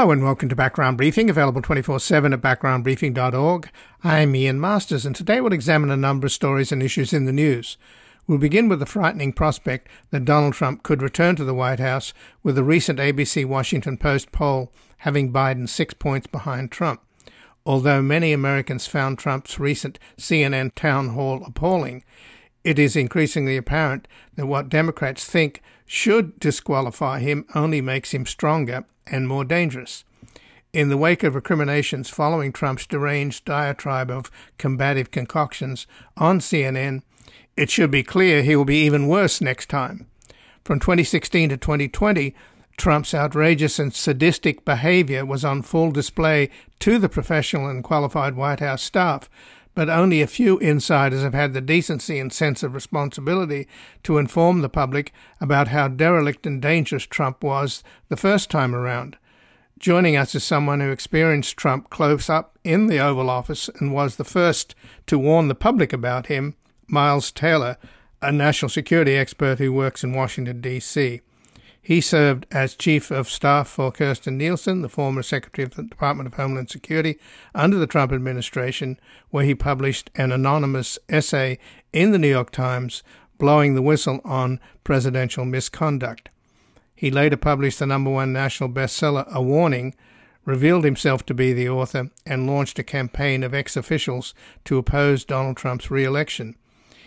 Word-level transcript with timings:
Hello 0.00 0.12
and 0.12 0.24
welcome 0.24 0.48
to 0.48 0.56
Background 0.56 0.96
Briefing, 0.96 1.28
available 1.28 1.60
24 1.60 2.00
7 2.00 2.32
at 2.32 2.40
backgroundbriefing.org. 2.40 3.68
I'm 4.02 4.34
Ian 4.34 4.58
Masters, 4.58 5.04
and 5.04 5.14
today 5.14 5.42
we'll 5.42 5.52
examine 5.52 5.90
a 5.90 5.96
number 5.98 6.26
of 6.26 6.32
stories 6.32 6.72
and 6.72 6.82
issues 6.82 7.12
in 7.12 7.26
the 7.26 7.34
news. 7.34 7.76
We'll 8.26 8.38
begin 8.38 8.70
with 8.70 8.78
the 8.78 8.86
frightening 8.86 9.34
prospect 9.34 9.88
that 10.10 10.24
Donald 10.24 10.54
Trump 10.54 10.82
could 10.84 11.02
return 11.02 11.36
to 11.36 11.44
the 11.44 11.52
White 11.52 11.80
House, 11.80 12.14
with 12.42 12.54
the 12.54 12.64
recent 12.64 12.98
ABC 12.98 13.44
Washington 13.44 13.98
Post 13.98 14.32
poll 14.32 14.72
having 15.00 15.34
Biden 15.34 15.68
six 15.68 15.92
points 15.92 16.26
behind 16.26 16.70
Trump. 16.70 17.02
Although 17.66 18.00
many 18.00 18.32
Americans 18.32 18.86
found 18.86 19.18
Trump's 19.18 19.60
recent 19.60 19.98
CNN 20.16 20.74
town 20.74 21.10
hall 21.10 21.42
appalling, 21.46 22.04
it 22.64 22.78
is 22.78 22.96
increasingly 22.96 23.58
apparent 23.58 24.08
that 24.36 24.46
what 24.46 24.70
Democrats 24.70 25.26
think 25.26 25.60
should 25.92 26.38
disqualify 26.38 27.18
him 27.18 27.44
only 27.52 27.80
makes 27.80 28.14
him 28.14 28.24
stronger 28.24 28.84
and 29.08 29.26
more 29.26 29.44
dangerous. 29.44 30.04
In 30.72 30.88
the 30.88 30.96
wake 30.96 31.24
of 31.24 31.34
recriminations 31.34 32.08
following 32.08 32.52
Trump's 32.52 32.86
deranged 32.86 33.44
diatribe 33.44 34.08
of 34.08 34.30
combative 34.56 35.10
concoctions 35.10 35.88
on 36.16 36.38
CNN, 36.38 37.02
it 37.56 37.70
should 37.70 37.90
be 37.90 38.04
clear 38.04 38.44
he 38.44 38.54
will 38.54 38.64
be 38.64 38.84
even 38.84 39.08
worse 39.08 39.40
next 39.40 39.68
time. 39.68 40.06
From 40.64 40.78
2016 40.78 41.48
to 41.48 41.56
2020, 41.56 42.36
Trump's 42.76 43.12
outrageous 43.12 43.80
and 43.80 43.92
sadistic 43.92 44.64
behavior 44.64 45.26
was 45.26 45.44
on 45.44 45.60
full 45.60 45.90
display 45.90 46.50
to 46.78 47.00
the 47.00 47.08
professional 47.08 47.66
and 47.66 47.82
qualified 47.82 48.36
White 48.36 48.60
House 48.60 48.82
staff, 48.82 49.28
but 49.74 49.88
only 49.88 50.20
a 50.20 50.26
few 50.26 50.58
insiders 50.58 51.22
have 51.22 51.34
had 51.34 51.52
the 51.52 51.60
decency 51.60 52.18
and 52.18 52.32
sense 52.32 52.62
of 52.62 52.74
responsibility 52.74 53.68
to 54.02 54.18
inform 54.18 54.60
the 54.60 54.68
public 54.68 55.12
about 55.40 55.68
how 55.68 55.88
derelict 55.88 56.46
and 56.46 56.60
dangerous 56.60 57.04
Trump 57.04 57.42
was 57.42 57.82
the 58.08 58.16
first 58.16 58.50
time 58.50 58.74
around. 58.74 59.16
Joining 59.78 60.16
us 60.16 60.34
is 60.34 60.44
someone 60.44 60.80
who 60.80 60.90
experienced 60.90 61.56
Trump 61.56 61.88
close 61.88 62.28
up 62.28 62.58
in 62.64 62.88
the 62.88 62.98
Oval 62.98 63.30
Office 63.30 63.70
and 63.80 63.94
was 63.94 64.16
the 64.16 64.24
first 64.24 64.74
to 65.06 65.18
warn 65.18 65.48
the 65.48 65.54
public 65.54 65.92
about 65.92 66.26
him, 66.26 66.54
Miles 66.86 67.32
Taylor, 67.32 67.78
a 68.20 68.30
national 68.30 68.68
security 68.68 69.16
expert 69.16 69.58
who 69.58 69.72
works 69.72 70.04
in 70.04 70.12
Washington, 70.12 70.60
D.C. 70.60 71.22
He 71.90 72.00
served 72.00 72.46
as 72.52 72.76
Chief 72.76 73.10
of 73.10 73.28
Staff 73.28 73.66
for 73.66 73.90
Kirstjen 73.90 74.36
Nielsen, 74.36 74.80
the 74.80 74.88
former 74.88 75.24
Secretary 75.24 75.66
of 75.66 75.74
the 75.74 75.82
Department 75.82 76.28
of 76.28 76.34
Homeland 76.34 76.70
Security 76.70 77.18
under 77.52 77.78
the 77.78 77.88
Trump 77.88 78.12
administration, 78.12 78.96
where 79.30 79.44
he 79.44 79.56
published 79.56 80.08
an 80.14 80.30
anonymous 80.30 81.00
essay 81.08 81.58
in 81.92 82.12
the 82.12 82.18
New 82.18 82.28
York 82.28 82.52
Times 82.52 83.02
blowing 83.38 83.74
the 83.74 83.82
whistle 83.82 84.20
on 84.24 84.60
presidential 84.84 85.44
misconduct. 85.44 86.28
He 86.94 87.10
later 87.10 87.36
published 87.36 87.80
the 87.80 87.88
number 87.88 88.10
one 88.12 88.32
national 88.32 88.70
bestseller, 88.70 89.26
A 89.26 89.42
Warning, 89.42 89.96
revealed 90.44 90.84
himself 90.84 91.26
to 91.26 91.34
be 91.34 91.52
the 91.52 91.68
author, 91.68 92.10
and 92.24 92.46
launched 92.46 92.78
a 92.78 92.84
campaign 92.84 93.42
of 93.42 93.52
ex 93.52 93.76
officials 93.76 94.32
to 94.64 94.78
oppose 94.78 95.24
Donald 95.24 95.56
Trump's 95.56 95.90
re 95.90 96.04
election. 96.04 96.54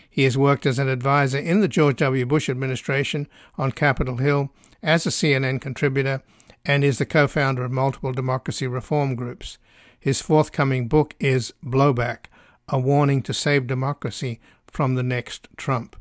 He 0.10 0.26
has 0.26 0.38
worked 0.38 0.66
as 0.66 0.78
an 0.78 0.90
advisor 0.90 1.40
in 1.40 1.62
the 1.62 1.70
George 1.70 1.96
W. 1.96 2.26
Bush 2.26 2.50
administration 2.50 3.30
on 3.58 3.72
Capitol 3.72 4.18
Hill 4.18 4.52
as 4.84 5.08
a 5.08 5.10
CNN 5.10 5.62
contributor 5.62 6.22
and 6.66 6.84
is 6.84 6.98
the 6.98 7.06
co 7.06 7.28
founder 7.28 7.64
of 7.64 7.72
multiple 7.72 8.12
democracy 8.12 8.68
reform 8.68 9.16
groups. 9.16 9.58
His 10.00 10.22
forthcoming 10.22 10.88
book 10.88 11.16
is 11.20 11.54
Blowback 11.64 12.26
A 12.68 12.78
Warning 12.78 13.22
to 13.24 13.34
Save 13.34 13.68
Democracy 13.68 14.40
from 14.68 14.96
the 14.96 15.04
Next 15.04 15.48
Trump. 15.58 15.96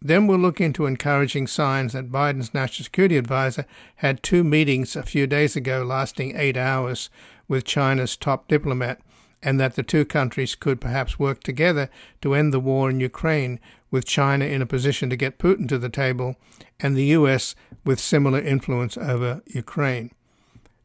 Then 0.00 0.26
we'll 0.26 0.38
look 0.38 0.60
into 0.60 0.86
encouraging 0.86 1.46
signs 1.46 1.94
that 1.94 2.12
Biden's 2.12 2.54
national 2.54 2.84
security 2.84 3.16
advisor 3.16 3.66
had 3.96 4.22
two 4.22 4.44
meetings 4.44 4.94
a 4.94 5.02
few 5.02 5.26
days 5.26 5.56
ago 5.56 5.82
lasting 5.82 6.36
eight 6.36 6.56
hours 6.56 7.10
with 7.48 7.64
China's 7.64 8.16
top 8.16 8.46
diplomat 8.46 9.00
and 9.42 9.60
that 9.60 9.74
the 9.74 9.82
two 9.82 10.04
countries 10.04 10.54
could 10.54 10.80
perhaps 10.80 11.18
work 11.18 11.42
together 11.42 11.88
to 12.22 12.34
end 12.34 12.52
the 12.52 12.60
war 12.60 12.90
in 12.90 13.00
Ukraine, 13.00 13.60
with 13.90 14.04
China 14.04 14.44
in 14.44 14.62
a 14.62 14.66
position 14.66 15.08
to 15.10 15.16
get 15.16 15.38
Putin 15.38 15.68
to 15.68 15.78
the 15.78 15.88
table, 15.88 16.36
and 16.80 16.96
the 16.96 17.04
US 17.04 17.54
with 17.84 18.00
similar 18.00 18.40
influence 18.40 18.96
over 18.96 19.42
Ukraine. 19.46 20.10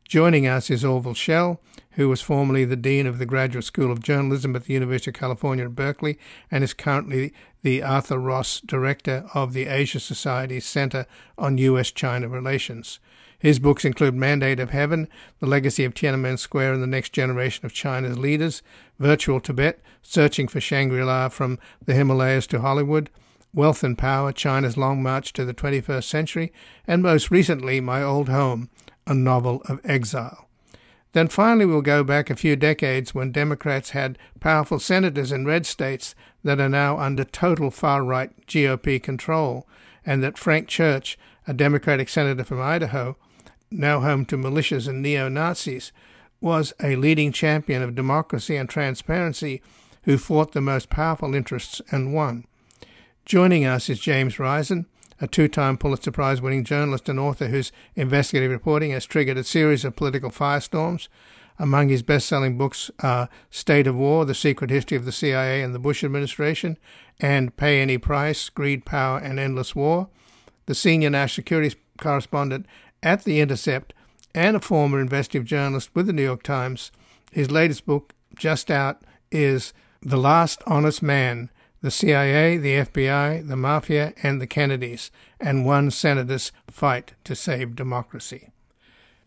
Joining 0.08 0.46
us 0.46 0.70
is 0.70 0.84
Orville 0.84 1.14
Schell, 1.14 1.62
who 1.92 2.10
was 2.10 2.22
formerly 2.22 2.66
the 2.66 2.76
Dean 2.76 3.08
of 3.08 3.18
the 3.18 3.26
Graduate 3.26 3.64
School 3.64 3.92
of 3.92 4.02
Journalism 4.02 4.56
at 4.56 4.66
the 4.66 4.74
University 4.74 5.12
of 5.12 5.16
California 5.16 5.66
at 5.66 5.76
Berkeley 5.76 6.20
and 6.50 6.64
is 6.64 6.74
currently 6.74 7.34
the 7.64 7.82
Arthur 7.82 8.20
Ross 8.20 8.60
Director 8.62 9.26
of 9.34 9.54
the 9.54 9.68
Asia 9.68 10.00
Society's 10.00 10.66
Center 10.66 11.06
on 11.38 11.58
U.S. 11.58 11.92
China 11.92 12.28
Relations. 12.28 13.00
His 13.42 13.58
books 13.58 13.84
include 13.84 14.14
Mandate 14.14 14.60
of 14.60 14.70
Heaven, 14.70 15.08
The 15.40 15.48
Legacy 15.48 15.84
of 15.84 15.96
Tiananmen 15.96 16.38
Square 16.38 16.74
and 16.74 16.84
the 16.84 16.88
Next 16.88 17.12
Generation 17.12 17.66
of 17.66 17.74
China's 17.74 18.20
Leaders, 18.20 18.62
Virtual 19.00 19.40
Tibet, 19.40 19.82
Searching 20.04 20.48
for 20.48 20.62
Shangri 20.62 21.04
La 21.04 21.28
from 21.28 21.58
the 21.84 21.96
Himalayas 21.96 22.46
to 22.48 22.62
Hollywood, 22.62 23.10
Wealth 23.52 23.84
and 23.84 23.98
Power, 23.98 24.32
China's 24.32 24.78
Long 24.78 25.02
March 25.02 25.34
to 25.34 25.44
the 25.44 25.56
21st 25.56 26.04
Century, 26.04 26.54
and 26.86 27.02
most 27.02 27.32
recently, 27.32 27.82
My 27.82 28.04
Old 28.04 28.30
Home, 28.30 28.70
a 29.08 29.16
novel 29.16 29.64
of 29.66 29.82
exile. 29.84 30.48
Then 31.14 31.28
finally, 31.28 31.66
we'll 31.66 31.82
go 31.82 32.04
back 32.04 32.30
a 32.30 32.36
few 32.36 32.56
decades 32.56 33.16
when 33.16 33.32
Democrats 33.32 33.90
had 33.90 34.20
powerful 34.40 34.78
senators 34.80 35.32
in 35.32 35.46
red 35.46 35.66
states 35.66 36.14
that 36.44 36.60
are 36.60 36.70
now 36.70 37.00
under 37.00 37.24
total 37.24 37.72
far 37.72 38.04
right 38.04 38.32
GOP 38.46 39.02
control, 39.02 39.68
and 40.06 40.22
that 40.22 40.38
Frank 40.38 40.68
Church, 40.68 41.18
a 41.48 41.54
Democratic 41.56 42.08
senator 42.08 42.44
from 42.44 42.62
Idaho, 42.62 43.18
now 43.72 44.02
home 44.02 44.26
to 44.26 44.38
militias 44.38 44.88
and 44.88 45.02
neo 45.02 45.30
Nazis, 45.30 45.92
was 46.42 46.74
a 46.82 46.96
leading 46.96 47.32
champion 47.32 47.82
of 47.82 47.96
democracy 47.96 48.56
and 48.56 48.70
transparency 48.70 49.62
who 50.04 50.18
fought 50.18 50.52
the 50.52 50.62
most 50.62 50.90
powerful 50.90 51.36
interests 51.36 51.82
and 51.92 52.14
won. 52.14 52.46
Joining 53.26 53.66
us 53.66 53.90
is 53.90 54.00
James 54.00 54.40
Risen, 54.40 54.88
a 55.22 55.28
two 55.28 55.48
time 55.48 55.78
Pulitzer 55.78 56.12
Prize 56.12 56.42
winning 56.42 56.64
journalist 56.64 57.08
and 57.08 57.20
author 57.20 57.48
whose 57.48 57.72
investigative 57.96 58.52
reporting 58.52 58.92
has 58.92 59.06
triggered 59.06 59.38
a 59.38 59.44
series 59.44 59.86
of 59.86 59.96
political 59.96 60.32
firestorms. 60.32 61.08
Among 61.60 61.90
his 61.90 62.02
best 62.02 62.28
selling 62.28 62.58
books 62.58 62.90
are 63.02 63.30
State 63.52 63.86
of 63.86 63.96
War, 63.96 64.26
The 64.26 64.34
Secret 64.34 64.72
History 64.72 64.98
of 64.98 65.06
the 65.06 65.12
CIA 65.12 65.62
and 65.62 65.76
the 65.76 65.80
Bush 65.80 66.04
Administration, 66.04 66.78
and 67.20 67.56
Pay 67.56 67.80
Any 67.80 68.00
Price, 68.00 68.50
Greed, 68.50 68.84
Power, 68.84 69.20
and 69.20 69.40
Endless 69.40 69.76
War. 69.76 70.10
The 70.66 70.74
senior 70.74 71.12
national 71.12 71.44
security 71.44 71.76
correspondent 72.00 72.66
at 73.04 73.24
The 73.24 73.40
Intercept 73.40 73.94
and 74.34 74.56
a 74.56 74.60
former 74.60 75.00
investigative 75.00 75.48
journalist 75.48 75.90
with 75.94 76.08
the 76.08 76.14
New 76.14 76.24
York 76.24 76.44
Times. 76.44 76.92
His 77.32 77.52
latest 77.52 77.86
book, 77.86 78.14
just 78.36 78.72
out, 78.72 79.02
is 79.32 79.74
The 80.02 80.18
Last 80.18 80.62
Honest 80.66 81.02
Man 81.02 81.50
The 81.82 81.92
CIA, 81.92 82.58
the 82.58 82.76
FBI, 82.76 83.48
the 83.48 83.58
Mafia, 83.58 84.14
and 84.22 84.40
the 84.40 84.48
Kennedys, 84.48 85.12
and 85.40 85.66
one 85.66 85.90
senator's 85.92 86.52
fight 86.70 87.14
to 87.24 87.36
save 87.36 87.76
democracy. 87.76 88.51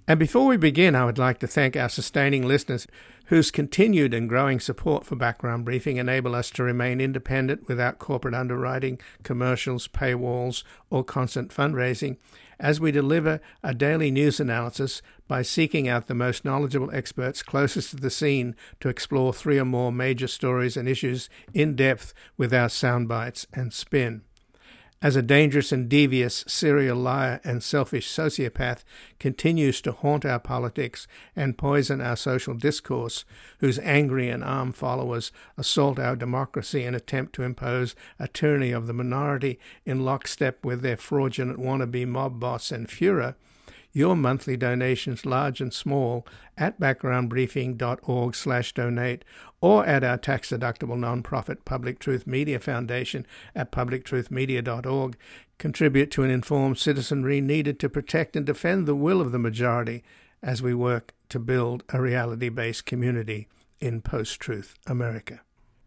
And 0.07 0.21
before 0.21 0.47
we 0.47 0.59
begin, 0.59 0.95
I 0.95 1.07
would 1.07 1.17
like 1.17 1.39
to 1.39 1.47
thank 1.47 1.77
our 1.77 1.89
sustaining 1.89 2.47
listeners 2.47 2.87
whose 3.27 3.51
continued 3.51 4.13
and 4.13 4.29
growing 4.29 4.61
support 4.61 5.07
for 5.07 5.17
background 5.17 5.65
briefing 5.65 5.97
enable 5.97 6.35
us 6.35 6.51
to 6.51 6.63
remain 6.63 7.01
independent 7.01 7.67
without 7.69 7.99
corporate 7.99 8.35
underwriting, 8.35 9.01
commercials, 9.23 9.89
paywalls, 9.89 10.63
or 10.91 11.03
constant 11.03 11.51
fundraising 11.51 12.19
as 12.61 12.81
we 12.81 12.93
deliver 12.93 13.41
a 13.63 13.73
daily 13.73 14.11
news 14.11 14.39
analysis 14.41 15.01
by 15.27 15.41
seeking 15.41 15.89
out 15.89 16.07
the 16.07 16.15
most 16.15 16.45
knowledgeable 16.45 16.95
experts 16.95 17.43
closest 17.43 17.91
to 17.91 17.97
the 17.97 18.11
scene 18.11 18.55
to 18.81 18.91
explore 18.91 19.33
three 19.33 19.59
or 19.59 19.65
more 19.65 19.91
major 19.91 20.29
stories 20.29 20.77
and 20.77 20.87
issues 20.87 21.31
in 21.55 21.75
depth 21.75 22.13
with 22.37 22.53
our 22.53 22.69
sound 22.69 23.09
bites 23.09 23.47
and 23.55 23.73
spin 23.73 24.23
as 25.05 25.17
a 25.17 25.23
dangerous 25.23 25.71
and 25.71 25.91
devious 25.91 26.47
serial 26.49 26.97
liar 26.97 27.39
and 27.45 27.63
selfish 27.63 28.09
sociopath 28.09 28.85
continues 29.19 29.83
to 29.83 29.93
haunt 29.93 30.25
our 30.25 30.39
politics 30.39 31.07
and 31.37 31.59
poison 31.59 32.01
our 32.01 32.17
social 32.17 32.55
discourse, 32.55 33.27
whose 33.59 33.79
angry 33.81 34.31
and 34.31 34.43
armed 34.43 34.75
followers 34.75 35.31
assault 35.59 35.99
our 35.99 36.17
democracy 36.17 36.85
and 36.85 36.97
attempt 36.97 37.35
to 37.35 37.43
impose 37.43 37.95
a 38.19 38.27
tyranny 38.27 38.73
of 38.73 38.87
the 38.87 38.95
minority 38.95 39.61
in 39.85 40.07
lockstep 40.07 40.65
with 40.65 40.81
their 40.81 40.97
fraudulent 40.97 41.59
wannabe 41.61 42.09
mob 42.09 42.41
boss 42.41 42.73
and 42.73 42.89
Fuhrer, 42.89 43.35
your 43.95 44.17
monthly 44.17 44.57
donations, 44.57 45.25
large 45.25 45.61
and 45.61 45.73
small, 45.73 46.27
at 46.59 46.79
backgroundbriefing.org 46.79 48.35
slash 48.35 48.75
donate 48.75 49.25
or 49.61 49.87
at 49.87 50.05
our 50.05 50.19
tax-deductible 50.19 50.99
non-profit 50.99 51.65
Public 51.65 52.01
Truth 52.01 52.27
Media 52.27 52.59
Foundation 52.59 53.25
at 53.55 53.73
publictruthmedia.org 53.73 55.17
contribute 55.59 56.11
to 56.11 56.25
an 56.25 56.31
informed 56.31 56.77
citizenry 56.77 57.41
needed 57.41 57.79
to 57.79 57.89
protect 57.89 58.35
and 58.35 58.45
defend 58.45 58.87
the 58.87 58.97
will 58.97 59.21
of 59.21 59.33
the 59.33 59.39
majority 59.39 60.03
as 60.43 60.61
we 60.61 60.75
work 60.75 61.15
to 61.29 61.39
build 61.39 61.85
a 61.91 62.01
reality-based 62.03 62.85
community 62.85 63.47
in 63.81 64.03
post-truth 64.03 64.75
America. 64.87 65.44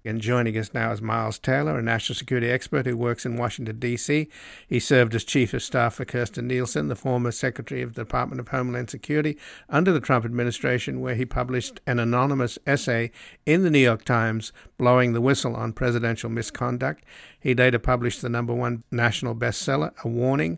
And 0.08 0.22
joining 0.22 0.58
us 0.58 0.74
now 0.74 0.94
is 0.94 1.02
Miles 1.02 1.38
Taylor, 1.38 1.78
a 1.78 1.82
national 1.82 2.16
security 2.16 2.50
expert 2.50 2.86
who 2.86 2.96
works 2.96 3.26
in 3.26 3.36
Washington, 3.36 3.78
D.C. 3.78 4.30
He 4.66 4.80
served 4.80 5.14
as 5.14 5.26
Chief 5.26 5.54
of 5.54 5.62
Staff 5.62 5.96
for 5.96 6.06
Kirstjen 6.06 6.46
Nielsen, 6.46 6.88
the 6.88 6.96
former 6.96 7.30
Secretary 7.30 7.82
of 7.82 7.94
the 7.94 8.04
Department 8.04 8.40
of 8.40 8.48
Homeland 8.48 8.90
Security 8.90 9.38
under 9.68 9.92
the 9.92 10.00
Trump 10.00 10.24
administration, 10.24 11.02
where 11.02 11.16
he 11.16 11.26
published 11.26 11.82
an 11.86 12.00
anonymous 12.00 12.58
essay 12.66 13.12
in 13.46 13.64
the 13.64 13.70
New 13.70 13.80
York 13.80 14.06
Times 14.06 14.54
blowing 14.78 15.12
the 15.12 15.20
whistle 15.20 15.58
on 15.58 15.74
presidential 15.74 16.30
misconduct. 16.30 17.04
He 17.38 17.54
later 17.54 17.78
published 17.78 18.22
the 18.22 18.30
number 18.30 18.54
one 18.54 18.84
national 18.90 19.36
bestseller, 19.36 19.92
A 20.06 20.08
Warning, 20.08 20.58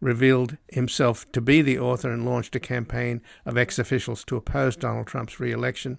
revealed 0.00 0.56
himself 0.72 1.30
to 1.30 1.40
be 1.40 1.62
the 1.62 1.78
author 1.78 2.10
and 2.10 2.26
launched 2.26 2.56
a 2.56 2.60
campaign 2.60 3.22
of 3.46 3.56
ex 3.56 3.78
officials 3.78 4.24
to 4.24 4.34
oppose 4.34 4.74
Donald 4.74 5.06
Trump's 5.06 5.38
re 5.38 5.52
election. 5.52 5.98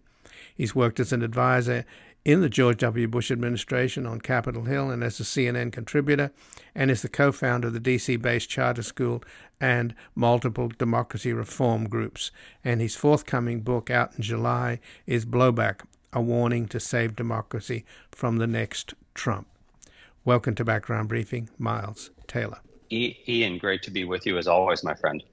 He's 0.54 0.76
worked 0.76 1.00
as 1.00 1.14
an 1.14 1.22
advisor 1.22 1.86
in 2.26 2.42
the 2.42 2.50
George 2.50 2.78
W. 2.78 3.08
Bush 3.08 3.32
administration 3.32 4.06
on 4.06 4.22
Capitol 4.22 4.66
Hill 4.66 4.90
and 4.90 5.04
as 5.04 5.20
a 5.20 5.24
CNN 5.24 5.72
contributor, 5.72 6.32
and 6.76 6.92
is 6.92 7.02
the 7.02 7.10
co 7.10 7.32
founder 7.32 7.68
of 7.68 7.74
the 7.74 7.80
DC 7.80 8.22
based 8.22 8.50
charter 8.50 8.84
school 8.84 9.24
and 9.60 9.96
multiple 10.16 10.70
democracy 10.78 11.34
reform 11.34 11.88
groups. 11.88 12.32
And 12.64 12.82
his 12.82 12.96
forthcoming 12.96 13.62
book 13.62 13.90
out 13.90 14.14
in 14.16 14.22
July 14.22 14.80
is 15.06 15.26
Blowback 15.26 15.82
A 16.14 16.22
Warning 16.22 16.68
to 16.68 16.80
Save 16.80 17.16
Democracy 17.16 17.86
from 18.12 18.38
the 18.38 18.48
Next 18.48 18.94
Trump. 19.14 19.48
Welcome 20.26 20.56
to 20.56 20.66
Background 20.66 21.10
Briefing, 21.10 21.50
Miles 21.58 22.12
Taylor. 22.28 22.60
Ian, 22.92 23.58
great 23.58 23.84
to 23.84 23.92
be 23.92 24.04
with 24.04 24.26
you 24.26 24.38
as 24.38 24.48
always, 24.48 24.84
my 24.84 24.94
friend. 24.96 25.24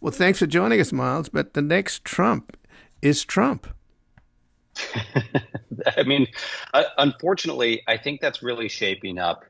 Well, 0.00 0.12
thanks 0.12 0.38
for 0.38 0.46
joining 0.46 0.80
us, 0.80 0.92
Miles. 0.92 1.28
But 1.28 1.54
the 1.54 1.62
next 1.62 2.04
Trump 2.04 2.56
is 3.02 3.24
Trump. 3.24 3.68
I 5.96 6.02
mean, 6.02 6.26
uh, 6.74 6.84
unfortunately, 6.98 7.82
I 7.86 7.96
think 7.96 8.20
that's 8.20 8.42
really 8.42 8.68
shaping 8.68 9.18
up 9.18 9.44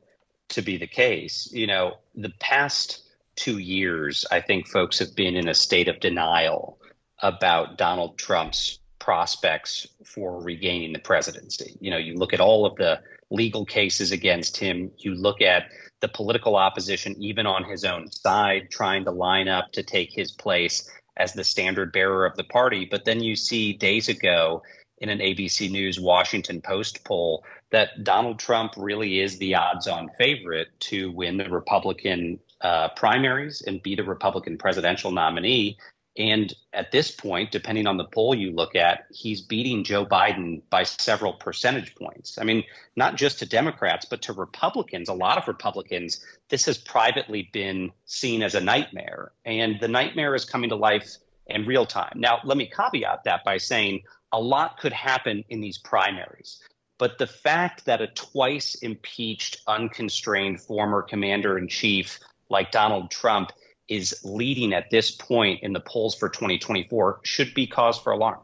to 0.50 0.62
be 0.62 0.76
the 0.76 0.86
case. 0.86 1.50
You 1.52 1.66
know, 1.66 1.98
the 2.14 2.32
past 2.40 3.02
two 3.36 3.58
years, 3.58 4.24
I 4.30 4.40
think 4.40 4.68
folks 4.68 4.98
have 4.98 5.14
been 5.14 5.36
in 5.36 5.48
a 5.48 5.54
state 5.54 5.88
of 5.88 6.00
denial 6.00 6.78
about 7.20 7.78
Donald 7.78 8.18
Trump's 8.18 8.78
prospects 8.98 9.86
for 10.04 10.42
regaining 10.42 10.92
the 10.92 10.98
presidency. 10.98 11.76
You 11.80 11.90
know, 11.90 11.96
you 11.96 12.14
look 12.14 12.32
at 12.32 12.40
all 12.40 12.66
of 12.66 12.76
the 12.76 13.00
legal 13.30 13.64
cases 13.64 14.12
against 14.12 14.56
him, 14.56 14.90
you 14.98 15.14
look 15.14 15.40
at 15.40 15.70
the 16.00 16.08
political 16.08 16.56
opposition, 16.56 17.14
even 17.18 17.46
on 17.46 17.64
his 17.64 17.84
own 17.84 18.10
side, 18.10 18.68
trying 18.70 19.04
to 19.04 19.10
line 19.10 19.48
up 19.48 19.72
to 19.72 19.82
take 19.82 20.10
his 20.12 20.32
place 20.32 20.90
as 21.16 21.32
the 21.32 21.44
standard 21.44 21.92
bearer 21.92 22.26
of 22.26 22.36
the 22.36 22.44
party. 22.44 22.86
But 22.90 23.04
then 23.04 23.22
you 23.22 23.36
see 23.36 23.72
days 23.72 24.08
ago 24.08 24.62
in 24.98 25.08
an 25.08 25.18
ABC 25.18 25.70
News 25.70 26.00
Washington 26.00 26.60
Post 26.60 27.04
poll 27.04 27.44
that 27.70 28.04
Donald 28.04 28.38
Trump 28.38 28.72
really 28.76 29.20
is 29.20 29.38
the 29.38 29.54
odds 29.54 29.86
on 29.86 30.10
favorite 30.18 30.68
to 30.80 31.10
win 31.12 31.36
the 31.36 31.48
Republican 31.50 32.38
uh, 32.60 32.88
primaries 32.90 33.62
and 33.62 33.82
be 33.82 33.94
the 33.94 34.04
Republican 34.04 34.56
presidential 34.56 35.10
nominee. 35.10 35.76
And 36.18 36.54
at 36.72 36.92
this 36.92 37.10
point, 37.10 37.50
depending 37.50 37.86
on 37.86 37.98
the 37.98 38.04
poll 38.04 38.34
you 38.34 38.50
look 38.52 38.74
at, 38.74 39.04
he's 39.10 39.42
beating 39.42 39.84
Joe 39.84 40.06
Biden 40.06 40.62
by 40.70 40.82
several 40.84 41.34
percentage 41.34 41.94
points. 41.94 42.38
I 42.38 42.44
mean, 42.44 42.64
not 42.96 43.16
just 43.16 43.38
to 43.40 43.46
Democrats, 43.46 44.06
but 44.06 44.22
to 44.22 44.32
Republicans. 44.32 45.10
A 45.10 45.14
lot 45.14 45.36
of 45.36 45.46
Republicans, 45.46 46.24
this 46.48 46.64
has 46.64 46.78
privately 46.78 47.50
been 47.52 47.92
seen 48.06 48.42
as 48.42 48.54
a 48.54 48.60
nightmare. 48.62 49.32
And 49.44 49.78
the 49.78 49.88
nightmare 49.88 50.34
is 50.34 50.46
coming 50.46 50.70
to 50.70 50.76
life 50.76 51.16
in 51.48 51.66
real 51.66 51.84
time. 51.84 52.14
Now, 52.16 52.40
let 52.44 52.56
me 52.56 52.66
caveat 52.66 53.24
that 53.24 53.44
by 53.44 53.58
saying 53.58 54.02
a 54.32 54.40
lot 54.40 54.78
could 54.78 54.92
happen 54.92 55.44
in 55.48 55.60
these 55.60 55.78
primaries. 55.78 56.62
But 56.98 57.18
the 57.18 57.26
fact 57.26 57.84
that 57.84 58.00
a 58.00 58.06
twice 58.08 58.74
impeached, 58.76 59.58
unconstrained 59.66 60.60
former 60.60 61.02
commander 61.02 61.58
in 61.58 61.68
chief 61.68 62.18
like 62.48 62.70
Donald 62.70 63.10
Trump 63.10 63.52
is 63.88 64.18
leading 64.24 64.72
at 64.72 64.90
this 64.90 65.10
point 65.10 65.62
in 65.62 65.72
the 65.72 65.80
polls 65.80 66.14
for 66.14 66.28
2024 66.28 67.20
should 67.22 67.54
be 67.54 67.66
cause 67.66 67.98
for 67.98 68.12
alarm. 68.12 68.40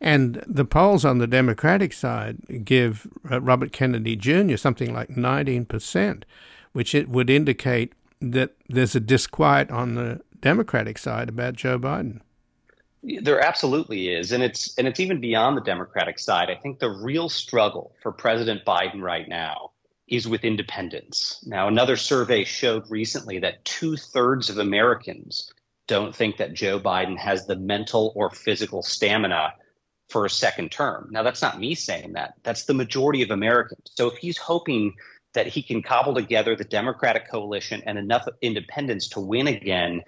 And 0.00 0.44
the 0.46 0.64
polls 0.64 1.04
on 1.04 1.18
the 1.18 1.26
Democratic 1.26 1.92
side 1.92 2.64
give 2.64 3.06
uh, 3.30 3.40
Robert 3.40 3.72
Kennedy 3.72 4.14
Jr. 4.14 4.56
something 4.56 4.92
like 4.92 5.08
19%, 5.08 6.22
which 6.72 6.94
it 6.94 7.08
would 7.08 7.30
indicate 7.30 7.94
that 8.20 8.54
there's 8.68 8.94
a 8.94 9.00
disquiet 9.00 9.70
on 9.70 9.94
the 9.94 10.20
Democratic 10.40 10.98
side 10.98 11.30
about 11.30 11.54
Joe 11.54 11.78
Biden. 11.78 12.20
There 13.22 13.40
absolutely 13.40 14.08
is, 14.08 14.32
and 14.32 14.42
it's 14.42 14.76
and 14.78 14.88
it's 14.88 15.00
even 15.00 15.20
beyond 15.20 15.56
the 15.56 15.62
Democratic 15.62 16.18
side. 16.18 16.50
I 16.50 16.56
think 16.56 16.78
the 16.78 16.90
real 16.90 17.28
struggle 17.28 17.94
for 18.02 18.10
President 18.10 18.64
Biden 18.64 19.00
right 19.00 19.28
now 19.28 19.70
is 20.08 20.26
with 20.26 20.44
independents. 20.44 21.44
Now, 21.46 21.68
another 21.68 21.96
survey 21.96 22.44
showed 22.44 22.90
recently 22.90 23.38
that 23.40 23.64
two 23.64 23.96
thirds 23.96 24.50
of 24.50 24.58
Americans 24.58 25.52
don't 25.86 26.14
think 26.14 26.36
that 26.38 26.54
Joe 26.54 26.80
Biden 26.80 27.16
has 27.16 27.46
the 27.46 27.56
mental 27.56 28.12
or 28.16 28.30
physical 28.30 28.82
stamina 28.82 29.54
for 30.08 30.24
a 30.24 30.30
second 30.30 30.70
term. 30.70 31.08
Now, 31.10 31.22
that's 31.22 31.42
not 31.42 31.60
me 31.60 31.74
saying 31.74 32.12
that. 32.12 32.34
That's 32.42 32.64
the 32.64 32.74
majority 32.74 33.22
of 33.22 33.30
Americans. 33.30 33.90
So 33.94 34.08
if 34.08 34.18
he's 34.18 34.38
hoping 34.38 34.94
that 35.34 35.46
he 35.46 35.62
can 35.62 35.82
cobble 35.82 36.14
together 36.14 36.56
the 36.56 36.64
Democratic 36.64 37.30
coalition 37.30 37.82
and 37.86 37.98
enough 37.98 38.26
independents 38.40 39.08
to 39.08 39.20
win 39.20 39.48
again, 39.48 40.02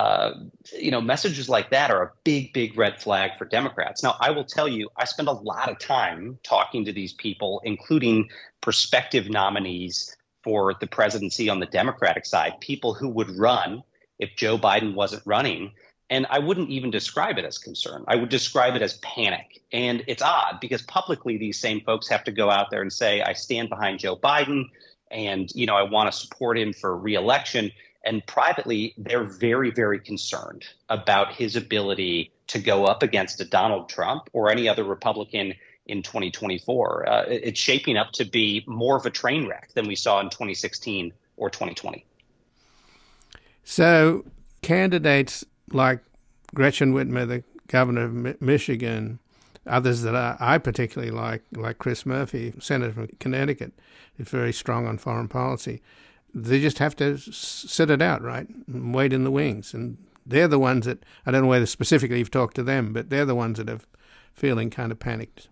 uh, 0.00 0.32
you 0.78 0.90
know, 0.90 1.02
messages 1.02 1.46
like 1.46 1.68
that 1.68 1.90
are 1.90 2.02
a 2.02 2.10
big, 2.24 2.54
big 2.54 2.78
red 2.78 2.98
flag 3.02 3.32
for 3.36 3.44
Democrats. 3.44 4.02
Now, 4.02 4.16
I 4.18 4.30
will 4.30 4.44
tell 4.44 4.66
you, 4.66 4.88
I 4.96 5.04
spend 5.04 5.28
a 5.28 5.32
lot 5.32 5.70
of 5.70 5.78
time 5.78 6.38
talking 6.42 6.86
to 6.86 6.92
these 6.92 7.12
people, 7.12 7.60
including 7.64 8.30
prospective 8.62 9.28
nominees 9.28 10.16
for 10.42 10.74
the 10.80 10.86
presidency 10.86 11.50
on 11.50 11.60
the 11.60 11.66
Democratic 11.66 12.24
side, 12.24 12.58
people 12.60 12.94
who 12.94 13.10
would 13.10 13.28
run 13.36 13.82
if 14.18 14.30
Joe 14.36 14.56
Biden 14.56 14.94
wasn't 14.94 15.22
running. 15.26 15.72
And 16.08 16.26
I 16.30 16.38
wouldn't 16.38 16.70
even 16.70 16.90
describe 16.90 17.36
it 17.36 17.44
as 17.44 17.58
concern. 17.58 18.02
I 18.08 18.16
would 18.16 18.30
describe 18.30 18.76
it 18.76 18.82
as 18.82 18.94
panic. 19.02 19.62
And 19.70 20.02
it's 20.06 20.22
odd 20.22 20.60
because 20.62 20.80
publicly, 20.80 21.36
these 21.36 21.60
same 21.60 21.82
folks 21.82 22.08
have 22.08 22.24
to 22.24 22.32
go 22.32 22.48
out 22.48 22.70
there 22.70 22.80
and 22.80 22.90
say, 22.90 23.20
I 23.20 23.34
stand 23.34 23.68
behind 23.68 23.98
Joe 23.98 24.16
Biden 24.16 24.64
and, 25.10 25.52
you 25.54 25.66
know, 25.66 25.74
I 25.74 25.82
want 25.82 26.10
to 26.10 26.18
support 26.18 26.56
him 26.56 26.72
for 26.72 26.96
reelection 26.96 27.70
and 28.04 28.24
privately, 28.26 28.94
they're 28.96 29.24
very, 29.24 29.70
very 29.70 30.00
concerned 30.00 30.64
about 30.88 31.32
his 31.32 31.56
ability 31.56 32.32
to 32.46 32.58
go 32.58 32.86
up 32.86 33.02
against 33.02 33.40
a 33.40 33.44
Donald 33.44 33.88
Trump 33.88 34.28
or 34.32 34.50
any 34.50 34.68
other 34.68 34.84
Republican 34.84 35.54
in 35.86 36.02
2024. 36.02 37.08
Uh, 37.08 37.24
it's 37.28 37.60
shaping 37.60 37.96
up 37.96 38.12
to 38.12 38.24
be 38.24 38.64
more 38.66 38.96
of 38.96 39.04
a 39.04 39.10
train 39.10 39.46
wreck 39.46 39.70
than 39.74 39.86
we 39.86 39.94
saw 39.94 40.20
in 40.20 40.30
2016 40.30 41.12
or 41.36 41.50
2020. 41.50 42.04
So, 43.64 44.24
candidates 44.62 45.44
like 45.70 46.00
Gretchen 46.54 46.94
Whitmer, 46.94 47.28
the 47.28 47.44
governor 47.68 48.04
of 48.04 48.40
Michigan, 48.40 49.18
others 49.66 50.02
that 50.02 50.16
I, 50.16 50.36
I 50.40 50.58
particularly 50.58 51.12
like, 51.12 51.42
like 51.52 51.78
Chris 51.78 52.06
Murphy, 52.06 52.54
senator 52.58 52.92
from 52.92 53.08
Connecticut, 53.20 53.72
is 54.18 54.28
very 54.28 54.52
strong 54.52 54.86
on 54.86 54.96
foreign 54.96 55.28
policy 55.28 55.82
they 56.34 56.60
just 56.60 56.78
have 56.78 56.96
to 56.96 57.18
sit 57.18 57.90
it 57.90 58.02
out, 58.02 58.22
right? 58.22 58.48
And 58.66 58.94
wait 58.94 59.12
in 59.12 59.24
the 59.24 59.30
wings. 59.30 59.74
And 59.74 59.98
they're 60.26 60.48
the 60.48 60.58
ones 60.58 60.86
that, 60.86 61.04
I 61.26 61.30
don't 61.30 61.42
know 61.42 61.48
whether 61.48 61.66
specifically 61.66 62.18
you've 62.18 62.30
talked 62.30 62.56
to 62.56 62.62
them, 62.62 62.92
but 62.92 63.10
they're 63.10 63.24
the 63.24 63.34
ones 63.34 63.58
that 63.58 63.68
are 63.68 63.80
feeling 64.34 64.70
kind 64.70 64.92
of 64.92 64.98
panicked. 64.98 65.48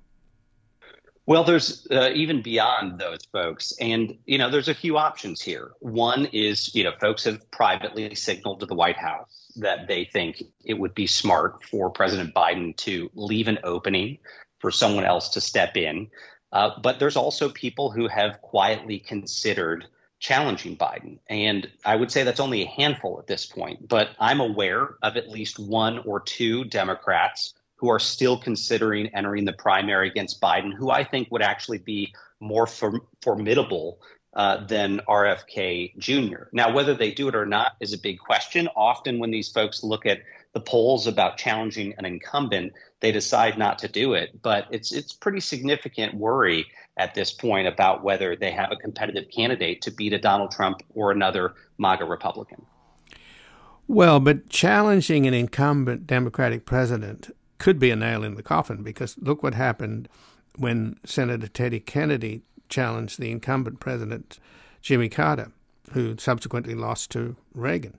Well, 1.27 1.45
there's 1.45 1.87
uh, 1.91 2.11
even 2.15 2.41
beyond 2.41 2.99
those 2.99 3.19
folks. 3.31 3.75
And, 3.79 4.17
you 4.25 4.39
know, 4.39 4.49
there's 4.49 4.69
a 4.69 4.75
few 4.75 4.97
options 4.97 5.43
here. 5.43 5.73
One 5.81 6.25
is, 6.33 6.75
you 6.75 6.85
know, 6.85 6.93
folks 6.99 7.25
have 7.25 7.51
privately 7.51 8.15
signaled 8.15 8.61
to 8.61 8.67
the 8.67 8.75
White 8.75 8.97
House 8.97 9.53
that 9.57 9.89
they 9.89 10.07
think 10.07 10.43
it 10.65 10.75
would 10.75 10.95
be 10.95 11.07
smart 11.07 11.65
for 11.65 11.91
President 11.91 12.35
Biden 12.35 12.75
to 12.77 13.11
leave 13.15 13.49
an 13.49 13.59
opening 13.63 14.19
for 14.59 14.71
someone 14.71 15.05
else 15.05 15.31
to 15.31 15.41
step 15.43 15.77
in. 15.77 16.09
Uh, 16.51 16.71
but 16.83 16.99
there's 16.99 17.17
also 17.17 17.51
people 17.51 17.91
who 17.91 18.09
have 18.09 18.41
quietly 18.41 18.99
considered 18.99 19.87
challenging 20.19 20.77
Biden. 20.77 21.19
And 21.29 21.69
I 21.85 21.97
would 21.97 22.11
say 22.11 22.25
that's 22.25 22.41
only 22.41 22.63
a 22.63 22.67
handful 22.67 23.19
at 23.19 23.27
this 23.27 23.47
point, 23.47 23.89
but 23.89 24.11
I'm 24.19 24.41
aware 24.41 24.97
of 25.03 25.17
at 25.17 25.29
least 25.29 25.59
one 25.59 25.99
or 26.01 26.21
two 26.21 26.65
Democrats 26.65 27.55
who 27.77 27.91
are 27.91 28.01
still 28.01 28.37
considering 28.39 29.15
entering 29.15 29.45
the 29.45 29.53
primary 29.53 30.09
against 30.09 30.41
Biden, 30.41 30.75
who 30.75 30.91
I 30.91 31.05
think 31.05 31.29
would 31.31 31.43
actually 31.43 31.79
be 31.79 32.13
more 32.41 32.67
for- 32.67 33.03
formidable 33.23 34.01
uh, 34.35 34.65
than 34.67 35.01
RFK 35.09 35.97
Jr. 35.99 36.45
Now, 36.53 36.73
whether 36.73 36.95
they 36.95 37.13
do 37.13 37.29
it 37.29 37.35
or 37.35 37.47
not 37.47 37.73
is 37.81 37.93
a 37.93 37.99
big 37.99 38.19
question. 38.19 38.69
Often, 38.77 39.19
when 39.19 39.31
these 39.31 39.49
folks 39.49 39.83
look 39.83 40.07
at 40.07 40.19
the 40.53 40.61
polls 40.61 41.07
about 41.07 41.37
challenging 41.37 41.95
an 41.99 42.05
incumbent, 42.05 42.73
they 43.01 43.13
decide 43.13 43.59
not 43.59 43.79
to 43.81 43.89
do 43.89 44.15
it. 44.15 44.43
But 44.43 44.67
it's 44.71 44.93
it's 44.93 45.13
pretty 45.13 45.41
significant 45.41 46.15
worry 46.15 46.67
at 46.97 47.15
this 47.15 47.33
point 47.33 47.69
about 47.69 48.03
whether 48.03 48.35
they 48.35 48.51
have 48.51 48.73
a 48.73 48.77
competitive 48.77 49.31
candidate 49.31 49.83
to 49.83 49.91
beat 49.91 50.13
a 50.13 50.19
Donald 50.19 50.51
Trump 50.51 50.83
or 50.95 51.13
another 51.13 51.55
MAGA 51.79 52.05
Republican. 52.05 52.67
Well, 53.87 54.21
but 54.21 54.49
challenging 54.51 55.27
an 55.27 55.35
incumbent 55.35 56.07
Democratic 56.07 56.67
president 56.67 57.35
could 57.59 57.79
be 57.79 57.91
a 57.91 57.97
nail 57.97 58.23
in 58.23 58.35
the 58.35 58.43
coffin 58.43 58.83
because 58.83 59.17
look 59.19 59.43
what 59.43 59.55
happened 59.55 60.09
when 60.57 60.97
Senator 61.05 61.49
Teddy 61.49 61.81
Kennedy 61.81 62.43
challenged 62.69 63.19
the 63.19 63.31
incumbent 63.31 63.81
president, 63.81 64.39
Jimmy 64.83 65.09
Carter, 65.09 65.53
who 65.93 66.17
subsequently 66.19 66.75
lost 66.75 67.11
to 67.13 67.37
Reagan. 67.55 67.99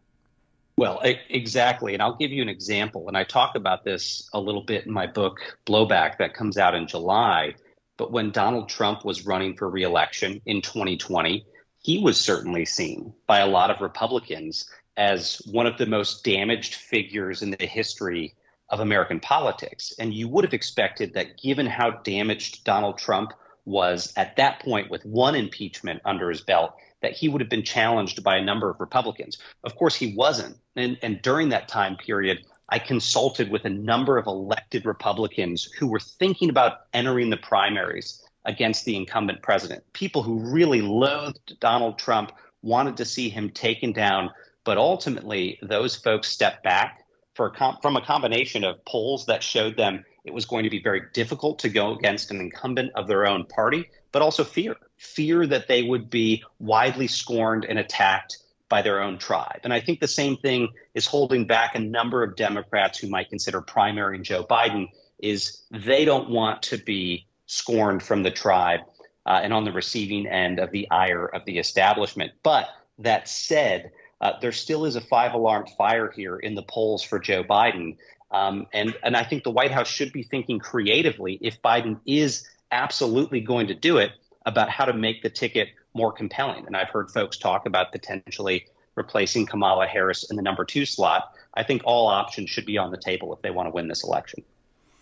Well, 0.79 1.01
exactly. 1.03 1.93
And 1.93 2.01
I'll 2.01 2.15
give 2.15 2.31
you 2.31 2.41
an 2.41 2.47
example. 2.47 3.09
And 3.09 3.17
I 3.17 3.25
talk 3.25 3.55
about 3.55 3.83
this 3.83 4.29
a 4.31 4.39
little 4.39 4.63
bit 4.63 4.85
in 4.85 4.93
my 4.93 5.07
book, 5.07 5.39
Blowback, 5.65 6.19
that 6.19 6.33
comes 6.33 6.57
out 6.57 6.73
in 6.73 6.87
July. 6.87 7.55
But 7.97 8.13
when 8.13 8.31
Donald 8.31 8.69
Trump 8.69 9.03
was 9.03 9.25
running 9.25 9.57
for 9.57 9.69
reelection 9.69 10.41
in 10.45 10.61
2020, 10.61 11.45
he 11.79 11.99
was 11.99 12.17
certainly 12.17 12.63
seen 12.63 13.13
by 13.27 13.39
a 13.39 13.47
lot 13.47 13.71
of 13.71 13.81
Republicans 13.81 14.69
as 14.95 15.41
one 15.51 15.67
of 15.67 15.77
the 15.77 15.85
most 15.85 16.23
damaged 16.23 16.75
figures 16.75 17.41
in 17.41 17.51
the 17.51 17.65
history 17.65 18.35
of 18.69 18.79
American 18.79 19.19
politics. 19.19 19.91
And 19.99 20.13
you 20.13 20.29
would 20.29 20.45
have 20.45 20.53
expected 20.53 21.13
that 21.15 21.41
given 21.41 21.65
how 21.65 21.91
damaged 21.91 22.63
Donald 22.63 22.97
Trump 22.97 23.33
was 23.65 24.13
at 24.15 24.37
that 24.37 24.61
point 24.61 24.89
with 24.89 25.03
one 25.03 25.35
impeachment 25.35 26.01
under 26.05 26.29
his 26.29 26.39
belt, 26.39 26.71
that 27.01 27.13
he 27.13 27.29
would 27.29 27.41
have 27.41 27.49
been 27.49 27.63
challenged 27.63 28.23
by 28.23 28.37
a 28.37 28.43
number 28.43 28.69
of 28.69 28.79
Republicans. 28.79 29.37
Of 29.63 29.75
course, 29.75 29.95
he 29.95 30.13
wasn't. 30.15 30.57
And, 30.75 30.97
and 31.01 31.21
during 31.21 31.49
that 31.49 31.67
time 31.67 31.95
period, 31.95 32.45
I 32.69 32.79
consulted 32.79 33.49
with 33.49 33.65
a 33.65 33.69
number 33.69 34.17
of 34.17 34.27
elected 34.27 34.85
Republicans 34.85 35.65
who 35.77 35.87
were 35.87 35.99
thinking 35.99 36.49
about 36.49 36.81
entering 36.93 37.29
the 37.29 37.37
primaries 37.37 38.23
against 38.45 38.85
the 38.85 38.95
incumbent 38.95 39.41
president. 39.41 39.83
People 39.93 40.23
who 40.23 40.51
really 40.51 40.81
loathed 40.81 41.59
Donald 41.59 41.97
Trump, 41.97 42.31
wanted 42.61 42.97
to 42.97 43.05
see 43.05 43.29
him 43.29 43.49
taken 43.49 43.93
down. 43.93 44.29
But 44.63 44.77
ultimately, 44.77 45.59
those 45.61 45.95
folks 45.95 46.27
stepped 46.27 46.63
back 46.63 47.05
a 47.45 47.49
com- 47.49 47.77
from 47.81 47.95
a 47.95 48.01
combination 48.01 48.63
of 48.63 48.83
polls 48.85 49.25
that 49.25 49.41
showed 49.41 49.77
them 49.77 50.03
it 50.25 50.33
was 50.33 50.45
going 50.45 50.63
to 50.63 50.69
be 50.69 50.81
very 50.81 51.03
difficult 51.13 51.59
to 51.59 51.69
go 51.69 51.95
against 51.95 52.31
an 52.31 52.41
incumbent 52.41 52.91
of 52.95 53.07
their 53.07 53.25
own 53.25 53.45
party, 53.45 53.89
but 54.11 54.21
also 54.21 54.43
fear 54.43 54.75
fear 54.99 55.47
that 55.47 55.67
they 55.67 55.81
would 55.81 56.09
be 56.09 56.43
widely 56.59 57.07
scorned 57.07 57.65
and 57.65 57.79
attacked 57.79 58.37
by 58.67 58.81
their 58.81 59.01
own 59.01 59.17
tribe. 59.17 59.61
And 59.63 59.73
I 59.73 59.79
think 59.79 59.99
the 59.99 60.07
same 60.07 60.37
thing 60.37 60.69
is 60.93 61.07
holding 61.07 61.47
back 61.47 61.73
a 61.73 61.79
number 61.79 62.21
of 62.21 62.35
Democrats 62.35 62.99
who 62.99 63.09
might 63.09 63.29
consider 63.29 63.61
primarying 63.61 64.21
Joe 64.21 64.43
Biden 64.43 64.89
is 65.17 65.63
they 65.71 66.05
don't 66.05 66.29
want 66.29 66.61
to 66.63 66.77
be 66.77 67.25
scorned 67.47 68.03
from 68.03 68.23
the 68.23 68.29
tribe 68.29 68.81
uh, 69.25 69.39
and 69.41 69.53
on 69.53 69.63
the 69.63 69.71
receiving 69.71 70.27
end 70.27 70.59
of 70.59 70.71
the 70.71 70.89
ire 70.91 71.25
of 71.25 71.45
the 71.45 71.57
establishment. 71.57 72.33
But 72.43 72.69
that 72.99 73.27
said, 73.27 73.91
uh, 74.21 74.33
there 74.41 74.51
still 74.51 74.85
is 74.85 74.97
a 74.97 75.01
five 75.01 75.33
alarm 75.33 75.65
fire 75.77 76.11
here 76.11 76.35
in 76.35 76.55
the 76.55 76.63
polls 76.63 77.01
for 77.01 77.19
Joe 77.19 77.43
Biden. 77.43 77.97
Um, 78.31 78.67
and, 78.73 78.93
and 79.01 79.15
I 79.15 79.23
think 79.23 79.43
the 79.43 79.51
White 79.51 79.71
House 79.71 79.87
should 79.87 80.11
be 80.11 80.23
thinking 80.23 80.59
creatively 80.59 81.39
if 81.41 81.61
Biden 81.61 81.99
is 82.05 82.47
absolutely 82.71 83.39
going 83.39 83.67
to 83.67 83.73
do 83.73 83.97
it 83.97 84.11
about 84.45 84.69
how 84.69 84.85
to 84.85 84.93
make 84.93 85.21
the 85.21 85.29
ticket 85.29 85.69
more 85.93 86.11
compelling. 86.11 86.65
And 86.65 86.75
I've 86.75 86.89
heard 86.89 87.11
folks 87.11 87.37
talk 87.37 87.65
about 87.65 87.91
potentially 87.91 88.65
replacing 88.95 89.45
Kamala 89.45 89.87
Harris 89.87 90.29
in 90.29 90.35
the 90.35 90.41
number 90.41 90.65
two 90.65 90.85
slot. 90.85 91.33
I 91.53 91.63
think 91.63 91.81
all 91.85 92.07
options 92.07 92.49
should 92.49 92.65
be 92.65 92.77
on 92.77 92.91
the 92.91 92.97
table 92.97 93.33
if 93.33 93.41
they 93.41 93.51
want 93.51 93.67
to 93.67 93.71
win 93.71 93.87
this 93.87 94.03
election. 94.03 94.43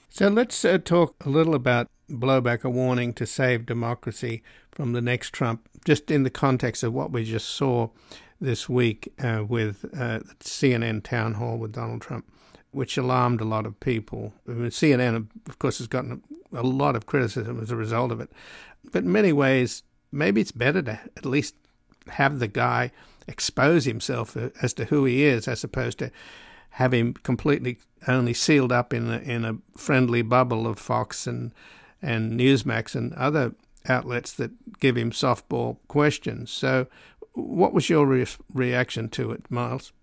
So 0.09 0.29
let's 0.29 0.63
uh, 0.63 0.77
talk 0.77 1.15
a 1.25 1.29
little 1.29 1.55
about 1.55 1.89
blowback, 2.09 2.63
a 2.63 2.69
warning 2.69 3.13
to 3.13 3.25
save 3.25 3.65
democracy 3.65 4.41
from 4.71 4.93
the 4.93 5.01
next 5.01 5.33
Trump, 5.33 5.67
just 5.85 6.09
in 6.09 6.23
the 6.23 6.29
context 6.29 6.83
of 6.83 6.93
what 6.93 7.11
we 7.11 7.23
just 7.23 7.49
saw 7.49 7.89
this 8.39 8.69
week 8.69 9.13
uh, 9.19 9.43
with 9.47 9.85
uh, 9.93 10.19
CNN 10.39 11.03
town 11.03 11.35
hall 11.35 11.57
with 11.57 11.73
Donald 11.73 12.01
Trump, 12.01 12.31
which 12.71 12.97
alarmed 12.97 13.41
a 13.41 13.45
lot 13.45 13.65
of 13.65 13.79
people. 13.79 14.33
I 14.47 14.51
mean, 14.51 14.69
CNN, 14.69 15.27
of 15.47 15.59
course, 15.59 15.79
has 15.79 15.87
gotten 15.87 16.21
a, 16.53 16.61
a 16.61 16.63
lot 16.63 16.95
of 16.95 17.05
criticism 17.05 17.59
as 17.59 17.71
a 17.71 17.75
result 17.75 18.11
of 18.11 18.21
it. 18.21 18.31
But 18.91 19.03
in 19.03 19.11
many 19.11 19.33
ways, 19.33 19.83
maybe 20.11 20.41
it's 20.41 20.51
better 20.51 20.81
to 20.81 20.99
at 21.15 21.25
least 21.25 21.55
have 22.09 22.39
the 22.39 22.47
guy 22.47 22.91
expose 23.27 23.85
himself 23.85 24.37
as 24.61 24.73
to 24.73 24.85
who 24.85 25.05
he 25.05 25.23
is, 25.23 25.47
as 25.47 25.63
opposed 25.63 25.99
to 25.99 26.11
have 26.71 26.93
him 26.93 27.13
completely 27.13 27.77
only 28.07 28.33
sealed 28.33 28.71
up 28.71 28.93
in 28.93 29.09
a, 29.09 29.17
in 29.19 29.43
a 29.43 29.57
friendly 29.75 30.21
bubble 30.21 30.67
of 30.67 30.79
Fox 30.79 31.27
and 31.27 31.51
and 32.01 32.39
Newsmax 32.39 32.95
and 32.95 33.13
other 33.13 33.55
outlets 33.87 34.33
that 34.33 34.51
give 34.79 34.95
him 34.95 35.11
softball 35.11 35.77
questions. 35.87 36.51
So, 36.51 36.87
what 37.33 37.73
was 37.73 37.89
your 37.89 38.05
re- 38.05 38.25
reaction 38.53 39.09
to 39.09 39.31
it, 39.31 39.49
Miles? 39.49 39.93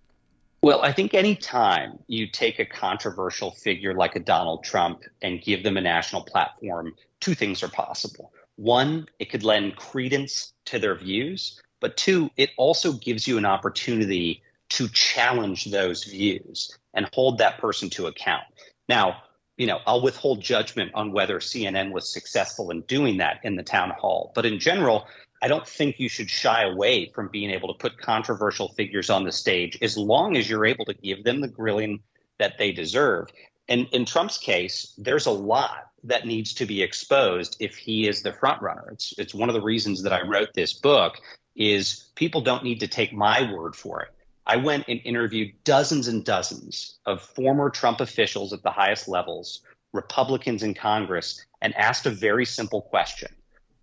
Well, 0.62 0.82
I 0.82 0.92
think 0.92 1.12
any 1.12 1.36
time 1.36 1.98
you 2.06 2.26
take 2.26 2.58
a 2.58 2.64
controversial 2.64 3.50
figure 3.50 3.94
like 3.94 4.16
a 4.16 4.20
Donald 4.20 4.64
Trump 4.64 5.02
and 5.20 5.42
give 5.42 5.62
them 5.62 5.76
a 5.76 5.80
national 5.80 6.22
platform, 6.22 6.94
two 7.20 7.34
things 7.34 7.62
are 7.62 7.68
possible. 7.68 8.32
One, 8.56 9.06
it 9.18 9.30
could 9.30 9.42
lend 9.42 9.76
credence 9.76 10.52
to 10.66 10.78
their 10.78 10.94
views, 10.94 11.60
but 11.80 11.96
two, 11.96 12.30
it 12.36 12.50
also 12.56 12.92
gives 12.92 13.26
you 13.26 13.36
an 13.38 13.44
opportunity 13.44 14.42
to 14.70 14.88
challenge 14.88 15.66
those 15.66 16.04
views 16.04 16.76
and 16.94 17.08
hold 17.12 17.38
that 17.38 17.58
person 17.58 17.90
to 17.90 18.06
account. 18.06 18.44
Now, 18.88 19.22
you 19.56 19.66
know, 19.66 19.78
I'll 19.86 20.02
withhold 20.02 20.40
judgment 20.40 20.92
on 20.94 21.12
whether 21.12 21.38
CNN 21.38 21.92
was 21.92 22.12
successful 22.12 22.70
in 22.70 22.82
doing 22.82 23.18
that 23.18 23.40
in 23.44 23.56
the 23.56 23.62
town 23.62 23.90
hall. 23.90 24.32
But 24.34 24.46
in 24.46 24.58
general, 24.58 25.06
I 25.42 25.48
don't 25.48 25.66
think 25.66 26.00
you 26.00 26.08
should 26.08 26.30
shy 26.30 26.62
away 26.62 27.12
from 27.14 27.28
being 27.28 27.50
able 27.50 27.72
to 27.72 27.78
put 27.78 27.98
controversial 27.98 28.68
figures 28.68 29.10
on 29.10 29.24
the 29.24 29.32
stage 29.32 29.78
as 29.82 29.96
long 29.96 30.36
as 30.36 30.48
you're 30.48 30.66
able 30.66 30.86
to 30.86 30.94
give 30.94 31.22
them 31.22 31.40
the 31.40 31.48
grilling 31.48 32.00
that 32.38 32.58
they 32.58 32.72
deserve. 32.72 33.28
And 33.68 33.86
in 33.92 34.04
Trump's 34.06 34.38
case, 34.38 34.94
there's 34.98 35.26
a 35.26 35.30
lot 35.30 35.90
that 36.04 36.26
needs 36.26 36.52
to 36.54 36.66
be 36.66 36.82
exposed 36.82 37.56
if 37.60 37.76
he 37.76 38.06
is 38.06 38.22
the 38.22 38.32
front 38.32 38.62
runner. 38.62 38.88
It's 38.92 39.14
it's 39.18 39.34
one 39.34 39.48
of 39.48 39.54
the 39.54 39.62
reasons 39.62 40.02
that 40.02 40.12
I 40.12 40.22
wrote 40.22 40.54
this 40.54 40.72
book 40.72 41.16
is 41.56 42.10
people 42.14 42.40
don't 42.40 42.64
need 42.64 42.80
to 42.80 42.88
take 42.88 43.12
my 43.12 43.50
word 43.52 43.74
for 43.74 44.02
it. 44.02 44.08
I 44.46 44.56
went 44.56 44.84
and 44.88 45.00
interviewed 45.04 45.52
dozens 45.64 46.08
and 46.08 46.24
dozens 46.24 46.98
of 47.06 47.22
former 47.22 47.70
Trump 47.70 48.00
officials 48.00 48.52
at 48.52 48.62
the 48.62 48.70
highest 48.70 49.08
levels, 49.08 49.62
Republicans 49.92 50.62
in 50.62 50.74
Congress, 50.74 51.42
and 51.62 51.74
asked 51.76 52.04
a 52.04 52.10
very 52.10 52.44
simple 52.44 52.82
question. 52.82 53.32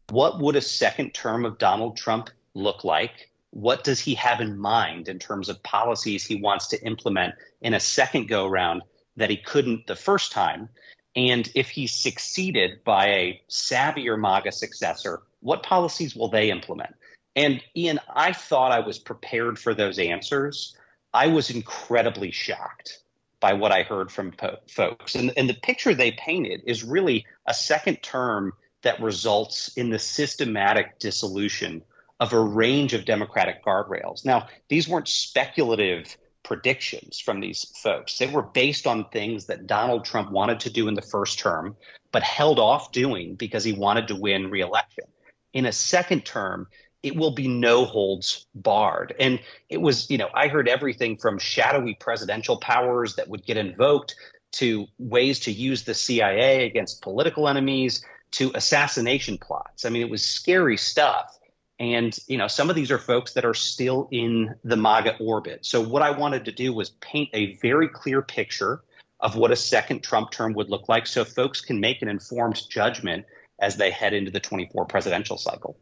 What 0.10 0.40
would 0.40 0.56
a 0.56 0.62
second 0.62 1.14
term 1.14 1.46
of 1.46 1.58
Donald 1.58 1.98
Trump 1.98 2.30
look 2.54 2.84
like? 2.84 3.32
What 3.50 3.84
does 3.84 4.00
he 4.00 4.14
have 4.16 4.40
in 4.40 4.58
mind 4.58 5.10
in 5.10 5.18
terms 5.18 5.50
of 5.50 5.64
policies 5.64 6.26
he 6.26 6.36
wants 6.36 6.68
to 6.68 6.86
implement 6.86 7.34
in 7.62 7.74
a 7.74 7.80
second 7.80 8.28
go 8.28 8.46
round 8.46 8.84
that 9.18 9.30
he 9.30 9.38
couldn't 9.38 9.88
the 9.88 9.96
first 9.96 10.32
time? 10.32 10.70
And 11.16 11.50
if 11.56 11.70
he's 11.70 11.94
succeeded 11.94 12.84
by 12.84 13.08
a 13.08 13.42
savvier 13.50 14.20
MAGA 14.20 14.52
successor, 14.52 15.22
what 15.42 15.64
policies 15.64 16.16
will 16.16 16.30
they 16.30 16.50
implement? 16.50 16.96
And 17.36 17.62
Ian, 17.76 18.00
I 18.14 18.34
thought 18.34 18.72
I 18.72 18.80
was 18.80 19.00
prepared 19.00 19.60
for 19.60 19.74
those 19.74 20.00
answers. 20.00 20.76
I 21.14 21.28
was 21.28 21.50
incredibly 21.50 22.32
shocked 22.32 23.00
by 23.40 23.54
what 23.54 23.72
I 23.72 23.84
heard 23.84 24.12
from 24.12 24.32
po- 24.32 24.60
folks. 24.70 25.16
And, 25.16 25.34
and 25.36 25.50
the 25.50 25.56
picture 25.56 25.94
they 25.94 26.12
painted 26.12 26.62
is 26.66 26.84
really 26.84 27.26
a 27.46 27.54
second 27.54 28.02
term 28.02 28.54
that 28.84 29.02
results 29.02 29.76
in 29.76 29.90
the 29.90 30.00
systematic 30.00 31.00
dissolution 31.00 31.84
of 32.20 32.34
a 32.34 32.40
range 32.40 32.94
of 32.94 33.06
democratic 33.06 33.66
guardrails. 33.66 34.24
Now, 34.24 34.48
these 34.70 34.88
weren't 34.88 35.08
speculative 35.08 36.16
predictions 36.52 37.18
from 37.18 37.40
these 37.40 37.72
folks. 37.82 38.18
They 38.18 38.28
were 38.28 38.42
based 38.42 38.86
on 38.86 39.06
things 39.08 39.46
that 39.46 39.68
Donald 39.68 40.04
Trump 40.04 40.32
wanted 40.32 40.60
to 40.60 40.70
do 40.70 40.90
in 40.90 40.96
the 40.96 41.02
first 41.02 41.40
term, 41.40 41.78
but 42.12 42.24
held 42.24 42.60
off 42.60 42.92
doing 42.92 43.36
because 43.36 43.64
he 43.64 43.72
wanted 43.72 44.10
to 44.10 44.18
win 44.18 44.52
reelection. 44.52 45.06
In 45.54 45.66
a 45.66 45.72
second 45.72 46.26
term, 46.26 46.68
it 47.04 47.16
will 47.16 47.32
be 47.32 47.48
no 47.48 47.86
holds 47.86 48.48
barred. 48.54 49.16
And 49.18 49.40
it 49.70 49.80
was, 49.80 50.10
you 50.10 50.18
know, 50.18 50.28
I 50.34 50.50
heard 50.50 50.68
everything 50.68 51.16
from 51.16 51.40
shadowy 51.40 51.94
presidential 51.94 52.58
powers 52.58 53.16
that 53.16 53.30
would 53.30 53.46
get 53.46 53.56
invoked 53.56 54.16
to 54.56 54.88
ways 55.00 55.40
to 55.42 55.54
use 55.54 55.86
the 55.86 55.94
CIA 55.94 56.66
against 56.66 57.02
political 57.02 57.48
enemies 57.48 58.06
to 58.32 58.52
assassination 58.56 59.38
plots. 59.38 59.86
I 59.86 59.90
mean, 59.90 60.02
it 60.02 60.12
was 60.12 60.26
scary 60.26 60.76
stuff. 60.76 61.34
And, 61.82 62.16
you 62.28 62.38
know, 62.38 62.48
some 62.48 62.70
of 62.70 62.76
these 62.76 62.92
are 62.92 63.00
folks 63.00 63.34
that 63.34 63.44
are 63.44 63.56
still 63.56 64.08
in 64.12 64.54
the 64.64 64.78
MAGA 64.78 65.18
orbit. 65.18 65.66
So, 65.66 65.82
what 65.82 66.04
I 66.04 66.12
wanted 66.12 66.46
to 66.46 66.52
do 66.52 66.72
was 66.72 66.92
paint 67.02 67.32
a 67.34 67.56
very 67.56 67.88
clear 67.88 68.22
picture 68.22 68.84
of 69.20 69.36
what 69.36 69.50
a 69.50 69.56
second 69.56 70.04
Trump 70.04 70.30
term 70.30 70.54
would 70.54 70.70
look 70.70 70.88
like 70.88 71.08
so 71.08 71.26
folks 71.26 71.60
can 71.60 71.80
make 71.80 72.04
an 72.04 72.08
informed 72.08 72.62
judgment 72.70 73.26
as 73.60 73.78
they 73.78 73.90
head 73.90 74.14
into 74.14 74.30
the 74.30 74.40
24 74.40 74.86
presidential 74.86 75.40
cycle. 75.40 75.76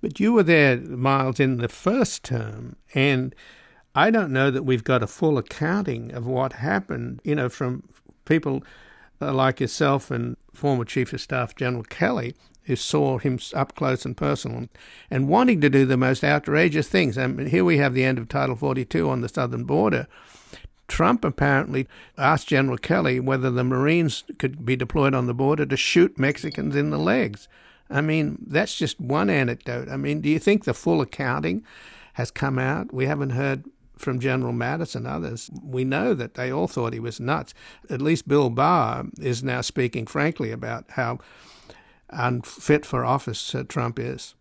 But 0.00 0.20
you 0.20 0.32
were 0.32 0.44
there, 0.44 0.76
Miles, 0.76 1.40
in 1.40 1.56
the 1.56 1.68
first 1.68 2.22
term, 2.22 2.76
and 2.94 3.34
I 3.96 4.12
don't 4.12 4.30
know 4.30 4.52
that 4.52 4.62
we've 4.62 4.84
got 4.84 5.02
a 5.02 5.08
full 5.08 5.38
accounting 5.38 6.12
of 6.12 6.24
what 6.24 6.52
happened, 6.52 7.20
you 7.24 7.34
know, 7.34 7.48
from 7.48 7.82
people 8.26 8.62
like 9.18 9.58
yourself 9.58 10.12
and 10.12 10.36
former 10.54 10.84
Chief 10.84 11.12
of 11.12 11.20
Staff 11.20 11.56
General 11.56 11.82
Kelly, 11.82 12.36
who 12.68 12.76
saw 12.76 13.16
him 13.16 13.38
up 13.54 13.74
close 13.74 14.04
and 14.04 14.14
personal 14.14 14.68
and 15.10 15.26
wanting 15.26 15.58
to 15.62 15.70
do 15.70 15.86
the 15.86 15.96
most 15.96 16.22
outrageous 16.22 16.86
things. 16.86 17.16
I 17.16 17.26
mean, 17.26 17.46
here 17.46 17.64
we 17.64 17.78
have 17.78 17.94
the 17.94 18.04
end 18.04 18.18
of 18.18 18.28
Title 18.28 18.54
42 18.54 19.08
on 19.08 19.22
the 19.22 19.28
southern 19.28 19.64
border. 19.64 20.06
Trump 20.86 21.24
apparently 21.24 21.88
asked 22.18 22.48
General 22.48 22.76
Kelly 22.76 23.20
whether 23.20 23.50
the 23.50 23.64
Marines 23.64 24.22
could 24.38 24.66
be 24.66 24.76
deployed 24.76 25.14
on 25.14 25.26
the 25.26 25.34
border 25.34 25.64
to 25.64 25.76
shoot 25.78 26.18
Mexicans 26.18 26.76
in 26.76 26.90
the 26.90 26.98
legs. 26.98 27.48
I 27.88 28.02
mean, 28.02 28.36
that's 28.46 28.76
just 28.76 29.00
one 29.00 29.30
anecdote. 29.30 29.88
I 29.88 29.96
mean, 29.96 30.20
do 30.20 30.28
you 30.28 30.38
think 30.38 30.64
the 30.64 30.74
full 30.74 31.00
accounting 31.00 31.64
has 32.14 32.30
come 32.30 32.58
out? 32.58 32.92
We 32.92 33.06
haven't 33.06 33.30
heard 33.30 33.64
from 33.96 34.20
General 34.20 34.52
Mattis 34.52 34.94
and 34.94 35.06
others. 35.06 35.50
We 35.62 35.84
know 35.84 36.12
that 36.12 36.34
they 36.34 36.52
all 36.52 36.68
thought 36.68 36.92
he 36.92 37.00
was 37.00 37.18
nuts. 37.18 37.54
At 37.88 38.02
least 38.02 38.28
Bill 38.28 38.50
Barr 38.50 39.06
is 39.18 39.42
now 39.42 39.62
speaking 39.62 40.06
frankly 40.06 40.50
about 40.50 40.84
how 40.90 41.18
unfit 42.10 42.86
for 42.86 43.04
office 43.04 43.54
uh, 43.54 43.64
Trump 43.68 43.98
is. 43.98 44.34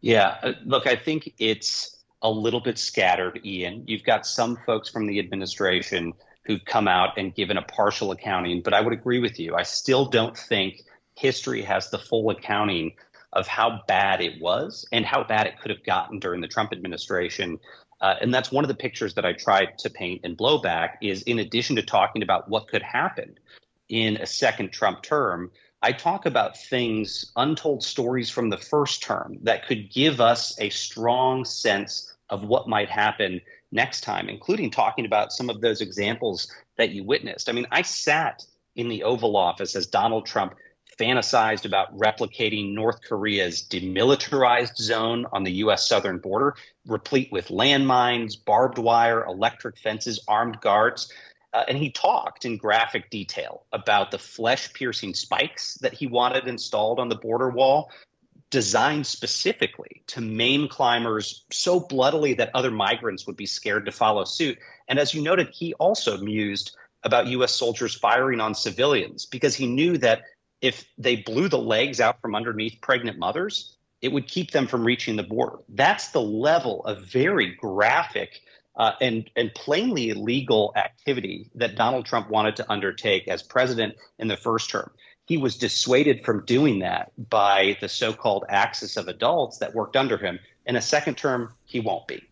Yeah, 0.00 0.36
uh, 0.42 0.52
look, 0.64 0.86
I 0.86 0.96
think 0.96 1.32
it's 1.38 1.96
a 2.22 2.30
little 2.30 2.60
bit 2.60 2.78
scattered, 2.78 3.40
Ian. 3.44 3.84
You've 3.86 4.04
got 4.04 4.26
some 4.26 4.58
folks 4.66 4.88
from 4.88 5.06
the 5.06 5.18
administration 5.18 6.12
who've 6.44 6.64
come 6.64 6.88
out 6.88 7.16
and 7.16 7.34
given 7.34 7.56
a 7.56 7.62
partial 7.62 8.10
accounting, 8.10 8.62
but 8.62 8.74
I 8.74 8.80
would 8.80 8.92
agree 8.92 9.18
with 9.18 9.38
you. 9.38 9.54
I 9.54 9.62
still 9.62 10.06
don't 10.06 10.36
think 10.36 10.82
history 11.14 11.62
has 11.62 11.90
the 11.90 11.98
full 11.98 12.28
accounting 12.30 12.92
of 13.32 13.46
how 13.46 13.82
bad 13.88 14.20
it 14.20 14.40
was 14.40 14.86
and 14.92 15.04
how 15.04 15.24
bad 15.24 15.46
it 15.46 15.58
could 15.60 15.70
have 15.70 15.84
gotten 15.84 16.18
during 16.18 16.40
the 16.40 16.48
Trump 16.48 16.72
administration. 16.72 17.58
Uh, 18.00 18.14
and 18.20 18.32
that's 18.32 18.52
one 18.52 18.64
of 18.64 18.68
the 18.68 18.74
pictures 18.74 19.14
that 19.14 19.24
I 19.24 19.32
tried 19.32 19.78
to 19.78 19.90
paint 19.90 20.24
in 20.24 20.36
Blowback 20.36 20.96
is 21.00 21.22
in 21.22 21.38
addition 21.38 21.76
to 21.76 21.82
talking 21.82 22.22
about 22.22 22.48
what 22.48 22.68
could 22.68 22.82
happen 22.82 23.38
in 23.88 24.16
a 24.18 24.26
second 24.26 24.72
Trump 24.72 25.02
term, 25.02 25.50
I 25.84 25.92
talk 25.92 26.24
about 26.24 26.56
things, 26.56 27.30
untold 27.36 27.84
stories 27.84 28.30
from 28.30 28.48
the 28.48 28.56
first 28.56 29.02
term 29.02 29.36
that 29.42 29.66
could 29.66 29.92
give 29.92 30.18
us 30.18 30.58
a 30.58 30.70
strong 30.70 31.44
sense 31.44 32.16
of 32.30 32.42
what 32.42 32.66
might 32.66 32.88
happen 32.88 33.42
next 33.70 34.00
time, 34.00 34.30
including 34.30 34.70
talking 34.70 35.04
about 35.04 35.30
some 35.30 35.50
of 35.50 35.60
those 35.60 35.82
examples 35.82 36.50
that 36.78 36.92
you 36.92 37.04
witnessed. 37.04 37.50
I 37.50 37.52
mean, 37.52 37.66
I 37.70 37.82
sat 37.82 38.46
in 38.74 38.88
the 38.88 39.02
Oval 39.02 39.36
Office 39.36 39.76
as 39.76 39.86
Donald 39.86 40.24
Trump 40.24 40.54
fantasized 40.98 41.66
about 41.66 41.94
replicating 41.98 42.72
North 42.72 43.02
Korea's 43.02 43.62
demilitarized 43.62 44.76
zone 44.76 45.26
on 45.34 45.42
the 45.42 45.52
U.S. 45.52 45.86
southern 45.86 46.16
border, 46.16 46.54
replete 46.86 47.30
with 47.30 47.48
landmines, 47.48 48.42
barbed 48.42 48.78
wire, 48.78 49.22
electric 49.26 49.76
fences, 49.76 50.24
armed 50.28 50.62
guards. 50.62 51.12
Uh, 51.54 51.64
and 51.68 51.78
he 51.78 51.88
talked 51.88 52.44
in 52.44 52.56
graphic 52.56 53.10
detail 53.10 53.64
about 53.72 54.10
the 54.10 54.18
flesh 54.18 54.72
piercing 54.72 55.14
spikes 55.14 55.74
that 55.74 55.94
he 55.94 56.08
wanted 56.08 56.48
installed 56.48 56.98
on 56.98 57.08
the 57.08 57.14
border 57.14 57.48
wall, 57.48 57.92
designed 58.50 59.06
specifically 59.06 60.02
to 60.08 60.20
maim 60.20 60.66
climbers 60.66 61.44
so 61.52 61.78
bloodily 61.78 62.34
that 62.34 62.50
other 62.54 62.72
migrants 62.72 63.24
would 63.26 63.36
be 63.36 63.46
scared 63.46 63.86
to 63.86 63.92
follow 63.92 64.24
suit. 64.24 64.58
And 64.88 64.98
as 64.98 65.14
you 65.14 65.22
noted, 65.22 65.50
he 65.52 65.74
also 65.74 66.18
mused 66.18 66.76
about 67.04 67.28
U.S. 67.28 67.54
soldiers 67.54 67.94
firing 67.94 68.40
on 68.40 68.54
civilians 68.54 69.26
because 69.26 69.54
he 69.54 69.68
knew 69.68 69.96
that 69.98 70.22
if 70.60 70.84
they 70.98 71.16
blew 71.16 71.48
the 71.48 71.58
legs 71.58 72.00
out 72.00 72.20
from 72.20 72.34
underneath 72.34 72.80
pregnant 72.80 73.18
mothers, 73.18 73.76
it 74.02 74.12
would 74.12 74.26
keep 74.26 74.50
them 74.50 74.66
from 74.66 74.84
reaching 74.84 75.14
the 75.14 75.22
border. 75.22 75.58
That's 75.68 76.08
the 76.08 76.20
level 76.20 76.84
of 76.84 77.04
very 77.04 77.54
graphic 77.54 78.40
uh, 78.76 78.92
and 79.00 79.30
and 79.36 79.54
plainly 79.54 80.10
illegal 80.10 80.72
activity 80.76 81.50
that 81.54 81.76
Donald 81.76 82.06
Trump 82.06 82.30
wanted 82.30 82.56
to 82.56 82.70
undertake 82.70 83.28
as 83.28 83.42
president 83.42 83.94
in 84.18 84.28
the 84.28 84.36
first 84.36 84.70
term. 84.70 84.90
He 85.26 85.38
was 85.38 85.56
dissuaded 85.56 86.24
from 86.24 86.44
doing 86.44 86.80
that 86.80 87.12
by 87.30 87.78
the 87.80 87.88
so-called 87.88 88.44
axis 88.48 88.96
of 88.96 89.08
adults 89.08 89.58
that 89.58 89.74
worked 89.74 89.96
under 89.96 90.18
him. 90.18 90.38
In 90.66 90.76
a 90.76 90.82
second 90.82 91.16
term, 91.16 91.54
he 91.64 91.80
won't 91.80 92.06
be. 92.06 92.22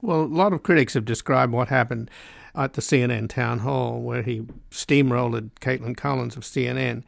Well, 0.00 0.22
a 0.22 0.24
lot 0.24 0.52
of 0.52 0.62
critics 0.62 0.94
have 0.94 1.04
described 1.04 1.52
what 1.52 1.68
happened 1.68 2.10
at 2.54 2.74
the 2.74 2.80
CNN 2.80 3.28
town 3.28 3.60
hall 3.60 4.00
where 4.00 4.22
he 4.22 4.42
steamrolled 4.70 5.50
Kaitlan 5.60 5.96
Collins 5.96 6.36
of 6.36 6.42
CNN, 6.42 7.02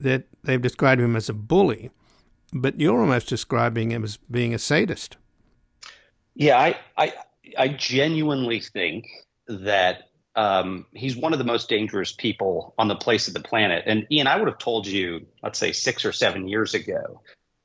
that 0.00 0.24
they've 0.42 0.60
described 0.60 1.00
him 1.00 1.16
as 1.16 1.28
a 1.28 1.34
bully, 1.34 1.90
but 2.52 2.80
you're 2.80 3.00
almost 3.00 3.28
describing 3.28 3.90
him 3.90 4.04
as 4.04 4.16
being 4.30 4.52
a 4.52 4.58
sadist. 4.58 5.16
Yeah, 6.34 6.58
I, 6.58 6.78
I, 6.96 7.12
I 7.58 7.68
genuinely 7.68 8.60
think 8.60 9.06
that 9.48 10.08
um, 10.34 10.86
he's 10.92 11.16
one 11.16 11.32
of 11.32 11.38
the 11.38 11.44
most 11.44 11.68
dangerous 11.68 12.12
people 12.12 12.74
on 12.78 12.88
the 12.88 12.96
place 12.96 13.28
of 13.28 13.34
the 13.34 13.40
planet. 13.40 13.84
And 13.86 14.06
Ian, 14.10 14.26
I 14.26 14.36
would 14.36 14.48
have 14.48 14.58
told 14.58 14.86
you, 14.86 15.26
let's 15.42 15.58
say 15.58 15.72
six 15.72 16.04
or 16.04 16.12
seven 16.12 16.48
years 16.48 16.74
ago, 16.74 17.20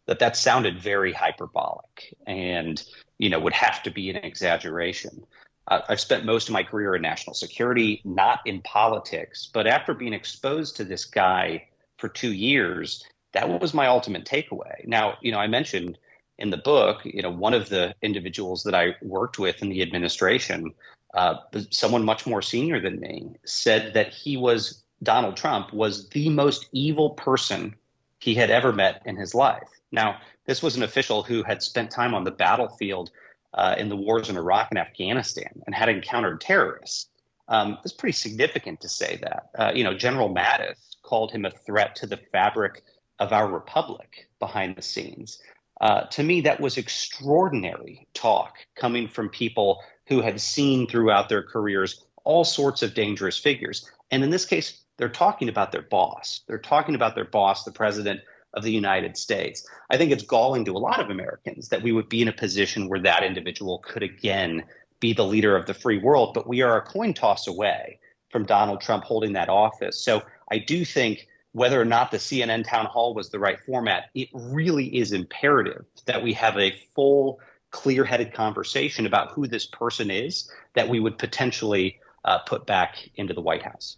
that 0.06 0.20
that 0.20 0.36
sounded 0.36 0.80
very 0.80 1.14
hyperbolic 1.14 2.16
and 2.26 2.82
you 3.18 3.30
know 3.30 3.40
would 3.40 3.54
have 3.54 3.84
to 3.84 3.92
be 3.92 4.10
an 4.10 4.18
exaggeration. 4.18 5.26
Uh, 5.68 5.82
I've 5.90 6.00
spent 6.00 6.26
most 6.26 6.48
of 6.48 6.54
my 6.54 6.64
career 6.64 6.96
in 6.96 7.02
national 7.02 7.34
security, 7.34 8.02
not 8.06 8.40
in 8.46 8.62
politics. 8.62 9.50
But 9.54 9.68
after 9.68 9.94
being 9.94 10.14
exposed 10.14 10.78
to 10.78 10.86
this 10.86 11.04
guy 11.06 11.68
for 11.98 12.08
two 12.08 12.32
years, 12.32 13.04
that 13.34 13.62
was 13.62 13.74
my 13.74 13.88
ultimate 13.88 14.26
takeaway. 14.26 14.86
Now, 14.86 15.18
you 15.22 15.32
know, 15.32 15.40
I 15.40 15.48
mentioned 15.48 15.98
in 16.38 16.50
the 16.50 16.58
book, 16.58 17.02
you 17.04 17.22
know, 17.22 17.32
one 17.32 17.54
of 17.54 17.70
the 17.70 17.96
individuals 18.02 18.64
that 18.64 18.76
I 18.76 18.96
worked 19.02 19.40
with 19.40 19.62
in 19.62 19.70
the 19.70 19.82
administration, 19.82 20.74
uh, 21.14 21.36
someone 21.72 22.04
much 22.04 22.28
more 22.28 22.42
senior 22.42 22.80
than 22.80 23.00
me, 23.00 23.36
said 23.46 23.94
that 23.96 24.14
he 24.14 24.38
was 24.38 24.84
Donald 25.02 25.38
Trump 25.38 25.74
was 25.74 26.10
the 26.10 26.30
most 26.30 26.68
evil 26.72 27.12
person 27.12 27.76
he 28.20 28.36
had 28.36 28.50
ever 28.50 28.74
met 28.74 29.02
in 29.06 29.16
his 29.16 29.36
life. 29.36 29.70
Now, 29.92 30.20
this 30.46 30.64
was 30.64 30.76
an 30.76 30.84
official 30.84 31.24
who 31.24 31.44
had 31.44 31.62
spent 31.62 31.92
time 31.92 32.14
on 32.14 32.24
the 32.24 32.32
battlefield 32.32 33.12
uh, 33.54 33.76
in 33.78 33.90
the 33.90 33.96
wars 33.96 34.30
in 34.30 34.38
Iraq 34.38 34.68
and 34.72 34.80
Afghanistan 34.80 35.62
and 35.66 35.76
had 35.76 35.90
encountered 35.90 36.42
terrorists. 36.42 37.10
Um, 37.48 37.78
it's 37.84 37.94
pretty 37.94 38.14
significant 38.14 38.82
to 38.82 38.90
say 38.90 39.20
that. 39.22 39.50
Uh, 39.58 39.72
you 39.74 39.84
know, 39.84 39.94
General 39.94 40.34
Mattis 40.34 40.78
called 41.04 41.32
him 41.32 41.46
a 41.46 41.52
threat 41.52 41.96
to 41.98 42.08
the 42.08 42.20
fabric 42.32 42.84
of 43.20 43.32
our 43.32 43.50
republic 43.50 44.30
behind 44.40 44.76
the 44.76 44.82
scenes. 44.82 45.40
Uh, 45.80 46.02
to 46.02 46.24
me, 46.24 46.42
that 46.42 46.60
was 46.60 46.78
extraordinary 46.78 48.08
talk 48.14 48.58
coming 48.76 49.08
from 49.08 49.30
people 49.30 49.82
who 50.08 50.22
had 50.22 50.42
seen 50.42 50.88
throughout 50.88 51.30
their 51.30 51.44
careers 51.44 52.04
all 52.24 52.44
sorts 52.44 52.82
of 52.82 52.94
dangerous 52.94 53.38
figures. 53.38 53.90
And 54.12 54.24
in 54.24 54.30
this 54.30 54.46
case, 54.46 54.82
they're 54.98 55.10
talking 55.10 55.50
about 55.50 55.72
their 55.72 55.84
boss. 55.84 56.42
They're 56.48 56.58
talking 56.58 56.96
about 56.96 57.16
their 57.16 57.26
boss, 57.26 57.64
the 57.64 57.72
president 57.72 58.22
of 58.54 58.64
the 58.64 58.72
United 58.72 59.16
States. 59.18 59.68
I 59.90 59.98
think 59.98 60.12
it's 60.12 60.24
galling 60.24 60.66
to 60.66 60.72
a 60.72 60.80
lot 60.80 61.00
of 61.00 61.10
Americans 61.10 61.70
that 61.70 61.84
we 61.84 61.92
would 61.92 62.10
be 62.10 62.22
in 62.22 62.28
a 62.28 62.34
position 62.34 62.90
where 62.90 63.02
that 63.02 63.24
individual 63.24 63.80
could 63.80 64.04
again 64.04 64.64
be 65.00 65.14
the 65.14 65.26
leader 65.26 65.56
of 65.56 65.68
the 65.68 65.74
free 65.74 66.00
world, 66.00 66.34
but 66.34 66.48
we 66.48 66.62
are 66.62 66.78
a 66.78 66.82
coin 66.82 67.14
toss 67.14 67.48
away 67.48 68.00
from 68.32 68.46
Donald 68.46 68.82
Trump 68.82 69.04
holding 69.04 69.34
that 69.34 69.50
office. 69.50 70.02
So 70.02 70.24
I 70.52 70.58
do 70.58 70.84
think 70.84 71.28
whether 71.58 71.82
or 71.82 71.86
not 71.86 72.12
the 72.12 72.18
CNN 72.18 72.64
town 72.70 72.86
hall 72.86 73.16
was 73.16 73.30
the 73.30 73.40
right 73.40 73.60
format, 73.66 74.12
it 74.14 74.30
really 74.32 74.96
is 74.96 75.12
imperative 75.12 75.86
that 76.06 76.22
we 76.22 76.32
have 76.32 76.56
a 76.56 76.72
full, 76.94 77.40
clear 77.72 78.04
headed 78.04 78.32
conversation 78.32 79.08
about 79.08 79.32
who 79.32 79.48
this 79.48 79.66
person 79.66 80.12
is 80.12 80.52
that 80.76 80.88
we 80.88 81.00
would 81.00 81.18
potentially 81.18 81.98
uh, 82.26 82.38
put 82.38 82.68
back 82.68 83.10
into 83.16 83.34
the 83.34 83.42
White 83.42 83.64
House. 83.64 83.98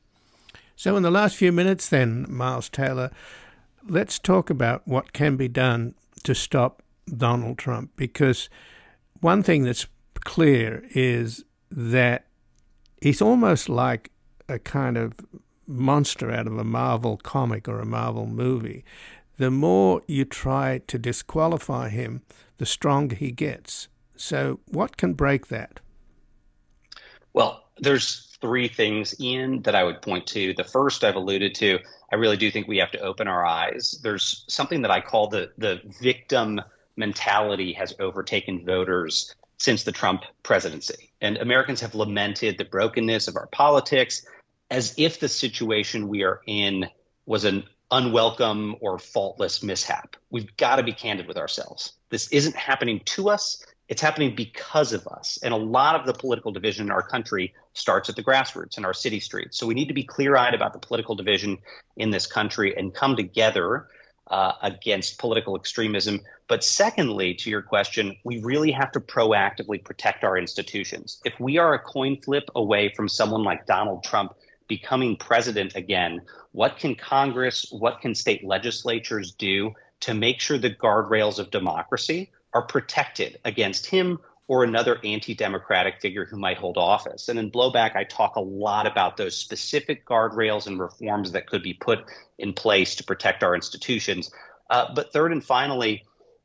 So, 0.78 0.96
in 0.96 1.04
the 1.04 1.12
last 1.12 1.36
few 1.36 1.52
minutes, 1.52 1.90
then, 1.90 2.26
Miles 2.30 2.70
Taylor, 2.70 3.12
let's 3.86 4.20
talk 4.20 4.50
about 4.50 4.88
what 4.88 5.12
can 5.12 5.36
be 5.36 5.50
done 5.50 5.96
to 6.24 6.34
stop 6.34 6.82
Donald 7.14 7.58
Trump 7.58 7.92
because 7.98 8.50
one 9.20 9.44
thing 9.44 9.66
that's 9.66 9.86
clear 10.22 10.86
is 10.92 11.44
that 11.70 12.26
he's 13.02 13.22
almost 13.22 13.68
like 13.68 14.12
a 14.48 14.60
kind 14.60 14.98
of 14.98 15.20
monster 15.70 16.32
out 16.32 16.48
of 16.48 16.58
a 16.58 16.64
Marvel 16.64 17.18
comic 17.18 17.68
or 17.68 17.80
a 17.80 17.86
Marvel 17.86 18.26
movie. 18.26 18.84
The 19.38 19.52
more 19.52 20.02
you 20.08 20.26
try 20.26 20.82
to 20.88 20.98
disqualify 20.98 21.90
him, 21.90 22.24
the 22.58 22.66
stronger 22.66 23.16
he 23.16 23.32
gets. 23.32 23.88
So, 24.16 24.60
what 24.66 24.98
can 24.98 25.14
break 25.14 25.48
that? 25.48 25.80
Well, 27.32 27.64
there's 27.78 28.38
three 28.42 28.68
things, 28.68 29.20
Ian, 29.22 29.62
that 29.62 29.76
I 29.76 29.84
would 29.84 30.02
point 30.02 30.28
to. 30.28 30.54
The 30.54 30.64
first 30.64 31.04
I've 31.04 31.16
alluded 31.16 31.56
to, 31.56 31.80
I 32.12 32.16
really 32.16 32.36
do 32.36 32.52
think 32.52 32.68
we 32.68 32.78
have 32.80 32.92
to 32.92 33.00
open 33.00 33.28
our 33.28 33.46
eyes. 33.46 34.00
There's 34.04 34.44
something 34.50 34.82
that 34.82 34.92
I 34.92 35.00
call 35.00 35.28
the 35.30 35.52
the 35.58 35.80
victim 36.02 36.60
mentality 36.98 37.72
has 37.74 37.96
overtaken 38.00 38.66
voters 38.66 39.34
since 39.58 39.84
the 39.84 39.92
Trump 39.92 40.24
presidency. 40.44 41.12
And 41.22 41.38
Americans 41.38 41.82
have 41.82 41.96
lamented 41.96 42.58
the 42.58 42.66
brokenness 42.66 43.28
of 43.28 43.36
our 43.36 43.48
politics 43.48 44.26
as 44.70 44.94
if 44.98 45.20
the 45.20 45.28
situation 45.28 46.08
we 46.08 46.24
are 46.24 46.42
in 46.46 46.88
was 47.26 47.46
an 47.46 47.64
unwelcome 47.92 48.76
or 48.82 49.00
faultless 49.00 49.64
mishap. 49.64 50.16
We've 50.30 50.56
got 50.58 50.76
to 50.76 50.84
be 50.84 50.94
candid 50.94 51.28
with 51.28 51.38
ourselves. 51.38 51.94
This 52.10 52.28
isn't 52.30 52.56
happening 52.56 53.02
to 53.06 53.30
us. 53.30 53.66
It's 53.88 54.02
happening 54.02 54.36
because 54.36 54.94
of 54.94 55.08
us. 55.08 55.40
And 55.42 55.52
a 55.52 55.58
lot 55.58 55.96
of 55.96 56.06
the 56.06 56.14
political 56.14 56.52
division 56.52 56.86
in 56.86 56.92
our 56.92 57.02
country 57.02 57.54
starts 57.74 58.08
at 58.08 58.16
the 58.16 58.24
grassroots 58.24 58.78
in 58.78 58.86
our 58.86 58.94
city 58.94 59.20
streets. 59.20 59.58
So 59.58 59.66
we 59.66 59.74
need 59.74 59.88
to 59.88 59.96
be 59.96 60.04
clear 60.04 60.36
eyed 60.36 60.54
about 60.54 60.74
the 60.74 60.80
political 60.80 61.16
division 61.16 61.58
in 61.98 62.12
this 62.12 62.28
country 62.28 62.78
and 62.78 62.94
come 62.94 63.16
together 63.16 63.88
uh, 64.30 64.54
against 64.62 65.18
political 65.18 65.56
extremism. 65.56 66.20
But 66.48 66.64
secondly, 66.64 67.34
to 67.34 67.50
your 67.50 67.64
question, 67.64 68.16
we 68.24 68.44
really 68.44 68.72
have 68.72 68.92
to 68.92 69.00
proactively 69.00 69.84
protect 69.84 70.24
our 70.24 70.38
institutions. 70.38 71.20
If 71.26 71.40
we 71.40 71.58
are 71.58 71.74
a 71.74 71.80
coin 71.80 72.22
flip 72.22 72.48
away 72.56 72.94
from 72.96 73.10
someone 73.10 73.44
like 73.44 73.66
Donald 73.66 74.04
Trump 74.04 74.36
becoming 74.70 75.18
president 75.18 75.76
again, 75.76 76.22
what 76.54 76.78
can 76.78 76.96
Congress, 76.96 77.66
what 77.72 78.00
can 78.00 78.16
state 78.16 78.46
legislatures 78.46 79.34
do 79.34 79.74
to 80.00 80.14
make 80.14 80.40
sure 80.40 80.58
the 80.58 80.70
guardrails 80.70 81.40
of 81.40 81.52
democracy 81.52 82.32
are 82.54 82.62
protected 82.62 83.38
against 83.44 83.86
him 83.88 84.20
or 84.48 84.64
another 84.64 84.98
anti 85.04 85.36
democratic 85.36 86.02
figure 86.02 86.26
who 86.26 86.38
might 86.38 86.58
hold 86.58 86.78
office. 86.78 87.30
And 87.30 87.38
in 87.38 87.52
blowback, 87.52 87.96
I 87.96 88.04
talk 88.06 88.36
a 88.36 88.42
lot 88.42 88.88
about 88.88 89.18
those 89.18 89.36
specific 89.36 90.08
guardrails 90.08 90.66
and 90.66 90.80
reforms 90.80 91.34
that 91.34 91.48
could 91.48 91.62
be 91.62 91.74
put 91.74 92.00
in 92.38 92.54
place 92.54 92.96
to 92.96 93.04
protect 93.04 93.44
our 93.44 93.54
institutions. 93.54 94.32
Uh, 94.70 94.94
but 94.96 95.12
third 95.12 95.32
and 95.32 95.44
finally, 95.44 96.04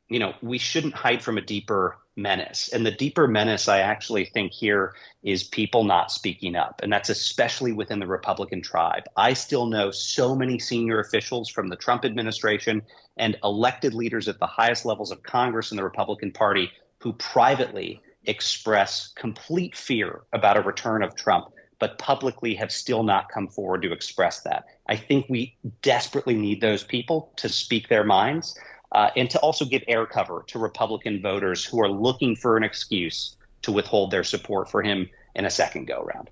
you 0.09 0.19
know, 0.19 0.33
we 0.41 0.57
shouldn't 0.57 0.93
hide 0.93 1.23
from 1.23 1.37
a 1.37 1.41
deeper 1.41 1.97
menace. 2.15 2.69
And 2.69 2.85
the 2.85 2.91
deeper 2.91 3.27
menace 3.27 3.67
I 3.67 3.79
actually 3.79 4.25
think 4.25 4.53
here 4.53 4.95
is 5.23 5.43
people 5.43 5.83
not 5.83 6.11
speaking 6.11 6.55
up. 6.55 6.79
And 6.81 6.91
that's 6.91 7.09
especially 7.09 7.71
within 7.71 7.99
the 7.99 8.07
Republican 8.07 8.61
tribe. 8.61 9.03
I 9.17 9.33
still 9.33 9.65
know 9.65 9.91
so 9.91 10.35
many 10.35 10.59
senior 10.59 10.99
officials 10.99 11.49
from 11.49 11.67
the 11.67 11.75
Trump 11.75 12.05
administration 12.05 12.81
and 13.17 13.37
elected 13.43 13.93
leaders 13.93 14.27
at 14.27 14.39
the 14.39 14.47
highest 14.47 14.85
levels 14.85 15.11
of 15.11 15.23
Congress 15.23 15.71
and 15.71 15.79
the 15.79 15.83
Republican 15.83 16.31
Party 16.31 16.71
who 16.99 17.13
privately 17.13 18.01
express 18.25 19.09
complete 19.15 19.75
fear 19.75 20.21
about 20.33 20.57
a 20.57 20.61
return 20.61 21.03
of 21.03 21.15
Trump, 21.15 21.47
but 21.79 21.99
publicly 21.99 22.55
have 22.55 22.71
still 22.71 23.03
not 23.03 23.29
come 23.29 23.47
forward 23.47 23.81
to 23.81 23.91
express 23.91 24.41
that. 24.41 24.65
I 24.87 24.95
think 24.95 25.27
we 25.29 25.55
desperately 25.81 26.35
need 26.35 26.61
those 26.61 26.83
people 26.83 27.33
to 27.37 27.49
speak 27.49 27.89
their 27.89 28.03
minds 28.03 28.57
uh, 28.95 29.11
and 29.17 29.29
to 29.29 29.37
also 29.39 29.65
give 29.65 29.83
air 29.89 30.05
cover 30.05 30.45
to 30.47 30.57
Republican 30.57 31.21
voters 31.21 31.65
who 31.65 31.81
are 31.81 31.89
looking 31.89 32.33
for 32.33 32.55
an 32.55 32.63
excuse 32.63 33.35
to 33.61 33.73
withhold 33.73 34.09
their 34.09 34.23
support 34.23 34.71
for 34.71 34.81
him 34.81 35.09
in 35.35 35.43
a 35.43 35.49
second 35.49 35.85
go 35.85 36.01
round. 36.01 36.29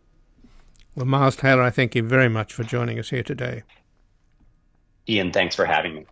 Well, 0.96 1.06
Miles 1.06 1.36
Taylor, 1.36 1.62
I 1.62 1.72
thank 1.72 1.94
you 1.94 2.04
very 2.04 2.30
much 2.30 2.54
for 2.54 2.64
joining 2.64 2.98
us 3.00 3.10
here 3.10 3.22
today. 3.22 3.64
Ian, 5.10 5.34
thanks 5.34 5.58
for 5.58 5.66
having 5.66 5.94
me. 5.94 6.06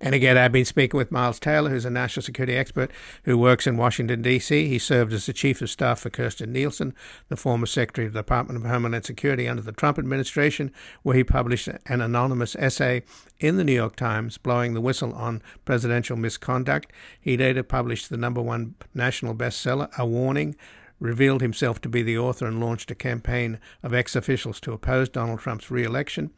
And 0.00 0.14
again, 0.14 0.38
I've 0.38 0.52
been 0.52 0.64
speaking 0.64 0.96
with 0.96 1.10
Miles 1.10 1.40
Taylor, 1.40 1.70
who's 1.70 1.84
a 1.84 1.90
national 1.90 2.22
security 2.22 2.56
expert 2.56 2.90
who 3.24 3.36
works 3.36 3.66
in 3.66 3.76
Washington, 3.76 4.22
D.C. 4.22 4.68
He 4.68 4.78
served 4.78 5.12
as 5.12 5.26
the 5.26 5.32
chief 5.32 5.60
of 5.60 5.70
staff 5.70 6.00
for 6.00 6.10
Kirstjen 6.10 6.50
Nielsen, 6.50 6.94
the 7.28 7.36
former 7.36 7.66
secretary 7.66 8.06
of 8.06 8.12
the 8.12 8.20
Department 8.20 8.62
of 8.62 8.70
Homeland 8.70 9.04
Security 9.04 9.48
under 9.48 9.62
the 9.62 9.72
Trump 9.72 9.98
administration, 9.98 10.70
where 11.02 11.16
he 11.16 11.24
published 11.24 11.68
an 11.86 12.00
anonymous 12.00 12.54
essay 12.56 13.02
in 13.40 13.56
the 13.56 13.64
New 13.64 13.72
York 13.72 13.96
Times 13.96 14.38
blowing 14.38 14.74
the 14.74 14.80
whistle 14.80 15.12
on 15.14 15.42
presidential 15.64 16.16
misconduct. 16.16 16.92
He 17.20 17.36
later 17.36 17.64
published 17.64 18.08
the 18.08 18.16
number 18.16 18.40
one 18.40 18.76
national 18.94 19.34
bestseller, 19.34 19.90
A 19.98 20.06
Warning, 20.06 20.54
revealed 21.00 21.40
himself 21.40 21.80
to 21.80 21.88
be 21.88 22.02
the 22.02 22.18
author 22.18 22.46
and 22.46 22.60
launched 22.60 22.90
a 22.90 22.94
campaign 22.94 23.58
of 23.82 23.94
ex 23.94 24.16
officials 24.16 24.60
to 24.60 24.72
oppose 24.72 25.08
Donald 25.08 25.40
Trump's 25.40 25.70
re 25.70 25.84
election. 25.84 26.30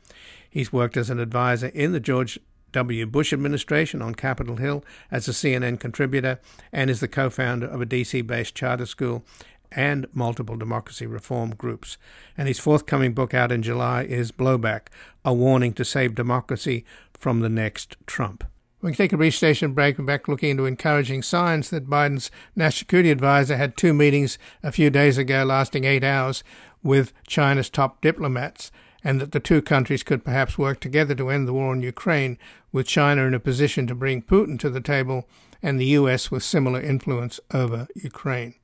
He's 0.48 0.72
worked 0.72 0.96
as 0.96 1.10
an 1.10 1.20
advisor 1.20 1.68
in 1.68 1.92
the 1.92 2.00
George 2.00 2.38
W. 2.72 3.06
Bush 3.06 3.32
administration 3.32 4.02
on 4.02 4.14
Capitol 4.14 4.56
Hill 4.56 4.84
as 5.10 5.28
a 5.28 5.32
CNN 5.32 5.80
contributor 5.80 6.40
and 6.72 6.90
is 6.90 7.00
the 7.00 7.08
co 7.08 7.30
founder 7.30 7.66
of 7.66 7.80
a 7.80 7.86
DC 7.86 8.26
based 8.26 8.54
charter 8.54 8.86
school 8.86 9.24
and 9.72 10.06
multiple 10.12 10.56
democracy 10.56 11.06
reform 11.06 11.54
groups. 11.54 11.96
And 12.36 12.48
his 12.48 12.58
forthcoming 12.58 13.12
book 13.12 13.34
out 13.34 13.52
in 13.52 13.62
July 13.62 14.02
is 14.04 14.32
Blowback 14.32 14.88
A 15.24 15.32
Warning 15.32 15.72
to 15.74 15.84
Save 15.84 16.14
Democracy 16.14 16.84
from 17.14 17.40
the 17.40 17.48
Next 17.48 17.96
Trump. 18.06 18.44
We 18.82 18.90
can 18.90 18.96
take 18.96 19.12
a 19.12 19.18
brief 19.18 19.36
station 19.36 19.74
break 19.74 19.98
and 19.98 20.06
back 20.06 20.26
looking 20.26 20.50
into 20.50 20.64
encouraging 20.64 21.22
signs 21.22 21.68
that 21.68 21.90
Biden's 21.90 22.30
national 22.56 22.78
security 22.78 23.10
advisor 23.10 23.56
had 23.58 23.76
two 23.76 23.92
meetings 23.92 24.38
a 24.62 24.72
few 24.72 24.88
days 24.88 25.18
ago 25.18 25.44
lasting 25.44 25.84
eight 25.84 26.02
hours 26.02 26.42
with 26.82 27.12
China's 27.26 27.68
top 27.68 28.00
diplomats 28.00 28.72
and 29.02 29.20
that 29.20 29.32
the 29.32 29.40
two 29.40 29.62
countries 29.62 30.02
could 30.02 30.24
perhaps 30.24 30.58
work 30.58 30.80
together 30.80 31.14
to 31.14 31.30
end 31.30 31.48
the 31.48 31.52
war 31.52 31.72
in 31.72 31.82
Ukraine, 31.82 32.38
with 32.72 32.86
China 32.86 33.22
in 33.22 33.34
a 33.34 33.40
position 33.40 33.86
to 33.86 33.94
bring 33.94 34.22
Putin 34.22 34.58
to 34.60 34.70
the 34.70 34.80
table 34.80 35.26
and 35.62 35.78
the 35.78 35.86
US 35.86 36.30
with 36.30 36.42
similar 36.42 36.80
influence 36.80 37.40
over 37.52 37.88
Ukraine. 37.94 38.54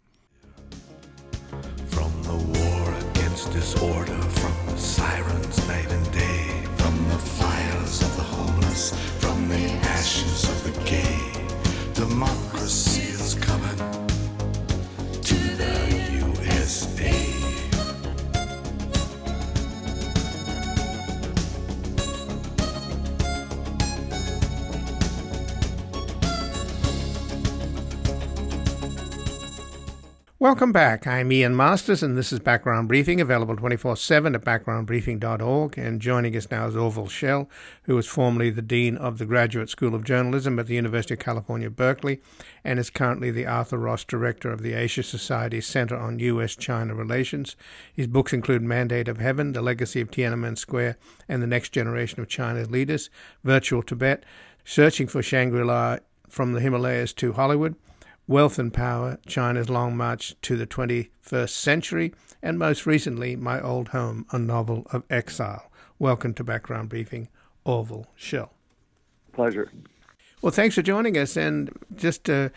From 1.86 2.12
the 2.22 2.36
war 2.36 3.10
against 3.10 3.52
disorder, 3.52 4.20
from 4.20 4.66
the 4.66 4.78
sirens 4.78 5.68
night 5.68 5.90
and 5.90 6.12
day, 6.12 6.64
from 6.76 6.96
the 7.08 7.18
fires 7.18 8.02
of 8.02 8.16
the 8.16 8.22
homeless, 8.22 8.92
from 9.18 9.48
the 9.48 9.70
ashes 9.96 10.44
of 10.44 10.64
the 10.64 10.84
gay, 10.84 11.18
democracy 11.94 13.10
is 13.10 13.34
coming 13.34 13.95
Welcome 30.46 30.70
back. 30.70 31.08
I'm 31.08 31.32
Ian 31.32 31.56
Masters, 31.56 32.04
and 32.04 32.16
this 32.16 32.32
is 32.32 32.38
Background 32.38 32.86
Briefing, 32.86 33.20
available 33.20 33.56
24 33.56 33.96
7 33.96 34.32
at 34.36 34.42
backgroundbriefing.org. 34.42 35.76
And 35.76 36.00
joining 36.00 36.36
us 36.36 36.48
now 36.52 36.68
is 36.68 36.76
Orville 36.76 37.08
Schell, 37.08 37.50
who 37.82 37.96
was 37.96 38.06
formerly 38.06 38.50
the 38.50 38.62
Dean 38.62 38.96
of 38.96 39.18
the 39.18 39.26
Graduate 39.26 39.68
School 39.68 39.92
of 39.92 40.04
Journalism 40.04 40.60
at 40.60 40.68
the 40.68 40.76
University 40.76 41.14
of 41.14 41.18
California, 41.18 41.68
Berkeley, 41.68 42.20
and 42.62 42.78
is 42.78 42.90
currently 42.90 43.32
the 43.32 43.44
Arthur 43.44 43.76
Ross 43.76 44.04
Director 44.04 44.52
of 44.52 44.62
the 44.62 44.74
Asia 44.74 45.02
Society 45.02 45.60
Center 45.60 45.96
on 45.96 46.20
U.S. 46.20 46.54
China 46.54 46.94
Relations. 46.94 47.56
His 47.92 48.06
books 48.06 48.32
include 48.32 48.62
Mandate 48.62 49.08
of 49.08 49.18
Heaven, 49.18 49.50
The 49.50 49.62
Legacy 49.62 50.00
of 50.00 50.12
Tiananmen 50.12 50.56
Square, 50.56 50.96
and 51.28 51.42
the 51.42 51.48
Next 51.48 51.70
Generation 51.70 52.20
of 52.20 52.28
China's 52.28 52.70
Leaders, 52.70 53.10
Virtual 53.42 53.82
Tibet, 53.82 54.22
Searching 54.64 55.08
for 55.08 55.24
Shangri 55.24 55.64
La 55.64 55.98
from 56.28 56.52
the 56.52 56.60
Himalayas 56.60 57.12
to 57.14 57.32
Hollywood 57.32 57.74
Wealth 58.28 58.58
and 58.58 58.74
Power, 58.74 59.18
China's 59.28 59.70
Long 59.70 59.96
March 59.96 60.34
to 60.42 60.56
the 60.56 60.66
21st 60.66 61.48
Century, 61.50 62.12
and 62.42 62.58
most 62.58 62.84
recently, 62.84 63.36
My 63.36 63.60
Old 63.60 63.88
Home, 63.88 64.26
a 64.32 64.38
novel 64.38 64.84
of 64.90 65.04
exile. 65.08 65.70
Welcome 66.00 66.34
to 66.34 66.42
Background 66.42 66.88
Briefing, 66.88 67.28
Orville 67.64 68.08
Schell. 68.16 68.52
Pleasure. 69.32 69.70
Well, 70.42 70.50
thanks 70.50 70.74
for 70.74 70.82
joining 70.82 71.16
us. 71.16 71.36
And 71.36 71.70
just 71.94 72.28
uh, 72.28 72.48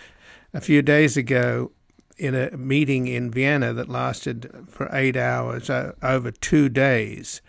a 0.56 0.62
few 0.62 0.82
days 0.82 1.16
ago, 1.16 1.72
in 2.18 2.34
a 2.34 2.50
meeting 2.58 3.06
in 3.06 3.30
Vienna 3.30 3.72
that 3.72 3.90
lasted 3.90 4.66
for 4.68 4.90
eight 4.92 5.16
hours, 5.16 5.70
uh, 5.70 5.92
over 6.02 6.32
two 6.32 6.68
days, 6.70 7.42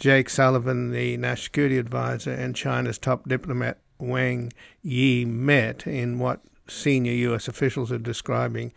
Jake 0.00 0.28
Sullivan, 0.28 0.90
the 0.90 1.16
national 1.16 1.44
security 1.44 1.78
advisor, 1.78 2.32
and 2.32 2.56
China's 2.56 2.98
top 2.98 3.28
diplomat 3.28 3.78
Wang 4.00 4.52
Yi 4.82 5.24
met 5.24 5.86
in 5.86 6.18
what 6.18 6.40
senior 6.68 7.12
U.S. 7.12 7.48
officials 7.48 7.90
are 7.92 7.98
describing 7.98 8.72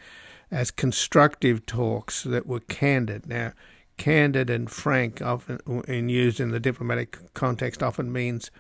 as 0.52 0.72
constructive 0.72 1.66
talks 1.66 2.24
that 2.24 2.46
were 2.46 2.60
candid. 2.62 3.28
Now, 3.28 3.54
candid 3.98 4.50
and 4.50 4.70
frank, 4.70 5.22
often 5.22 6.10
used 6.10 6.40
in 6.40 6.52
the 6.52 6.60
diplomatic 6.60 7.34
context, 7.34 7.82
often 7.82 8.12
means 8.12 8.52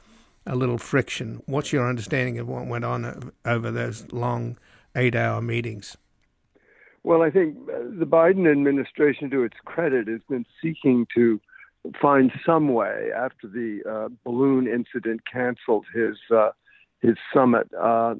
a 0.45 0.55
little 0.55 0.77
friction. 0.77 1.41
What's 1.45 1.73
your 1.73 1.87
understanding 1.87 2.39
of 2.39 2.47
what 2.47 2.67
went 2.67 2.85
on 2.85 3.31
over 3.45 3.71
those 3.71 4.11
long 4.11 4.57
eight-hour 4.95 5.41
meetings? 5.41 5.97
Well, 7.03 7.21
I 7.21 7.29
think 7.29 7.57
uh, 7.69 7.77
the 7.99 8.05
Biden 8.05 8.51
administration, 8.51 9.29
to 9.29 9.43
its 9.43 9.57
credit, 9.63 10.07
has 10.07 10.21
been 10.27 10.45
seeking 10.61 11.05
to 11.13 11.39
find 12.01 12.31
some 12.43 12.69
way 12.69 13.09
after 13.15 13.47
the 13.47 13.81
uh, 13.87 14.09
balloon 14.23 14.67
incident 14.67 15.21
canceled 15.31 15.85
his 15.93 16.17
uh, 16.35 16.49
his 17.05 17.17
summit 17.33 17.67
uh, 17.79 18.15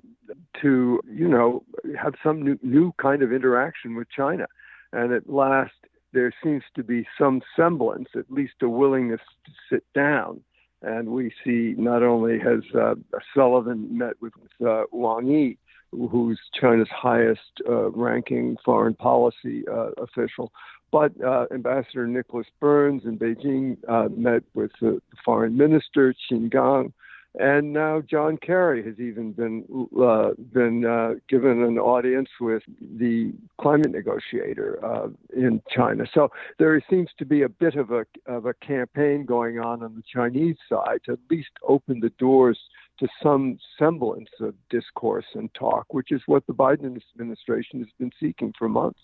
to 0.62 1.00
you 1.12 1.28
know 1.28 1.64
have 2.02 2.14
some 2.24 2.42
new, 2.44 2.60
new 2.62 2.94
kind 3.02 3.22
of 3.22 3.32
interaction 3.32 3.96
with 3.96 4.08
China, 4.10 4.46
and 4.94 5.14
at 5.14 5.30
last 5.30 5.74
there 6.14 6.34
seems 6.44 6.64
to 6.76 6.84
be 6.84 7.06
some 7.20 7.42
semblance, 7.56 8.08
at 8.16 8.32
least 8.32 8.54
a 8.62 8.70
willingness 8.70 9.20
to 9.46 9.52
sit 9.70 9.84
down. 9.94 10.42
And 10.82 11.10
we 11.10 11.32
see 11.44 11.74
not 11.78 12.04
only 12.04 12.40
has 12.40 12.62
uh, 12.74 12.96
Sullivan 13.34 13.98
met 13.98 14.14
with 14.22 14.34
uh, 14.66 14.84
Wang 14.92 15.28
Yi, 15.28 15.58
who's 15.92 16.40
China's 16.60 16.90
highest 16.90 17.62
uh, 17.68 17.90
ranking 17.92 18.56
foreign 18.64 18.94
policy 18.94 19.64
uh, 19.68 19.90
official, 19.98 20.52
but 20.92 21.12
uh, 21.22 21.46
Ambassador 21.52 22.08
Nicholas 22.08 22.48
Burns 22.60 23.04
in 23.04 23.18
Beijing 23.18 23.78
uh, 23.90 24.10
met 24.16 24.44
with 24.54 24.72
the 24.80 25.02
foreign 25.24 25.58
minister 25.58 26.14
Qin 26.32 26.50
Gang 26.50 26.94
and 27.40 27.74
now 27.74 28.02
John 28.02 28.38
Kerry 28.38 28.84
has 28.84 29.00
even 29.00 29.32
been 29.34 29.66
uh, 30.02 30.32
been 30.54 30.86
uh, 30.86 31.16
given 31.28 31.64
an 31.64 31.78
audience 31.78 32.30
with 32.40 32.64
the 32.80 33.34
climate 33.60 33.92
negotiator 33.92 34.84
uh, 34.84 35.08
in 35.36 35.62
China. 35.70 36.06
So 36.14 36.32
there 36.60 36.82
seems 36.90 37.10
to 37.18 37.26
be 37.26 37.42
a 37.42 37.50
bit 37.50 37.76
of 37.76 37.92
a 37.92 38.06
of 38.26 38.46
a 38.46 38.54
campaign 38.54 39.26
going 39.26 39.60
on 39.60 39.84
on 39.84 39.96
the 39.96 40.04
Chinese 40.12 40.58
side 40.70 41.00
to 41.06 41.14
at 41.14 41.20
least 41.30 41.50
open 41.68 42.00
the 42.00 42.12
doors 42.12 42.60
to 43.00 43.08
some 43.22 43.58
semblance 43.78 44.30
of 44.40 44.56
discourse 44.70 45.26
and 45.34 45.54
talk, 45.54 45.94
which 45.94 46.12
is 46.12 46.22
what 46.28 46.48
the 46.48 46.54
Biden 46.54 46.98
administration 47.14 47.80
has 47.80 47.90
been 48.00 48.12
seeking 48.20 48.54
for 48.58 48.70
months. 48.70 49.00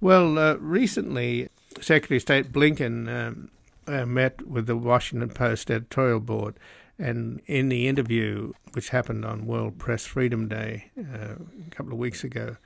Well, 0.00 0.38
uh, 0.38 0.54
recently, 0.56 1.48
Secretary 1.80 2.18
of 2.18 2.22
State 2.22 2.52
Blinken 2.52 3.08
um, 3.08 3.50
uh, 3.86 4.06
met 4.06 4.46
with 4.46 4.66
the 4.66 4.76
Washington 4.76 5.30
Post 5.30 5.70
editorial 5.70 6.20
board, 6.20 6.58
and 6.98 7.40
in 7.46 7.68
the 7.68 7.88
interview, 7.88 8.52
which 8.72 8.90
happened 8.90 9.24
on 9.24 9.46
World 9.46 9.78
Press 9.78 10.04
Freedom 10.04 10.48
Day 10.48 10.90
uh, 10.98 11.34
a 11.66 11.70
couple 11.70 11.92
of 11.92 11.98
weeks 11.98 12.24
ago, 12.24 12.56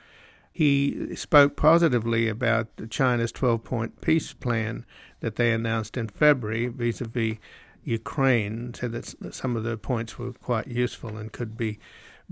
he 0.52 1.14
spoke 1.16 1.56
positively 1.56 2.28
about 2.28 2.90
China's 2.90 3.33
12 3.33 3.64
point 3.64 4.00
peace 4.00 4.33
plan 4.33 4.85
that 5.20 5.37
they 5.37 5.52
announced 5.52 5.96
in 5.96 6.09
February 6.09 6.66
vis 6.66 7.00
a 7.00 7.04
vis 7.04 7.37
Ukraine, 7.85 8.74
said 8.74 8.92
that 8.92 9.35
some 9.35 9.56
of 9.56 9.64
the 9.64 9.76
points 9.76 10.18
were 10.18 10.33
quite 10.33 10.66
useful 10.66 11.16
and 11.16 11.33
could 11.33 11.56
be 11.56 11.78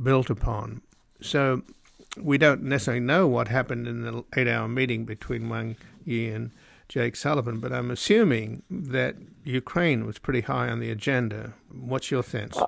built 0.00 0.30
upon. 0.30 0.82
So 1.20 1.62
we 2.20 2.38
don't 2.38 2.62
necessarily 2.62 3.00
know 3.00 3.26
what 3.26 3.48
happened 3.48 3.86
in 3.86 4.02
the 4.02 4.24
eight 4.36 4.48
hour 4.48 4.68
meeting 4.68 5.04
between 5.04 5.48
Wang 5.48 5.76
Yi 6.04 6.28
and 6.28 6.50
Jake 6.88 7.16
Sullivan, 7.16 7.60
but 7.60 7.72
I'm 7.72 7.90
assuming 7.90 8.62
that 8.70 9.16
Ukraine 9.44 10.06
was 10.06 10.18
pretty 10.18 10.42
high 10.42 10.68
on 10.68 10.80
the 10.80 10.90
agenda. 10.90 11.54
What's 11.70 12.10
your 12.10 12.22
sense? 12.22 12.58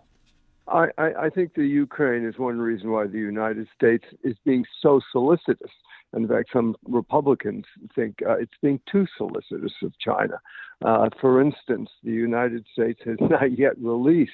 I, 0.69 0.89
I, 0.99 1.13
I 1.23 1.31
think 1.31 1.55
the 1.55 1.67
Ukraine 1.67 2.25
is 2.25 2.39
one 2.39 2.59
reason 2.59 2.91
why 2.91 3.07
the 3.07 3.19
United 3.19 3.67
States 3.75 4.05
is 4.23 4.37
being 4.45 4.65
so 4.81 5.01
solicitous. 5.11 5.71
In 6.17 6.29
fact, 6.29 6.51
some 6.53 6.77
Republicans 6.87 7.65
think 7.95 8.17
uh, 8.27 8.37
it's 8.37 8.53
being 8.63 8.81
too 8.91 9.07
solicitous 9.17 9.73
of 9.83 9.93
China. 9.99 10.41
Uh, 10.85 11.09
for 11.21 11.41
instance, 11.41 11.89
the 12.03 12.13
United 12.13 12.67
States 12.73 13.01
has 13.05 13.17
not 13.21 13.59
yet 13.59 13.79
released 13.79 14.33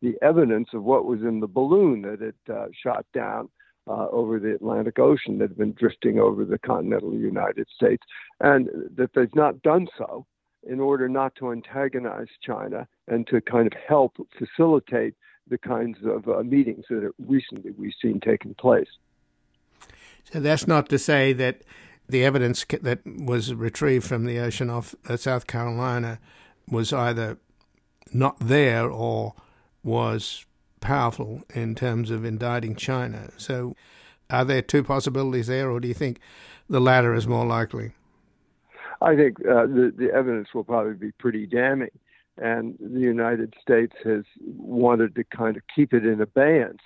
the 0.00 0.14
evidence 0.22 0.68
of 0.74 0.84
what 0.84 1.04
was 1.04 1.20
in 1.22 1.40
the 1.40 1.46
balloon 1.46 2.02
that 2.02 2.22
it 2.22 2.36
uh, 2.52 2.66
shot 2.82 3.04
down 3.14 3.48
uh, 3.88 4.08
over 4.10 4.38
the 4.38 4.54
Atlantic 4.54 4.98
Ocean 4.98 5.38
that 5.38 5.48
have 5.48 5.58
been 5.58 5.72
drifting 5.72 6.18
over 6.18 6.44
the 6.44 6.58
continental 6.58 7.14
United 7.14 7.66
States, 7.74 8.02
and 8.40 8.68
that 8.96 9.10
they've 9.14 9.34
not 9.34 9.62
done 9.62 9.88
so 9.96 10.26
in 10.66 10.80
order 10.80 11.08
not 11.08 11.34
to 11.36 11.52
antagonize 11.52 12.26
China 12.42 12.86
and 13.06 13.26
to 13.28 13.40
kind 13.40 13.66
of 13.66 13.72
help 13.86 14.16
facilitate 14.36 15.14
the 15.48 15.58
kinds 15.58 15.98
of 16.04 16.28
uh, 16.28 16.42
meetings 16.42 16.84
that 16.90 17.10
recently 17.18 17.70
we've 17.72 17.94
seen 18.02 18.20
taking 18.20 18.54
place. 18.54 18.88
So 20.30 20.40
that's 20.40 20.66
not 20.66 20.88
to 20.90 20.98
say 20.98 21.32
that 21.34 21.62
the 22.08 22.24
evidence 22.24 22.64
that 22.82 23.00
was 23.06 23.54
retrieved 23.54 24.06
from 24.06 24.24
the 24.24 24.38
ocean 24.38 24.68
off 24.68 24.94
uh, 25.08 25.16
South 25.16 25.46
Carolina 25.46 26.18
was 26.70 26.92
either 26.92 27.38
not 28.12 28.36
there 28.40 28.90
or 28.90 29.34
was 29.82 30.44
powerful 30.80 31.42
in 31.54 31.74
terms 31.74 32.10
of 32.10 32.24
indicting 32.24 32.76
China. 32.76 33.30
So, 33.36 33.74
are 34.30 34.44
there 34.44 34.62
two 34.62 34.82
possibilities 34.82 35.46
there, 35.46 35.70
or 35.70 35.80
do 35.80 35.88
you 35.88 35.94
think 35.94 36.20
the 36.68 36.80
latter 36.80 37.14
is 37.14 37.26
more 37.26 37.46
likely? 37.46 37.92
I 39.00 39.16
think 39.16 39.38
uh, 39.40 39.66
the 39.66 39.92
the 39.96 40.10
evidence 40.12 40.48
will 40.54 40.64
probably 40.64 40.94
be 40.94 41.12
pretty 41.12 41.46
damning, 41.46 41.96
and 42.36 42.76
the 42.80 43.00
United 43.00 43.54
States 43.60 43.94
has 44.04 44.24
wanted 44.40 45.14
to 45.14 45.24
kind 45.24 45.56
of 45.56 45.62
keep 45.74 45.92
it 45.92 46.04
in 46.04 46.20
abeyance 46.20 46.82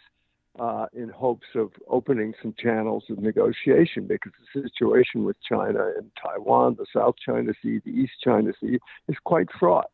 uh, 0.59 0.87
in 0.93 1.09
hopes 1.09 1.47
of 1.55 1.71
opening 1.89 2.35
some 2.43 2.55
channels 2.59 3.05
of 3.11 3.19
negotiation 3.19 4.07
because 4.07 4.33
the 4.55 4.63
situation 4.63 5.25
with 5.25 5.37
China 5.49 5.91
and 5.97 6.11
Taiwan, 6.23 6.77
the 6.79 6.87
South 6.95 7.15
China 7.25 7.53
Sea, 7.63 7.81
the 7.85 7.91
East 7.91 8.13
China 8.23 8.53
Sea, 8.61 8.79
is 9.09 9.17
quite 9.25 9.49
fraught. 9.59 9.91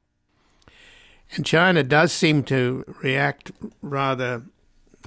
And 1.34 1.44
China 1.44 1.82
does 1.82 2.12
seem 2.12 2.42
to 2.44 2.84
react 3.02 3.52
rather 3.82 4.42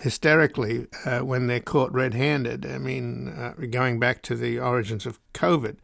hysterically 0.01 0.87
uh, 1.05 1.19
when 1.19 1.47
they're 1.47 1.59
caught 1.59 1.93
red 1.93 2.13
handed. 2.13 2.65
I 2.65 2.77
mean, 2.77 3.29
uh, 3.29 3.53
going 3.69 3.99
back 3.99 4.21
to 4.23 4.35
the 4.35 4.59
origins 4.59 5.05
of 5.05 5.19
COVID, 5.33 5.77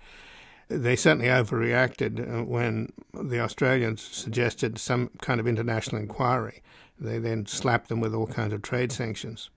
they 0.70 0.96
certainly 0.96 1.28
overreacted 1.28 2.20
uh, 2.20 2.44
when 2.44 2.92
the 3.14 3.40
Australians 3.40 4.02
suggested 4.02 4.78
some 4.78 5.10
kind 5.22 5.40
of 5.40 5.48
international 5.48 6.02
inquiry. 6.02 6.62
They 7.00 7.20
then 7.20 7.46
slapped 7.46 7.90
them 7.90 8.00
with 8.00 8.14
all 8.14 8.28
kinds 8.28 8.54
of 8.54 8.62
trade 8.62 8.92
sanctions. 8.92 9.50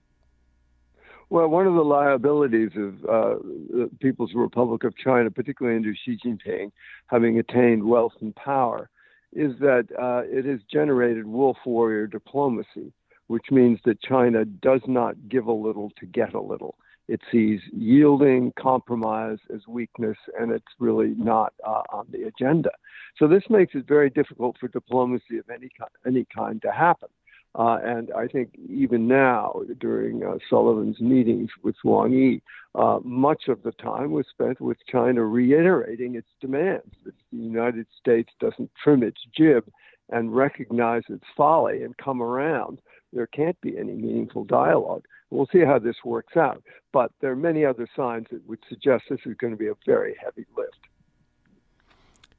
Well, 1.29 1.47
one 1.47 1.65
of 1.65 1.75
the 1.75 1.83
liabilities 1.83 2.71
of 2.75 3.05
uh, 3.05 3.39
the 3.41 3.89
People's 4.01 4.33
Republic 4.35 4.83
of 4.83 4.95
China, 4.97 5.31
particularly 5.31 5.77
under 5.77 5.95
Xi 5.95 6.17
Jinping, 6.17 6.71
having 7.07 7.39
attained 7.39 7.85
wealth 7.85 8.13
and 8.19 8.35
power, 8.35 8.89
is 9.33 9.53
that 9.59 9.87
uh, 10.01 10.23
it 10.25 10.45
has 10.45 10.59
generated 10.71 11.25
wolf 11.25 11.57
warrior 11.65 12.07
diplomacy, 12.07 12.91
which 13.27 13.45
means 13.51 13.79
that 13.85 14.01
China 14.01 14.45
does 14.45 14.81
not 14.87 15.15
give 15.29 15.47
a 15.47 15.51
little 15.51 15.91
to 15.99 16.05
get 16.05 16.33
a 16.33 16.41
little. 16.41 16.75
It 17.07 17.21
sees 17.31 17.59
yielding, 17.73 18.53
compromise 18.57 19.39
as 19.53 19.67
weakness, 19.67 20.17
and 20.39 20.51
it's 20.51 20.63
really 20.79 21.13
not 21.17 21.53
uh, 21.65 21.81
on 21.91 22.07
the 22.09 22.23
agenda. 22.23 22.71
So 23.17 23.27
this 23.27 23.43
makes 23.49 23.75
it 23.75 23.87
very 23.87 24.09
difficult 24.09 24.57
for 24.59 24.67
diplomacy 24.69 25.37
of 25.37 25.49
any 25.49 25.69
any 26.05 26.25
kind 26.33 26.61
to 26.61 26.71
happen. 26.71 27.09
Uh, 27.53 27.79
and 27.83 28.11
I 28.15 28.27
think 28.27 28.51
even 28.69 29.07
now, 29.07 29.61
during 29.79 30.23
uh, 30.23 30.37
Sullivan's 30.49 31.01
meetings 31.01 31.49
with 31.63 31.75
Wang 31.83 32.13
Yi, 32.13 32.41
uh, 32.75 32.99
much 33.03 33.49
of 33.49 33.63
the 33.63 33.73
time 33.73 34.11
was 34.11 34.25
spent 34.29 34.61
with 34.61 34.77
China 34.87 35.25
reiterating 35.25 36.15
its 36.15 36.29
demands. 36.39 36.95
If 37.05 37.13
the 37.31 37.37
United 37.37 37.87
States 37.99 38.31
doesn't 38.39 38.71
trim 38.81 39.03
its 39.03 39.21
jib 39.35 39.65
and 40.09 40.33
recognize 40.33 41.03
its 41.09 41.25
folly 41.35 41.83
and 41.83 41.95
come 41.97 42.21
around, 42.21 42.79
there 43.11 43.27
can't 43.27 43.59
be 43.59 43.77
any 43.77 43.93
meaningful 43.93 44.45
dialogue. 44.45 45.05
We'll 45.29 45.47
see 45.51 45.65
how 45.65 45.79
this 45.79 45.97
works 46.05 46.37
out. 46.37 46.63
But 46.93 47.11
there 47.19 47.31
are 47.31 47.37
many 47.37 47.65
other 47.65 47.87
signs 47.95 48.27
that 48.31 48.47
would 48.47 48.59
suggest 48.69 49.05
this 49.09 49.19
is 49.25 49.35
going 49.35 49.51
to 49.51 49.57
be 49.57 49.67
a 49.67 49.75
very 49.85 50.15
heavy 50.23 50.45
lift. 50.55 50.77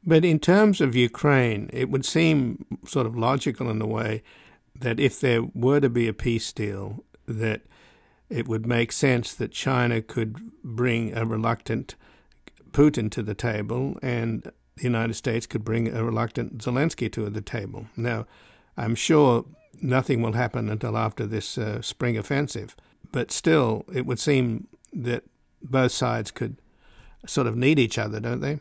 But 0.05 0.25
in 0.25 0.39
terms 0.39 0.81
of 0.81 0.97
Ukraine, 0.97 1.69
it 1.73 1.91
would 1.91 2.05
seem 2.05 2.65
sort 2.87 3.07
of 3.07 3.17
logical 3.17 3.71
in 3.71 3.81
a 3.81 3.87
way 3.87 4.23
that 4.79 4.99
if 4.99 5.21
there 5.21 5.43
were 5.43 5.81
to 5.81 5.89
be 5.89 6.09
a 6.09 6.13
peace 6.13 6.53
deal, 6.53 7.05
that 7.27 7.63
it 8.29 8.49
would 8.49 8.67
make 8.67 8.93
sense 8.93 9.35
that 9.35 9.53
China 9.53 10.01
could 10.01 10.53
bring 10.65 11.17
a 11.17 11.27
reluctant 11.27 11.95
Putin 12.73 13.11
to 13.11 13.23
the 13.23 13.35
table 13.35 13.99
and 14.03 14.51
the 14.77 14.83
United 14.83 15.15
States 15.15 15.47
could 15.47 15.65
bring 15.65 15.95
a 15.95 16.03
reluctant 16.03 16.59
Zelensky 16.59 17.13
to 17.13 17.29
the 17.29 17.43
table. 17.43 17.87
Now, 17.97 18.27
I'm 18.77 18.95
sure 18.95 19.45
nothing 19.81 20.23
will 20.23 20.33
happen 20.33 20.71
until 20.71 20.97
after 20.97 21.27
this 21.27 21.59
uh, 21.59 21.83
spring 21.83 22.17
offensive, 22.17 22.75
but 23.11 23.31
still, 23.31 23.85
it 23.93 24.07
would 24.07 24.19
seem 24.19 24.69
that 24.93 25.25
both 25.63 25.93
sides 25.93 26.31
could 26.31 26.57
sort 27.27 27.47
of 27.47 27.57
need 27.57 27.79
each 27.79 27.99
other, 27.99 28.19
don't 28.19 28.41
they? 28.41 28.61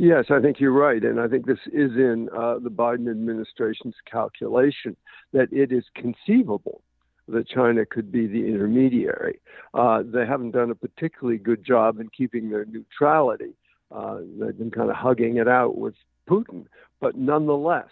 Yes, 0.00 0.26
I 0.30 0.40
think 0.40 0.60
you're 0.60 0.70
right. 0.70 1.02
And 1.02 1.18
I 1.18 1.26
think 1.26 1.44
this 1.44 1.58
is 1.72 1.90
in 1.96 2.28
uh, 2.32 2.60
the 2.60 2.70
Biden 2.70 3.10
administration's 3.10 3.96
calculation 4.08 4.96
that 5.32 5.52
it 5.52 5.72
is 5.72 5.82
conceivable 5.96 6.82
that 7.26 7.48
China 7.48 7.84
could 7.84 8.12
be 8.12 8.28
the 8.28 8.46
intermediary. 8.46 9.40
Uh, 9.74 10.04
they 10.06 10.24
haven't 10.24 10.52
done 10.52 10.70
a 10.70 10.74
particularly 10.76 11.36
good 11.36 11.66
job 11.66 11.98
in 11.98 12.08
keeping 12.10 12.48
their 12.48 12.64
neutrality. 12.64 13.56
Uh, 13.90 14.18
they've 14.38 14.56
been 14.56 14.70
kind 14.70 14.88
of 14.88 14.94
hugging 14.94 15.38
it 15.38 15.48
out 15.48 15.76
with 15.76 15.94
Putin. 16.30 16.66
But 17.00 17.16
nonetheless, 17.16 17.88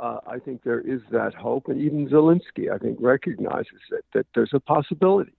uh, 0.00 0.20
I 0.26 0.38
think 0.38 0.62
there 0.62 0.80
is 0.80 1.02
that 1.12 1.34
hope. 1.34 1.68
And 1.68 1.78
even 1.78 2.08
Zelensky, 2.08 2.72
I 2.72 2.78
think, 2.78 2.96
recognizes 3.02 3.82
it, 3.92 4.06
that 4.14 4.24
there's 4.34 4.54
a 4.54 4.60
possibility. 4.60 5.34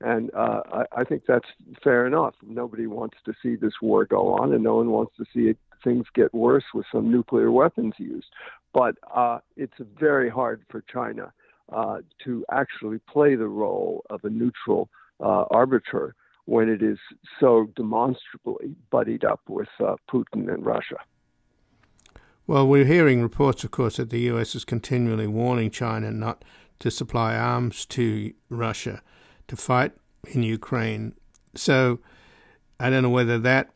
And 0.00 0.30
uh, 0.34 0.62
I, 0.72 1.00
I, 1.00 1.04
think 1.04 1.24
that's 1.28 1.48
fair 1.84 2.06
enough. 2.06 2.34
Nobody 2.42 2.86
wants 2.86 3.18
to 3.26 3.34
see 3.42 3.54
this 3.54 3.74
war 3.82 4.06
go 4.06 4.32
on, 4.32 4.52
and 4.54 4.64
no 4.64 4.76
one 4.76 4.90
wants 4.90 5.12
to 5.18 5.26
see 5.34 5.50
it, 5.50 5.58
things 5.84 6.06
get 6.14 6.32
worse 6.32 6.64
with 6.72 6.86
some 6.90 7.10
nuclear 7.10 7.52
weapons 7.52 7.94
used. 7.98 8.28
But 8.72 8.96
uh, 9.14 9.40
it's 9.56 9.74
very 9.98 10.30
hard 10.30 10.62
for 10.70 10.82
China 10.90 11.32
uh, 11.70 11.98
to 12.24 12.44
actually 12.50 12.98
play 13.10 13.34
the 13.34 13.48
role 13.48 14.04
of 14.08 14.24
a 14.24 14.30
neutral 14.30 14.88
uh, 15.20 15.44
arbiter 15.50 16.14
when 16.46 16.68
it 16.68 16.82
is 16.82 16.98
so 17.38 17.68
demonstrably 17.76 18.74
buddied 18.90 19.24
up 19.24 19.40
with 19.48 19.68
uh, 19.80 19.96
Putin 20.10 20.52
and 20.52 20.64
Russia. 20.64 20.96
Well, 22.46 22.66
we're 22.66 22.86
hearing 22.86 23.22
reports, 23.22 23.64
of 23.64 23.70
course, 23.70 23.98
that 23.98 24.10
the 24.10 24.20
US 24.32 24.54
is 24.54 24.64
continually 24.64 25.26
warning 25.26 25.70
China 25.70 26.10
not 26.10 26.42
to 26.80 26.90
supply 26.90 27.36
arms 27.36 27.84
to 27.86 28.32
Russia 28.48 29.02
to 29.50 29.56
fight 29.56 29.92
in 30.28 30.42
Ukraine. 30.42 31.14
So 31.54 31.98
I 32.78 32.88
don't 32.88 33.02
know 33.02 33.10
whether 33.10 33.38
that 33.38 33.70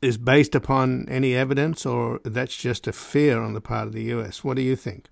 is 0.00 0.18
based 0.18 0.54
upon 0.54 1.08
any 1.08 1.34
evidence 1.34 1.86
or 1.86 2.20
that's 2.24 2.56
just 2.56 2.86
a 2.86 2.92
fear 2.92 3.40
on 3.40 3.54
the 3.54 3.60
part 3.60 3.86
of 3.86 3.94
the 3.94 4.02
U.S. 4.14 4.44
What 4.44 4.56
do 4.56 4.62
you 4.62 4.76
think? 4.76 5.08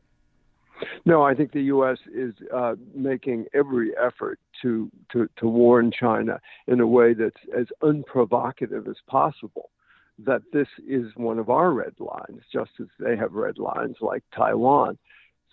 No, 1.07 1.23
I 1.23 1.35
think 1.35 1.53
the 1.53 1.63
U.S. 1.63 1.99
is 2.15 2.35
uh, 2.55 2.75
making 2.95 3.47
every 3.55 3.93
effort 3.97 4.39
to, 4.61 4.91
to, 5.13 5.29
to 5.39 5.49
warn 5.49 5.91
China 5.99 6.41
in 6.67 6.81
a 6.81 6.87
way 6.87 7.15
that's 7.15 7.43
as 7.57 7.67
unprovocative 7.83 8.87
as 8.87 8.97
possible 9.07 9.71
that 10.19 10.43
this 10.53 10.69
is 10.87 11.07
one 11.17 11.39
of 11.39 11.49
our 11.49 11.73
red 11.73 11.95
lines, 11.99 12.43
just 12.53 12.73
as 12.81 12.87
they 13.01 13.17
have 13.17 13.33
red 13.33 13.59
lines 13.59 13.97
like 14.01 14.23
Taiwan. 14.37 14.99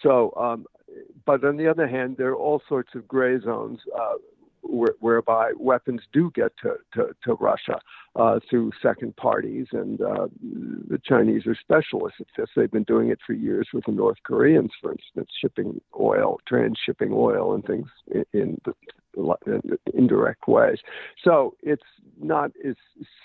So, 0.03 0.33
um, 0.35 0.65
but 1.25 1.43
on 1.43 1.57
the 1.57 1.67
other 1.67 1.87
hand, 1.87 2.17
there 2.17 2.29
are 2.29 2.35
all 2.35 2.61
sorts 2.67 2.93
of 2.93 3.07
gray 3.07 3.39
zones 3.39 3.79
uh, 3.97 4.15
whereby 4.63 5.51
weapons 5.57 6.01
do 6.13 6.31
get 6.35 6.51
to, 6.61 6.75
to, 6.93 7.15
to 7.23 7.33
Russia 7.35 7.79
uh, 8.15 8.39
through 8.49 8.71
second 8.81 9.15
parties. 9.15 9.67
And 9.71 10.01
uh, 10.01 10.27
the 10.41 10.99
Chinese 11.03 11.45
are 11.47 11.55
specialists 11.55 12.19
at 12.19 12.27
this. 12.37 12.49
They've 12.55 12.71
been 12.71 12.83
doing 12.83 13.09
it 13.09 13.19
for 13.25 13.33
years 13.33 13.69
with 13.73 13.85
the 13.85 13.91
North 13.91 14.17
Koreans, 14.23 14.71
for 14.81 14.91
instance, 14.91 15.29
shipping 15.39 15.81
oil, 15.99 16.37
transshipping 16.51 17.11
oil 17.13 17.53
and 17.53 17.65
things 17.65 17.87
in, 18.11 18.25
in 18.33 18.61
the 18.65 18.73
indirect 19.93 20.47
ways. 20.47 20.77
So 21.23 21.55
it's 21.61 21.83
not 22.21 22.51
as 22.67 22.75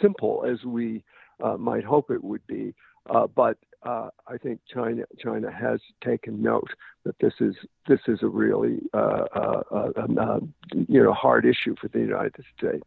simple 0.00 0.44
as 0.48 0.64
we 0.64 1.04
uh, 1.42 1.56
might 1.56 1.84
hope 1.84 2.10
it 2.10 2.22
would 2.22 2.46
be. 2.46 2.74
Uh, 3.10 3.26
but 3.26 3.58
uh, 3.84 4.08
I 4.26 4.38
think 4.38 4.60
China 4.72 5.04
China 5.18 5.50
has 5.50 5.80
taken 6.02 6.42
note 6.42 6.70
that 7.04 7.18
this 7.20 7.34
is 7.40 7.54
this 7.86 8.00
is 8.08 8.22
a 8.22 8.28
really 8.28 8.80
uh, 8.92 9.24
uh, 9.34 9.62
uh, 9.70 10.40
you 10.72 11.02
know 11.02 11.12
hard 11.12 11.44
issue 11.44 11.74
for 11.80 11.88
the 11.88 12.00
United 12.00 12.44
States. 12.56 12.84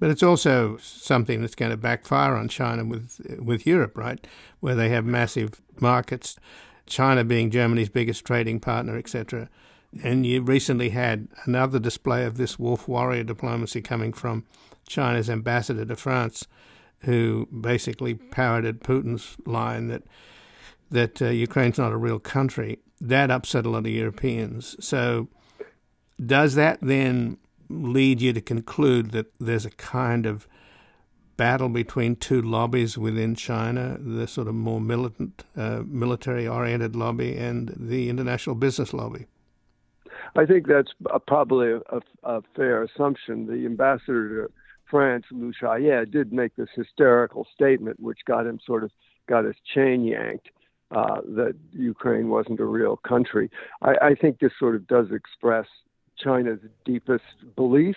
But 0.00 0.10
it's 0.10 0.22
also 0.22 0.76
something 0.76 1.40
that's 1.40 1.56
going 1.56 1.72
to 1.72 1.76
backfire 1.76 2.36
on 2.36 2.48
China 2.48 2.84
with 2.84 3.20
with 3.40 3.66
Europe, 3.66 3.96
right? 3.96 4.24
Where 4.60 4.74
they 4.74 4.90
have 4.90 5.04
massive 5.04 5.60
markets, 5.80 6.36
China 6.86 7.24
being 7.24 7.50
Germany's 7.50 7.88
biggest 7.88 8.24
trading 8.24 8.60
partner, 8.60 8.96
etc. 8.96 9.48
And 10.04 10.26
you 10.26 10.42
recently 10.42 10.90
had 10.90 11.28
another 11.46 11.78
display 11.78 12.24
of 12.24 12.36
this 12.36 12.58
wolf 12.58 12.86
warrior 12.86 13.24
diplomacy 13.24 13.80
coming 13.80 14.12
from 14.12 14.44
China's 14.86 15.30
ambassador 15.30 15.86
to 15.86 15.96
France 15.96 16.46
who 17.00 17.46
basically 17.46 18.14
parroted 18.14 18.80
Putin's 18.80 19.36
line 19.46 19.88
that 19.88 20.02
that 20.90 21.20
uh, 21.20 21.26
Ukraine's 21.26 21.78
not 21.78 21.92
a 21.92 21.96
real 21.96 22.18
country. 22.18 22.78
That 23.00 23.30
upset 23.30 23.66
a 23.66 23.68
lot 23.70 23.86
of 23.86 23.92
Europeans. 23.92 24.74
So, 24.80 25.28
does 26.24 26.54
that 26.54 26.78
then 26.80 27.36
lead 27.68 28.22
you 28.22 28.32
to 28.32 28.40
conclude 28.40 29.10
that 29.10 29.26
there's 29.38 29.66
a 29.66 29.70
kind 29.70 30.24
of 30.24 30.48
battle 31.36 31.68
between 31.68 32.16
two 32.16 32.42
lobbies 32.42 32.98
within 32.98 33.34
China, 33.34 33.96
the 34.00 34.26
sort 34.26 34.48
of 34.48 34.54
more 34.54 34.80
militant, 34.80 35.44
uh, 35.56 35.82
military-oriented 35.86 36.96
lobby 36.96 37.36
and 37.36 37.72
the 37.76 38.08
international 38.08 38.56
business 38.56 38.92
lobby? 38.92 39.26
I 40.36 40.44
think 40.44 40.66
that's 40.66 40.92
probably 41.26 41.72
a, 41.72 42.00
a, 42.24 42.42
fair 42.54 42.82
assumption. 42.82 43.46
The 43.46 43.64
ambassador 43.64 44.50
France, 44.90 45.24
Lu 45.30 45.52
Shaye, 45.52 46.10
did 46.10 46.32
make 46.32 46.56
this 46.56 46.68
hysterical 46.74 47.46
statement, 47.54 48.00
which 48.00 48.18
got 48.26 48.46
him 48.46 48.58
sort 48.64 48.84
of 48.84 48.90
got 49.28 49.44
his 49.44 49.56
chain 49.74 50.04
yanked. 50.04 50.48
Uh, 50.90 51.20
that 51.36 51.54
Ukraine 51.72 52.30
wasn't 52.30 52.58
a 52.60 52.64
real 52.64 52.96
country. 52.96 53.50
I, 53.82 53.92
I 54.00 54.14
think 54.14 54.38
this 54.38 54.52
sort 54.58 54.74
of 54.74 54.86
does 54.86 55.08
express 55.12 55.66
China's 56.16 56.60
deepest 56.86 57.24
belief, 57.56 57.96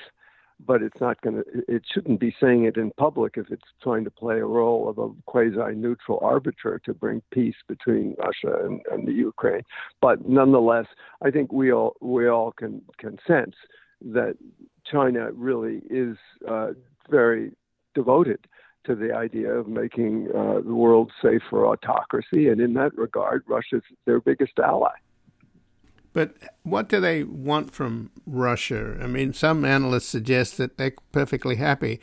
but 0.68 0.82
it's 0.82 1.00
not 1.00 1.22
going 1.22 1.38
to. 1.38 1.44
It 1.74 1.84
shouldn't 1.94 2.20
be 2.20 2.36
saying 2.42 2.66
it 2.66 2.76
in 2.76 2.92
public 2.98 3.36
if 3.38 3.50
it's 3.50 3.70
trying 3.82 4.04
to 4.04 4.12
play 4.12 4.40
a 4.40 4.46
role 4.46 4.90
of 4.90 4.98
a 4.98 5.10
quasi-neutral 5.26 6.20
arbiter 6.22 6.82
to 6.84 6.94
bring 6.94 7.22
peace 7.32 7.56
between 7.68 8.16
Russia 8.20 8.66
and, 8.66 8.82
and 8.92 9.08
the 9.08 9.14
Ukraine. 9.14 9.64
But 10.02 10.28
nonetheless, 10.28 10.88
I 11.22 11.32
think 11.32 11.54
we 11.54 11.72
all 11.72 11.96
we 12.02 12.28
all 12.28 12.52
can 12.52 12.82
can 12.98 13.18
sense 13.26 13.56
that 14.02 14.36
China 14.92 15.32
really 15.34 15.82
is 15.90 16.18
uh, 16.48 16.70
very 17.10 17.52
devoted 17.94 18.40
to 18.86 18.96
the 18.96 19.14
idea 19.14 19.52
of 19.52 19.68
making 19.68 20.28
uh, 20.36 20.60
the 20.62 20.74
world 20.74 21.12
safe 21.22 21.42
for 21.50 21.68
autocracy, 21.68 22.48
and 22.50 22.60
in 22.60 22.74
that 22.74 22.96
regard, 22.98 23.44
Russia's 23.48 23.84
their 24.06 24.20
biggest 24.20 24.54
ally. 24.58 24.94
But 26.14 26.34
what 26.64 26.90
do 26.90 27.00
they 27.00 27.24
want 27.24 27.72
from 27.72 28.12
Russia? 28.26 28.98
I 29.02 29.08
mean, 29.08 29.34
some 29.34 29.64
analysts 29.64 30.08
suggest 30.08 30.58
that 30.58 30.78
they're 30.78 30.96
perfectly 31.12 31.56
happy 31.56 32.02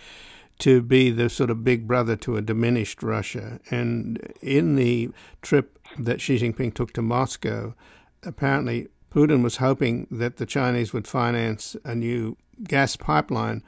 to 0.60 0.82
be 0.82 1.10
the 1.10 1.28
sort 1.28 1.50
of 1.50 1.62
big 1.62 1.86
brother 1.86 2.16
to 2.16 2.36
a 2.36 2.42
diminished 2.42 3.02
Russia. 3.02 3.60
And 3.70 4.32
in 4.40 4.76
the 4.76 5.10
trip 5.42 5.78
that 5.98 6.20
Xi 6.20 6.38
Jinping 6.38 6.74
took 6.74 6.92
to 6.94 7.02
Moscow, 7.02 7.74
apparently 8.22 8.88
Putin 9.10 9.42
was 9.42 9.56
hoping 9.56 10.06
that 10.10 10.36
the 10.36 10.46
Chinese 10.46 10.92
would 10.92 11.06
finance 11.06 11.76
a 11.84 11.94
new 11.94 12.36
gas 12.64 12.96
pipeline. 12.96 13.62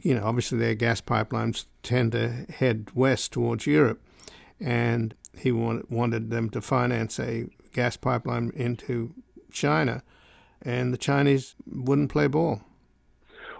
You 0.00 0.14
know, 0.14 0.24
obviously 0.24 0.58
their 0.58 0.74
gas 0.74 1.00
pipelines 1.00 1.66
tend 1.82 2.12
to 2.12 2.28
head 2.28 2.90
west 2.94 3.32
towards 3.32 3.66
Europe, 3.66 4.00
and 4.60 5.14
he 5.36 5.52
wanted, 5.52 5.90
wanted 5.90 6.30
them 6.30 6.50
to 6.50 6.60
finance 6.60 7.18
a 7.18 7.46
gas 7.72 7.96
pipeline 7.96 8.52
into 8.54 9.14
China, 9.50 10.02
and 10.62 10.92
the 10.92 10.98
Chinese 10.98 11.54
wouldn't 11.66 12.10
play 12.10 12.26
ball. 12.26 12.60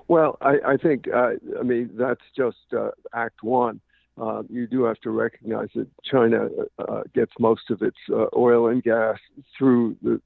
Well, 0.09 0.37
I, 0.41 0.59
I 0.65 0.77
think, 0.77 1.09
uh, 1.13 1.33
I 1.59 1.63
mean, 1.63 1.91
that's 1.95 2.23
just 2.37 2.73
uh, 2.77 2.91
Act 3.13 3.43
One 3.43 3.81
uh, 4.21 4.43
you 4.49 4.67
do 4.67 4.85
have 4.85 5.01
to 5.01 5.11
recognize 5.11 5.69
that 5.75 5.89
China 6.05 6.49
uh, 6.79 7.03
gets 7.15 7.33
most 7.39 7.71
of 7.71 7.83
its 7.83 7.97
uh, 8.11 8.27
oil 8.37 8.69
and 8.69 8.83
gas 8.83 9.19
through 9.57 9.97
the 10.03 10.21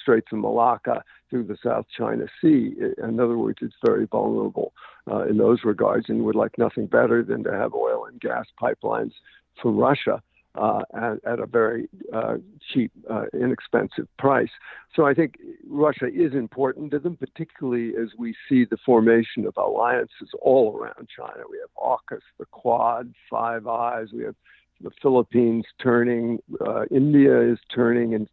Straits 0.00 0.28
of 0.32 0.38
Malacca, 0.38 1.02
through 1.30 1.44
the 1.44 1.56
South 1.62 1.86
China 1.96 2.26
Sea. 2.40 2.74
In 3.02 3.20
other 3.20 3.38
words, 3.38 3.58
it's 3.62 3.74
very 3.84 4.06
vulnerable 4.06 4.72
uh, 5.10 5.26
in 5.26 5.36
those 5.36 5.60
regards 5.64 6.06
and 6.08 6.24
would 6.24 6.34
like 6.34 6.58
nothing 6.58 6.86
better 6.86 7.22
than 7.22 7.44
to 7.44 7.52
have 7.52 7.74
oil 7.74 8.06
and 8.06 8.20
gas 8.20 8.46
pipelines 8.60 9.12
from 9.60 9.76
Russia 9.76 10.22
uh, 10.56 10.82
at, 10.94 11.32
at, 11.32 11.38
a 11.38 11.46
very 11.46 11.88
uh, 12.12 12.36
cheap, 12.72 12.90
uh, 13.10 13.24
inexpensive 13.32 14.08
price. 14.18 14.50
So 14.94 15.06
I 15.06 15.14
think 15.14 15.36
Russia 15.68 16.06
is 16.06 16.32
important 16.32 16.90
to 16.92 16.98
them, 16.98 17.16
particularly 17.16 17.92
as 18.00 18.10
we 18.18 18.34
see 18.48 18.64
the 18.64 18.78
formation 18.84 19.46
of 19.46 19.56
alliances 19.56 20.30
all 20.40 20.76
around 20.76 21.08
China. 21.14 21.44
We 21.50 21.58
have 21.58 21.70
AUKUS, 21.76 22.22
the 22.38 22.46
Quad, 22.46 23.12
Five 23.30 23.66
Eyes. 23.66 24.08
We 24.12 24.24
have 24.24 24.36
the 24.80 24.90
Philippines 25.00 25.64
turning, 25.82 26.38
uh, 26.66 26.84
India 26.90 27.40
is 27.40 27.58
turning, 27.74 28.14
and 28.14 28.28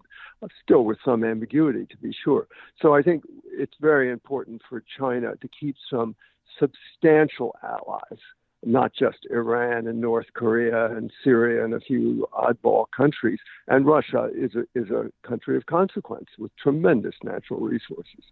still 0.62 0.84
with 0.84 0.98
some 1.06 1.24
ambiguity, 1.24 1.86
to 1.90 1.98
be 1.98 2.14
sure. 2.24 2.48
So 2.82 2.94
I 2.94 3.02
think 3.02 3.24
it's 3.46 3.76
very 3.80 4.12
important 4.12 4.62
for 4.68 4.84
China 4.98 5.36
to 5.38 5.48
keep 5.48 5.76
some 5.90 6.16
substantial 6.60 7.56
allies 7.64 8.20
not 8.66 8.94
just 8.94 9.26
Iran 9.30 9.88
and 9.88 10.00
North 10.00 10.28
Korea 10.34 10.86
and 10.96 11.12
Syria 11.24 11.64
and 11.64 11.74
a 11.74 11.80
few 11.80 12.28
oddball 12.34 12.86
countries. 12.96 13.40
And 13.68 13.86
Russia 13.86 14.30
is 14.36 14.56
a, 14.56 14.62
is 14.76 14.90
a 14.90 15.12
country 15.28 15.58
of 15.58 15.66
consequence 15.66 16.30
with 16.38 16.56
tremendous 16.58 17.16
natural 17.24 17.60
resources. 17.60 18.24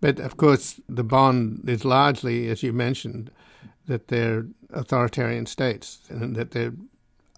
But 0.00 0.20
of 0.20 0.36
course, 0.36 0.80
the 0.88 1.04
bond 1.04 1.68
is 1.68 1.84
largely, 1.84 2.48
as 2.48 2.62
you 2.62 2.72
mentioned, 2.72 3.30
that 3.86 4.08
they're 4.08 4.46
authoritarian 4.70 5.46
states 5.46 6.00
and 6.08 6.36
that 6.36 6.52
they're 6.52 6.74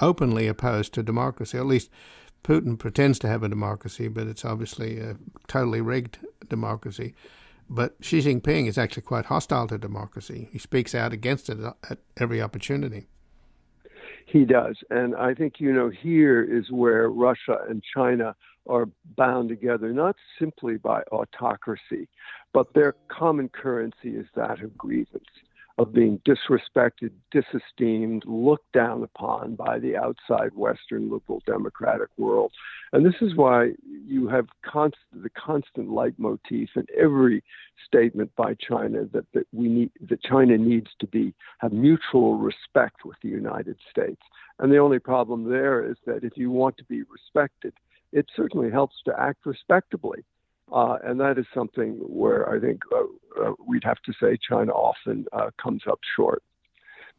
openly 0.00 0.46
opposed 0.46 0.92
to 0.94 1.02
democracy. 1.02 1.56
At 1.56 1.66
least 1.66 1.90
Putin 2.42 2.78
pretends 2.78 3.18
to 3.20 3.28
have 3.28 3.42
a 3.42 3.48
democracy, 3.48 4.08
but 4.08 4.26
it's 4.26 4.44
obviously 4.44 4.98
a 4.98 5.16
totally 5.46 5.80
rigged 5.80 6.18
democracy. 6.48 7.14
But 7.72 7.94
Xi 8.00 8.18
Jinping 8.18 8.66
is 8.66 8.76
actually 8.76 9.04
quite 9.04 9.26
hostile 9.26 9.68
to 9.68 9.78
democracy. 9.78 10.48
He 10.52 10.58
speaks 10.58 10.92
out 10.92 11.12
against 11.12 11.48
it 11.48 11.58
at 11.88 11.98
every 12.16 12.42
opportunity. 12.42 13.06
He 14.26 14.44
does. 14.44 14.76
And 14.90 15.14
I 15.14 15.34
think, 15.34 15.60
you 15.60 15.72
know, 15.72 15.88
here 15.88 16.42
is 16.42 16.70
where 16.72 17.08
Russia 17.08 17.58
and 17.68 17.80
China 17.94 18.34
are 18.68 18.88
bound 19.16 19.48
together, 19.48 19.92
not 19.92 20.16
simply 20.38 20.78
by 20.78 21.02
autocracy, 21.12 22.08
but 22.52 22.74
their 22.74 22.96
common 23.08 23.48
currency 23.48 24.16
is 24.16 24.26
that 24.34 24.60
of 24.62 24.76
grievance 24.76 25.24
of 25.80 25.94
being 25.94 26.20
disrespected, 26.28 27.10
disesteemed, 27.30 28.22
looked 28.26 28.70
down 28.74 29.02
upon 29.02 29.54
by 29.54 29.78
the 29.78 29.96
outside 29.96 30.54
Western 30.54 31.10
liberal 31.10 31.42
democratic 31.46 32.08
world. 32.18 32.52
And 32.92 33.06
this 33.06 33.14
is 33.22 33.34
why 33.34 33.70
you 34.06 34.28
have 34.28 34.46
the 34.74 35.30
constant 35.30 35.88
leitmotif 35.88 36.68
in 36.76 36.84
every 37.02 37.42
statement 37.86 38.30
by 38.36 38.56
China 38.60 39.06
that, 39.14 39.24
that 39.32 39.46
we 39.52 39.68
need 39.68 39.90
that 40.10 40.22
China 40.22 40.58
needs 40.58 40.90
to 40.98 41.06
be 41.06 41.32
have 41.60 41.72
mutual 41.72 42.36
respect 42.36 43.06
with 43.06 43.16
the 43.22 43.30
United 43.30 43.78
States. 43.90 44.20
And 44.58 44.70
the 44.70 44.78
only 44.78 44.98
problem 44.98 45.48
there 45.48 45.90
is 45.90 45.96
that 46.04 46.24
if 46.24 46.36
you 46.36 46.50
want 46.50 46.76
to 46.76 46.84
be 46.84 47.04
respected, 47.04 47.72
it 48.12 48.26
certainly 48.36 48.70
helps 48.70 48.96
to 49.06 49.18
act 49.18 49.46
respectably. 49.46 50.26
Uh, 50.72 50.98
and 51.04 51.18
that 51.20 51.38
is 51.38 51.46
something 51.52 51.94
where 52.00 52.48
I 52.48 52.60
think 52.60 52.82
uh, 52.92 53.42
uh, 53.42 53.52
we'd 53.66 53.84
have 53.84 54.00
to 54.06 54.12
say 54.20 54.38
China 54.48 54.72
often 54.72 55.26
uh, 55.32 55.50
comes 55.60 55.82
up 55.90 55.98
short. 56.16 56.42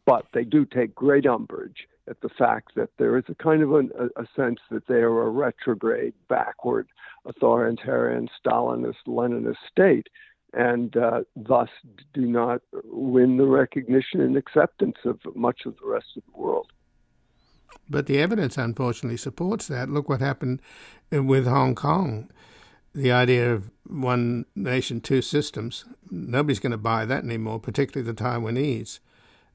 But 0.04 0.26
they 0.32 0.44
do 0.44 0.64
take 0.64 0.94
great 0.94 1.26
umbrage 1.26 1.86
at 2.08 2.20
the 2.22 2.28
fact 2.30 2.72
that 2.74 2.90
there 2.98 3.16
is 3.16 3.24
a 3.28 3.34
kind 3.34 3.62
of 3.62 3.74
an, 3.74 3.90
a, 3.98 4.22
a 4.22 4.26
sense 4.34 4.58
that 4.70 4.86
they 4.88 4.96
are 4.96 5.22
a 5.22 5.30
retrograde, 5.30 6.14
backward 6.28 6.88
authoritarian 7.24 8.28
Stalinist 8.44 9.04
Leninist 9.06 9.56
state 9.70 10.08
and 10.54 10.96
uh, 10.96 11.22
thus 11.34 11.68
do 12.12 12.22
not 12.22 12.60
win 12.84 13.36
the 13.36 13.46
recognition 13.46 14.20
and 14.20 14.36
acceptance 14.36 14.96
of 15.04 15.18
much 15.34 15.62
of 15.64 15.74
the 15.82 15.88
rest 15.88 16.06
of 16.16 16.22
the 16.26 16.38
world. 16.38 16.66
But 17.88 18.06
the 18.06 18.18
evidence, 18.18 18.58
unfortunately, 18.58 19.16
supports 19.16 19.66
that. 19.68 19.88
Look 19.88 20.08
what 20.08 20.20
happened 20.20 20.60
with 21.10 21.46
Hong 21.46 21.74
Kong. 21.74 22.30
The 22.94 23.12
idea 23.12 23.52
of 23.52 23.70
one 23.86 24.44
nation, 24.54 25.00
two 25.00 25.22
systems. 25.22 25.84
Nobody's 26.10 26.60
going 26.60 26.72
to 26.72 26.78
buy 26.78 27.04
that 27.06 27.24
anymore, 27.24 27.58
particularly 27.58 28.10
the 28.10 28.22
Taiwanese. 28.22 29.00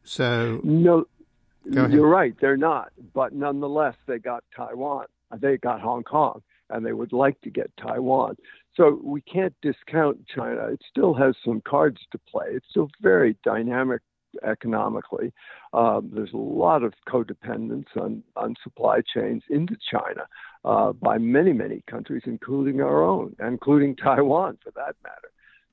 So 0.03 0.61
no, 0.63 1.05
you're 1.65 2.07
right. 2.07 2.33
They're 2.39 2.57
not, 2.57 2.91
but 3.13 3.33
nonetheless, 3.33 3.95
they 4.07 4.19
got 4.19 4.43
Taiwan. 4.55 5.05
They 5.39 5.57
got 5.57 5.81
Hong 5.81 6.03
Kong, 6.03 6.41
and 6.69 6.85
they 6.85 6.93
would 6.93 7.13
like 7.13 7.39
to 7.41 7.49
get 7.49 7.69
Taiwan. 7.77 8.37
So 8.75 8.99
we 9.03 9.21
can't 9.21 9.55
discount 9.61 10.25
China. 10.27 10.67
It 10.67 10.81
still 10.89 11.13
has 11.15 11.35
some 11.43 11.61
cards 11.61 11.99
to 12.11 12.19
play. 12.29 12.45
It's 12.51 12.67
still 12.69 12.89
very 13.01 13.35
dynamic 13.43 14.01
economically. 14.43 15.33
Um, 15.73 16.11
there's 16.13 16.33
a 16.33 16.37
lot 16.37 16.83
of 16.83 16.93
codependence 17.07 17.87
on, 17.95 18.23
on 18.35 18.55
supply 18.63 19.01
chains 19.13 19.43
into 19.49 19.75
China 19.91 20.27
uh, 20.65 20.93
by 20.93 21.17
many, 21.17 21.53
many 21.53 21.83
countries, 21.89 22.23
including 22.25 22.81
our 22.81 23.03
own, 23.03 23.35
including 23.39 23.95
Taiwan 24.03 24.57
for 24.63 24.71
that 24.71 24.95
matter. 25.03 25.31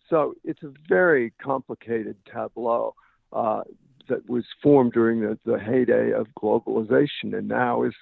So 0.08 0.34
it's 0.44 0.62
a 0.62 0.72
very 0.88 1.32
complicated 1.42 2.16
tableau 2.30 2.94
uh, 3.32 3.62
that 4.08 4.28
was 4.28 4.44
formed 4.62 4.92
during 4.92 5.20
the, 5.20 5.38
the 5.46 5.58
heyday 5.58 6.12
of 6.12 6.26
globalization, 6.38 7.36
and 7.36 7.48
now 7.48 7.84
as 7.84 7.92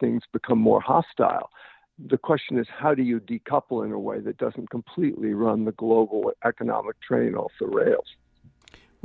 things 0.00 0.22
become 0.32 0.58
more 0.58 0.80
hostile 0.80 1.50
the 1.98 2.18
question 2.18 2.58
is 2.58 2.66
how 2.68 2.94
do 2.94 3.02
you 3.02 3.20
decouple 3.20 3.84
in 3.84 3.92
a 3.92 3.98
way 3.98 4.20
that 4.20 4.36
doesn't 4.36 4.70
completely 4.70 5.32
run 5.32 5.64
the 5.64 5.72
global 5.72 6.32
economic 6.44 7.00
train 7.00 7.34
off 7.34 7.52
the 7.60 7.66
rails? 7.66 8.06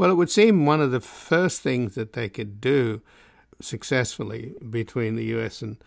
Well, 0.02 0.10
it 0.10 0.16
would 0.16 0.32
seem 0.32 0.66
one 0.66 0.82
of 0.82 0.90
the 0.90 1.00
first 1.00 1.62
things 1.62 1.94
that 1.94 2.14
they 2.14 2.28
could 2.28 2.60
do 2.60 3.04
successfully 3.60 4.56
between 4.68 5.16
the 5.16 5.26
US 5.26 5.62
and 5.62 5.78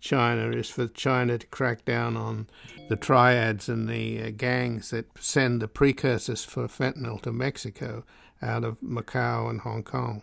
China 0.00 0.50
is 0.50 0.68
for 0.68 0.88
China 0.88 1.38
to 1.38 1.46
crack 1.46 1.84
down 1.84 2.16
on 2.16 2.48
the 2.88 2.96
triads 2.96 3.68
and 3.68 3.88
the 3.88 4.20
uh, 4.24 4.30
gangs 4.36 4.90
that 4.90 5.06
send 5.20 5.62
the 5.62 5.68
precursors 5.68 6.44
for 6.44 6.66
fentanyl 6.66 7.22
to 7.22 7.30
Mexico 7.30 8.02
out 8.42 8.64
of 8.64 8.80
Macau 8.80 9.48
and 9.48 9.60
Hong 9.60 9.84
Kong. 9.84 10.22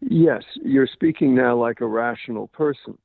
Yes, 0.00 0.44
you're 0.62 0.86
speaking 0.86 1.34
now 1.34 1.56
like 1.56 1.80
a 1.80 1.86
rational 1.88 2.46
person 2.46 2.96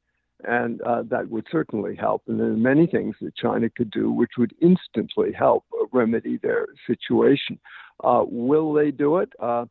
and 0.44 0.82
uh, 0.82 1.02
that 1.10 1.30
would 1.30 1.48
certainly 1.52 1.96
help. 1.96 2.22
And 2.28 2.40
there 2.40 2.48
are 2.48 2.56
many 2.56 2.86
things 2.86 3.16
that 3.22 3.36
China 3.36 3.72
could 3.72 3.90
do 3.90 4.12
which 4.12 4.34
would 4.38 4.54
instantly 4.62 5.32
help 5.32 5.66
remedy 5.92 6.38
their 6.38 6.68
situation. 6.86 7.58
Uh, 8.04 8.24
will 8.26 8.74
they 8.74 8.92
do 8.92 9.18
it? 9.18 9.32
Uh, 9.40 9.66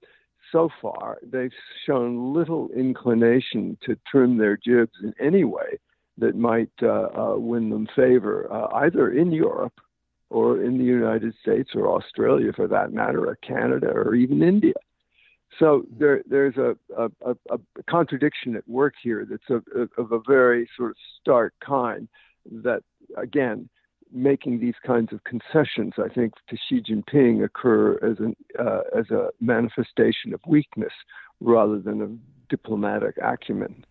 so 0.52 0.68
far, 0.80 1.18
they've 1.22 1.52
shown 1.86 2.32
little 2.32 2.68
inclination 2.76 3.76
to 3.84 3.96
trim 4.10 4.38
their 4.38 4.56
jibs 4.56 4.92
in 5.02 5.14
any 5.20 5.44
way 5.44 5.78
that 6.18 6.36
might 6.36 6.70
uh, 6.82 7.08
uh, 7.16 7.34
win 7.36 7.70
them 7.70 7.86
favor, 7.94 8.50
uh, 8.52 8.68
either 8.76 9.10
in 9.10 9.32
Europe 9.32 9.74
or 10.30 10.62
in 10.62 10.78
the 10.78 10.84
United 10.84 11.34
States 11.40 11.70
or 11.74 11.94
Australia, 11.94 12.52
for 12.54 12.66
that 12.66 12.92
matter, 12.92 13.28
or 13.28 13.36
Canada 13.36 13.88
or 13.88 14.14
even 14.14 14.42
India. 14.42 14.74
So 15.58 15.84
there, 15.98 16.22
there's 16.28 16.56
a, 16.56 16.76
a, 16.96 17.10
a, 17.50 17.58
contradiction 17.88 18.56
at 18.56 18.68
work 18.68 18.94
here 19.02 19.26
that's 19.28 19.48
of, 19.48 19.64
of 19.96 20.12
a 20.12 20.20
very 20.26 20.68
sort 20.76 20.90
of 20.90 20.96
stark 21.20 21.54
kind 21.64 22.08
that, 22.62 22.82
again, 23.16 23.68
making 24.12 24.60
these 24.60 24.74
kinds 24.86 25.12
of 25.12 25.24
concessions, 25.24 25.94
I 25.98 26.08
think, 26.08 26.34
to 26.48 26.56
Xi 26.68 26.80
Jinping 26.80 27.44
occur 27.44 27.94
as, 28.02 28.18
an, 28.18 28.36
uh, 28.58 28.80
as 28.96 29.10
a 29.10 29.30
manifestation 29.40 30.32
of 30.32 30.40
weakness 30.46 30.92
rather 31.40 31.78
than 31.78 32.00
of 32.00 32.10
diplomatic 32.48 33.16
acumen. 33.22 33.84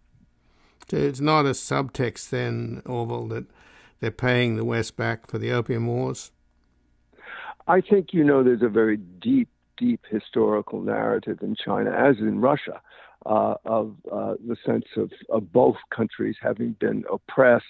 So 0.90 0.98
it's 0.98 1.20
not 1.20 1.46
a 1.46 1.50
subtext 1.50 2.30
then, 2.30 2.82
Orville, 2.86 3.28
that 3.30 3.46
they're 4.00 4.12
paying 4.12 4.56
the 4.56 4.66
West 4.66 4.96
back 4.96 5.28
for 5.28 5.38
the 5.38 5.52
opium 5.52 5.88
wars? 5.88 6.32
I 7.68 7.82
think, 7.82 8.14
you 8.14 8.24
know, 8.24 8.44
there's 8.44 8.62
a 8.62 8.70
very 8.70 8.98
deep 8.98 9.50
deep 9.78 10.02
historical 10.10 10.82
narrative 10.82 11.40
in 11.42 11.56
China, 11.56 11.92
as 11.92 12.18
in 12.20 12.40
Russia, 12.40 12.82
uh, 13.26 13.56
of 13.66 13.96
uh, 14.12 14.36
the 14.48 14.56
sense 14.66 14.86
of, 14.96 15.12
of, 15.30 15.52
both 15.52 15.76
countries 15.94 16.36
having 16.42 16.74
been 16.80 17.04
oppressed, 17.12 17.66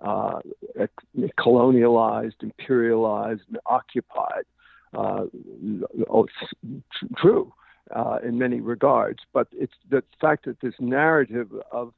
uh, 0.00 0.40
colonialized, 1.38 2.42
imperialized, 2.42 3.40
and 3.48 3.58
occupied. 3.66 4.44
Uh, 4.94 5.24
oh, 6.10 6.26
true 7.16 7.52
uh, 7.94 8.18
in 8.22 8.38
many 8.38 8.60
regards, 8.60 9.20
but 9.32 9.48
it's 9.52 9.72
the 9.90 10.02
fact 10.20 10.44
that 10.44 10.60
this 10.60 10.74
narrative 10.78 11.48
of 11.70 11.92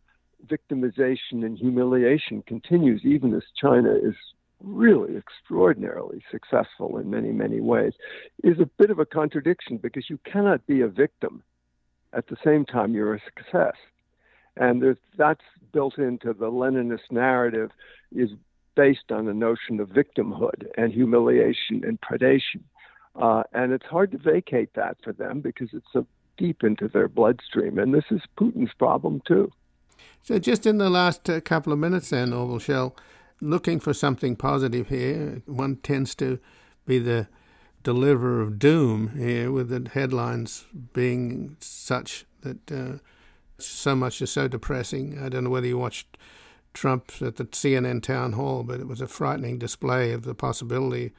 victimization 0.46 1.44
and 1.44 1.58
humiliation 1.58 2.42
continues 2.46 3.02
even 3.04 3.34
as 3.34 3.42
China 3.60 3.92
is 3.92 4.14
really 4.62 5.16
extraordinarily 5.16 6.22
successful 6.30 6.98
in 6.98 7.10
many, 7.10 7.32
many 7.32 7.60
ways, 7.60 7.92
is 8.42 8.58
a 8.60 8.70
bit 8.78 8.90
of 8.90 8.98
a 8.98 9.06
contradiction 9.06 9.76
because 9.76 10.08
you 10.08 10.18
cannot 10.30 10.66
be 10.66 10.80
a 10.80 10.88
victim 10.88 11.42
at 12.12 12.26
the 12.28 12.36
same 12.44 12.64
time 12.64 12.94
you're 12.94 13.14
a 13.14 13.20
success. 13.24 13.74
And 14.56 14.96
that's 15.16 15.40
built 15.72 15.98
into 15.98 16.32
the 16.32 16.50
Leninist 16.50 17.10
narrative 17.10 17.70
is 18.14 18.30
based 18.76 19.10
on 19.10 19.26
the 19.26 19.34
notion 19.34 19.80
of 19.80 19.88
victimhood 19.88 20.66
and 20.76 20.92
humiliation 20.92 21.82
and 21.84 21.98
predation. 22.00 22.62
Uh, 23.16 23.44
and 23.52 23.72
it's 23.72 23.86
hard 23.86 24.10
to 24.12 24.18
vacate 24.18 24.74
that 24.74 24.96
for 25.02 25.12
them 25.12 25.40
because 25.40 25.68
it's 25.72 25.86
so 25.92 26.06
deep 26.36 26.64
into 26.64 26.88
their 26.88 27.08
bloodstream. 27.08 27.78
And 27.78 27.94
this 27.94 28.04
is 28.10 28.20
Putin's 28.38 28.74
problem 28.76 29.22
too. 29.26 29.52
So, 30.22 30.38
just 30.38 30.66
in 30.66 30.78
the 30.78 30.90
last 30.90 31.28
uh, 31.30 31.40
couple 31.40 31.72
of 31.72 31.78
minutes, 31.78 32.10
then, 32.10 32.32
Orville 32.32 32.58
Schell, 32.58 32.96
looking 33.40 33.78
for 33.78 33.94
something 33.94 34.36
positive 34.36 34.88
here. 34.88 35.42
One 35.46 35.76
tends 35.76 36.14
to 36.16 36.40
be 36.86 36.98
the 36.98 37.28
deliverer 37.82 38.40
of 38.40 38.58
doom 38.58 39.12
here, 39.16 39.52
with 39.52 39.68
the 39.68 39.88
headlines 39.90 40.64
being 40.92 41.56
such 41.60 42.24
that 42.40 42.72
uh, 42.72 42.98
so 43.58 43.94
much 43.94 44.20
is 44.20 44.30
so 44.30 44.48
depressing. 44.48 45.18
I 45.22 45.28
don't 45.28 45.44
know 45.44 45.50
whether 45.50 45.66
you 45.66 45.78
watched 45.78 46.16
Trump 46.72 47.12
at 47.20 47.36
the 47.36 47.44
CNN 47.44 48.02
town 48.02 48.32
hall, 48.32 48.62
but 48.64 48.80
it 48.80 48.88
was 48.88 49.00
a 49.00 49.06
frightening 49.06 49.58
display 49.58 50.12
of 50.12 50.24
the 50.24 50.34
possibility 50.34 51.12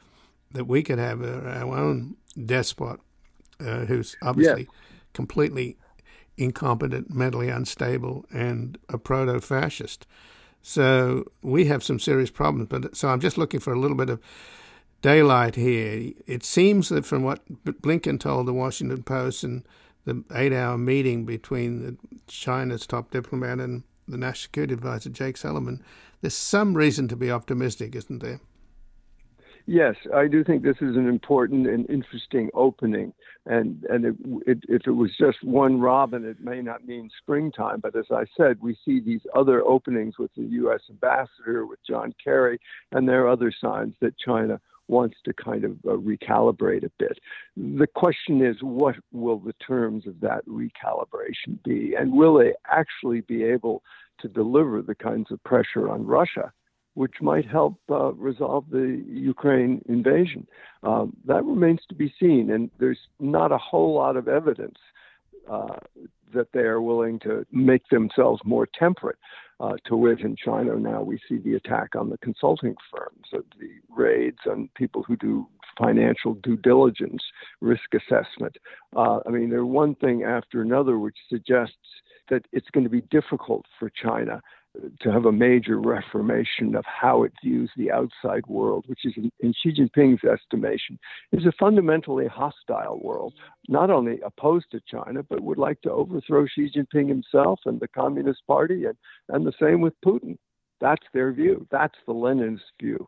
that 0.51 0.65
we 0.65 0.83
could 0.83 0.99
have 0.99 1.21
our 1.23 1.77
own 1.77 2.15
despot 2.45 2.99
uh, 3.59 3.85
who's 3.85 4.15
obviously 4.21 4.67
completely 5.13 5.77
incompetent, 6.37 7.13
mentally 7.13 7.49
unstable, 7.49 8.25
and 8.33 8.77
a 8.89 8.97
proto 8.97 9.39
fascist. 9.39 10.05
So 10.61 11.31
we 11.41 11.65
have 11.65 11.83
some 11.83 11.99
serious 11.99 12.31
problems. 12.31 12.67
But 12.69 12.95
so 12.97 13.09
I'm 13.09 13.19
just 13.19 13.37
looking 13.37 13.59
for 13.59 13.73
a 13.73 13.79
little 13.79 13.97
bit 13.97 14.09
of 14.09 14.19
daylight 15.01 15.55
here. 15.55 16.11
It 16.25 16.43
seems 16.43 16.89
that 16.89 17.05
from 17.05 17.23
what 17.23 17.41
Blinken 17.63 18.19
told 18.19 18.47
the 18.47 18.53
Washington 18.53 19.03
Post 19.03 19.43
and 19.43 19.63
the 20.05 20.23
eight-hour 20.33 20.77
meeting 20.77 21.25
between 21.25 21.97
China's 22.27 22.87
top 22.87 23.11
diplomat 23.11 23.59
and 23.59 23.83
the 24.07 24.17
National 24.17 24.43
Security 24.43 24.73
Advisor 24.73 25.09
Jake 25.09 25.37
Sullivan, 25.37 25.83
there's 26.21 26.35
some 26.35 26.75
reason 26.75 27.07
to 27.07 27.15
be 27.15 27.31
optimistic, 27.31 27.95
isn't 27.95 28.21
there? 28.21 28.39
Yes, 29.67 29.95
I 30.13 30.27
do 30.27 30.43
think 30.43 30.61
this 30.61 30.77
is 30.79 30.95
an 30.95 31.07
important 31.09 31.65
and 31.65 31.89
interesting 31.89 32.51
opening. 32.53 33.13
And 33.47 33.83
and 33.89 34.05
it, 34.05 34.15
it, 34.45 34.59
if 34.67 34.81
it 34.85 34.91
was 34.91 35.11
just 35.17 35.43
one 35.43 35.79
robin, 35.79 36.23
it 36.23 36.39
may 36.39 36.61
not 36.61 36.85
mean 36.85 37.09
springtime. 37.21 37.79
But 37.79 37.95
as 37.95 38.05
I 38.11 38.25
said, 38.37 38.57
we 38.61 38.77
see 38.85 38.99
these 38.99 39.21
other 39.35 39.63
openings 39.63 40.19
with 40.19 40.31
the 40.35 40.43
U.S. 40.43 40.81
ambassador, 40.89 41.65
with 41.65 41.79
John 41.87 42.13
Kerry, 42.23 42.59
and 42.91 43.07
there 43.07 43.23
are 43.25 43.29
other 43.29 43.51
signs 43.59 43.95
that 44.01 44.17
China 44.19 44.61
wants 44.87 45.17
to 45.25 45.33
kind 45.33 45.63
of 45.63 45.71
uh, 45.87 45.93
recalibrate 45.93 46.83
a 46.83 46.91
bit. 46.99 47.19
The 47.57 47.87
question 47.87 48.45
is, 48.45 48.57
what 48.61 48.95
will 49.11 49.39
the 49.39 49.53
terms 49.53 50.05
of 50.07 50.19
that 50.21 50.45
recalibration 50.47 51.63
be? 51.63 51.95
And 51.97 52.13
will 52.13 52.37
they 52.37 52.53
actually 52.69 53.21
be 53.21 53.43
able 53.43 53.83
to 54.19 54.27
deliver 54.27 54.81
the 54.81 54.95
kinds 54.95 55.31
of 55.31 55.43
pressure 55.43 55.89
on 55.89 56.05
Russia 56.05 56.53
which 56.95 57.15
might 57.21 57.45
help 57.45 57.77
uh, 57.91 58.13
resolve 58.13 58.65
the 58.71 59.03
Ukraine 59.05 59.81
invasion. 59.87 60.47
Um, 60.81 61.15
that 61.25 61.43
remains 61.43 61.81
to 61.89 61.95
be 61.95 62.13
seen, 62.19 62.49
and 62.51 62.71
there's 62.79 62.99
not 63.19 63.51
a 63.51 63.57
whole 63.57 63.93
lot 63.93 64.15
of 64.15 64.27
evidence 64.27 64.77
uh, 65.49 65.75
that 66.33 66.47
they 66.53 66.61
are 66.61 66.81
willing 66.81 67.19
to 67.19 67.45
make 67.51 67.87
themselves 67.89 68.41
more 68.45 68.67
temperate. 68.77 69.17
Uh, 69.61 69.75
to 69.85 69.95
which 69.95 70.21
in 70.21 70.35
China 70.35 70.75
now 70.75 71.01
we 71.01 71.17
see 71.29 71.37
the 71.37 71.53
attack 71.53 71.95
on 71.95 72.09
the 72.09 72.17
consulting 72.17 72.75
firms, 72.93 73.25
uh, 73.33 73.37
the 73.57 73.69
raids 73.89 74.39
on 74.49 74.69
people 74.75 75.01
who 75.01 75.15
do 75.15 75.47
financial 75.79 76.33
due 76.35 76.57
diligence, 76.57 77.23
risk 77.61 77.93
assessment. 77.93 78.57
Uh, 78.95 79.19
I 79.25 79.29
mean, 79.29 79.49
they're 79.49 79.65
one 79.65 79.95
thing 79.95 80.23
after 80.23 80.61
another 80.61 80.99
which 80.99 81.15
suggests 81.29 81.77
that 82.29 82.45
it's 82.51 82.69
going 82.71 82.83
to 82.83 82.89
be 82.89 83.01
difficult 83.01 83.65
for 83.79 83.89
China 83.89 84.41
to 85.01 85.11
have 85.11 85.25
a 85.25 85.31
major 85.31 85.79
reformation 85.79 86.75
of 86.75 86.85
how 86.85 87.23
it 87.23 87.33
views 87.43 87.71
the 87.75 87.91
outside 87.91 88.45
world, 88.47 88.85
which 88.87 89.05
is, 89.05 89.13
in, 89.15 89.31
in 89.39 89.53
Xi 89.53 89.71
Jinping's 89.71 90.23
estimation, 90.23 90.99
is 91.31 91.45
a 91.45 91.51
fundamentally 91.59 92.27
hostile 92.27 92.99
world, 93.01 93.33
not 93.67 93.89
only 93.89 94.19
opposed 94.21 94.67
to 94.71 94.81
China, 94.89 95.23
but 95.23 95.41
would 95.41 95.57
like 95.57 95.81
to 95.81 95.91
overthrow 95.91 96.45
Xi 96.45 96.71
Jinping 96.75 97.07
himself 97.07 97.59
and 97.65 97.79
the 97.79 97.87
Communist 97.87 98.41
Party, 98.47 98.85
and, 98.85 98.97
and 99.29 99.45
the 99.45 99.53
same 99.59 99.81
with 99.81 99.93
Putin. 100.05 100.37
That's 100.81 101.05
their 101.13 101.31
view. 101.31 101.67
That's 101.71 101.95
the 102.05 102.13
Leninist 102.13 102.59
view. 102.81 103.07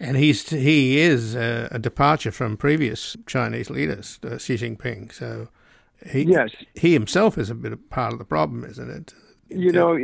And 0.00 0.16
he's 0.16 0.48
he 0.48 0.98
is 1.00 1.34
a, 1.34 1.68
a 1.72 1.78
departure 1.78 2.30
from 2.30 2.56
previous 2.56 3.16
Chinese 3.26 3.68
leaders, 3.68 4.20
uh, 4.22 4.38
Xi 4.38 4.54
Jinping. 4.54 5.12
So 5.12 5.48
he 6.06 6.22
yes. 6.22 6.50
he 6.74 6.92
himself 6.92 7.36
is 7.36 7.50
a 7.50 7.54
bit 7.54 7.72
of 7.72 7.90
part 7.90 8.12
of 8.12 8.20
the 8.20 8.24
problem, 8.24 8.64
isn't 8.64 8.90
it? 8.90 9.14
You 9.48 9.72
know, 9.72 9.96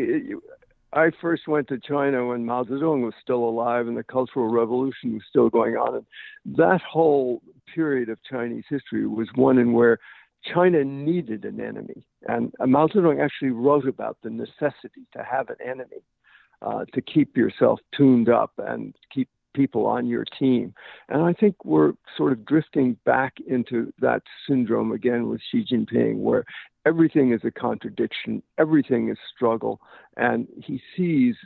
I 0.94 1.10
first 1.20 1.48
went 1.48 1.68
to 1.68 1.78
China 1.78 2.28
when 2.28 2.46
Mao 2.46 2.62
Zedong 2.62 3.04
was 3.04 3.14
still 3.20 3.42
alive 3.42 3.88
and 3.88 3.96
the 3.96 4.04
Cultural 4.04 4.48
Revolution 4.48 5.14
was 5.14 5.22
still 5.28 5.50
going 5.50 5.74
on. 5.74 5.96
And 5.96 6.56
that 6.56 6.80
whole 6.82 7.42
period 7.74 8.08
of 8.08 8.18
Chinese 8.22 8.64
history 8.70 9.06
was 9.06 9.28
one 9.34 9.58
in 9.58 9.72
where 9.72 9.98
China 10.44 10.84
needed 10.84 11.44
an 11.44 11.60
enemy. 11.60 12.06
And 12.28 12.52
Mao 12.64 12.86
Zedong 12.86 13.20
actually 13.20 13.50
wrote 13.50 13.88
about 13.88 14.18
the 14.22 14.30
necessity 14.30 15.06
to 15.16 15.24
have 15.24 15.50
an 15.50 15.56
enemy, 15.64 16.02
uh, 16.62 16.84
to 16.94 17.00
keep 17.02 17.36
yourself 17.36 17.80
tuned 17.96 18.28
up 18.28 18.52
and 18.58 18.94
keep 19.12 19.28
people 19.54 19.86
on 19.86 20.06
your 20.06 20.24
team. 20.38 20.74
And 21.08 21.22
I 21.22 21.32
think 21.32 21.64
we're 21.64 21.92
sort 22.16 22.32
of 22.32 22.44
drifting 22.44 22.96
back 23.04 23.34
into 23.46 23.92
that 24.00 24.22
syndrome 24.46 24.92
again 24.92 25.28
with 25.28 25.40
Xi 25.50 25.64
Jinping, 25.64 26.16
where 26.16 26.44
everything 26.84 27.32
is 27.32 27.40
a 27.44 27.50
contradiction, 27.50 28.42
everything 28.58 29.08
is 29.08 29.16
struggle, 29.34 29.80
and 30.16 30.46
he 30.62 30.82
sees 30.96 31.36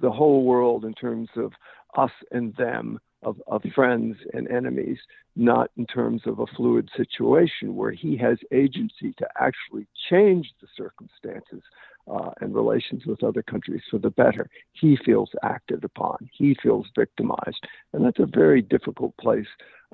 the 0.00 0.10
whole 0.10 0.44
world 0.44 0.84
in 0.84 0.94
terms 0.94 1.28
of 1.36 1.52
us 1.96 2.12
and 2.30 2.54
them, 2.56 3.00
of, 3.22 3.42
of 3.48 3.62
friends 3.74 4.16
and 4.32 4.48
enemies, 4.48 4.98
not 5.34 5.70
in 5.76 5.86
terms 5.86 6.22
of 6.26 6.38
a 6.38 6.46
fluid 6.46 6.88
situation 6.96 7.74
where 7.74 7.90
he 7.90 8.16
has 8.16 8.38
agency 8.52 9.12
to 9.18 9.26
actually 9.40 9.88
change 10.08 10.52
the 10.60 10.68
circumstances 10.76 11.62
uh, 12.10 12.30
and 12.40 12.54
relations 12.54 13.06
with 13.06 13.22
other 13.22 13.42
countries 13.42 13.82
for 13.90 13.98
the 13.98 14.10
better. 14.10 14.48
He 14.72 14.96
feels 15.04 15.30
acted 15.42 15.84
upon. 15.84 16.28
He 16.32 16.56
feels 16.62 16.86
victimized, 16.96 17.66
and 17.92 18.04
that's 18.04 18.18
a 18.18 18.26
very 18.26 18.62
difficult 18.62 19.16
place 19.16 19.46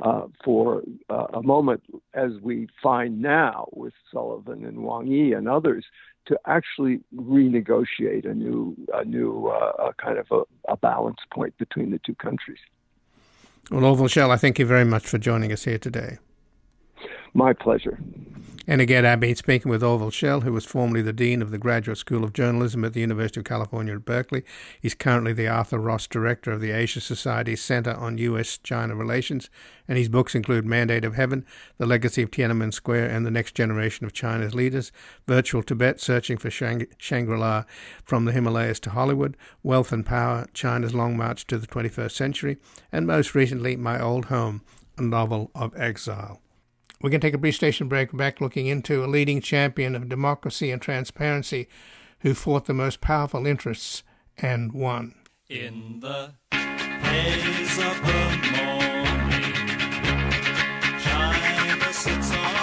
uh, 0.03 0.23
for 0.45 0.83
uh, 1.09 1.27
a 1.35 1.43
moment, 1.43 1.83
as 2.15 2.33
we 2.43 2.69
find 2.83 3.23
now 3.23 3.69
with 3.73 3.93
Sullivan 4.13 4.65
and 4.65 4.83
Wang 4.83 5.07
Yi 5.07 5.33
and 5.33 5.49
others, 5.49 5.85
to 6.27 6.39
actually 6.47 7.01
renegotiate 7.15 8.29
a 8.29 8.35
new, 8.35 8.77
a 8.93 9.05
new 9.05 9.49
uh, 9.49 9.93
kind 10.03 10.19
of 10.19 10.27
a, 10.31 10.73
a 10.73 10.77
balance 10.77 11.19
point 11.33 11.57
between 11.59 11.91
the 11.91 12.01
two 12.05 12.15
countries. 12.15 12.59
Well, 13.71 13.85
Orville 13.85 14.09
Schell, 14.09 14.31
I 14.31 14.37
thank 14.37 14.59
you 14.59 14.67
very 14.67 14.85
much 14.85 15.07
for 15.07 15.19
joining 15.19 15.53
us 15.53 15.65
here 15.65 15.79
today. 15.79 16.19
My 17.35 17.53
pleasure. 17.53 17.99
And 18.67 18.81
again, 18.81 19.05
I've 19.05 19.21
been 19.21 19.37
speaking 19.37 19.71
with 19.71 19.83
Orville 19.83 20.11
Schell, 20.11 20.41
who 20.41 20.53
was 20.53 20.65
formerly 20.65 21.03
the 21.03 21.13
Dean 21.13 21.43
of 21.43 21.51
the 21.51 21.59
Graduate 21.59 21.99
School 21.99 22.25
of 22.25 22.33
Journalism 22.33 22.83
at 22.83 22.95
the 22.95 23.01
University 23.01 23.41
of 23.41 23.45
California 23.45 23.95
at 23.95 24.07
Berkeley. 24.07 24.43
He's 24.81 24.95
currently 24.95 25.35
the 25.35 25.49
Arthur 25.49 25.79
Ross 25.79 26.07
Director 26.07 26.53
of 26.53 26.63
the 26.63 26.71
Asia 26.71 27.03
Society's 27.03 27.61
Center 27.61 27.93
on 27.93 28.17
U.S. 28.17 28.57
China 28.57 28.95
Relations, 28.95 29.51
and 29.87 29.99
his 29.99 30.09
books 30.09 30.35
include 30.35 30.65
Mandate 30.65 31.05
of 31.05 31.15
Heaven, 31.15 31.45
The 31.77 31.85
Legacy 31.85 32.23
of 32.23 32.31
Tiananmen 32.31 32.73
Square, 32.73 33.11
and 33.11 33.27
The 33.27 33.31
Next 33.31 33.55
Generation 33.55 34.07
of 34.07 34.15
China's 34.15 34.55
Leaders, 34.55 34.93
Virtual 35.27 35.63
Tibet, 35.63 36.01
Searching 36.01 36.39
for 36.39 36.51
Shangri 36.51 37.39
La 37.39 37.65
from 38.03 38.25
the 38.25 38.33
Himalayas 38.33 38.81
to 38.81 38.91
Hollywood, 38.91 39.37
Wealth 39.63 39.93
and 39.93 40.07
Power, 40.07 40.47
China's 40.55 40.95
Long 40.95 41.19
March 41.19 41.47
to 41.49 41.59
the 41.59 41.67
21st 41.67 42.13
Century, 42.13 42.57
and 42.91 43.07
most 43.07 43.35
recently, 43.35 43.77
My 43.77 44.01
Old 44.01 44.27
Home, 44.27 44.63
a 44.97 45.03
novel 45.03 45.51
of 45.55 45.77
exile. 45.77 46.41
We're 47.01 47.11
going 47.11 47.21
to 47.21 47.27
take 47.27 47.35
a 47.35 47.39
brief 47.39 47.57
station 47.57 47.89
break 47.89 48.17
back 48.17 48.41
looking 48.41 48.67
into 48.67 49.05
a 49.05 49.07
leading 49.07 49.41
champion 49.41 49.95
of 49.95 50.09
democracy 50.09 50.71
and 50.71 50.81
transparency 50.81 51.69
who 52.21 52.35
fought 52.35 52.65
the 52.65 52.75
most 52.75 53.01
powerful 53.01 53.47
interests 53.47 54.03
and 54.39 54.73
won. 54.73 55.15
In 55.49 56.01
the 56.01 56.33
haze 56.51 57.79
of 57.79 58.01
the 58.07 58.23
morning, 58.57 59.53
China 60.99 61.93
sits 61.93 62.31
on 62.33 62.54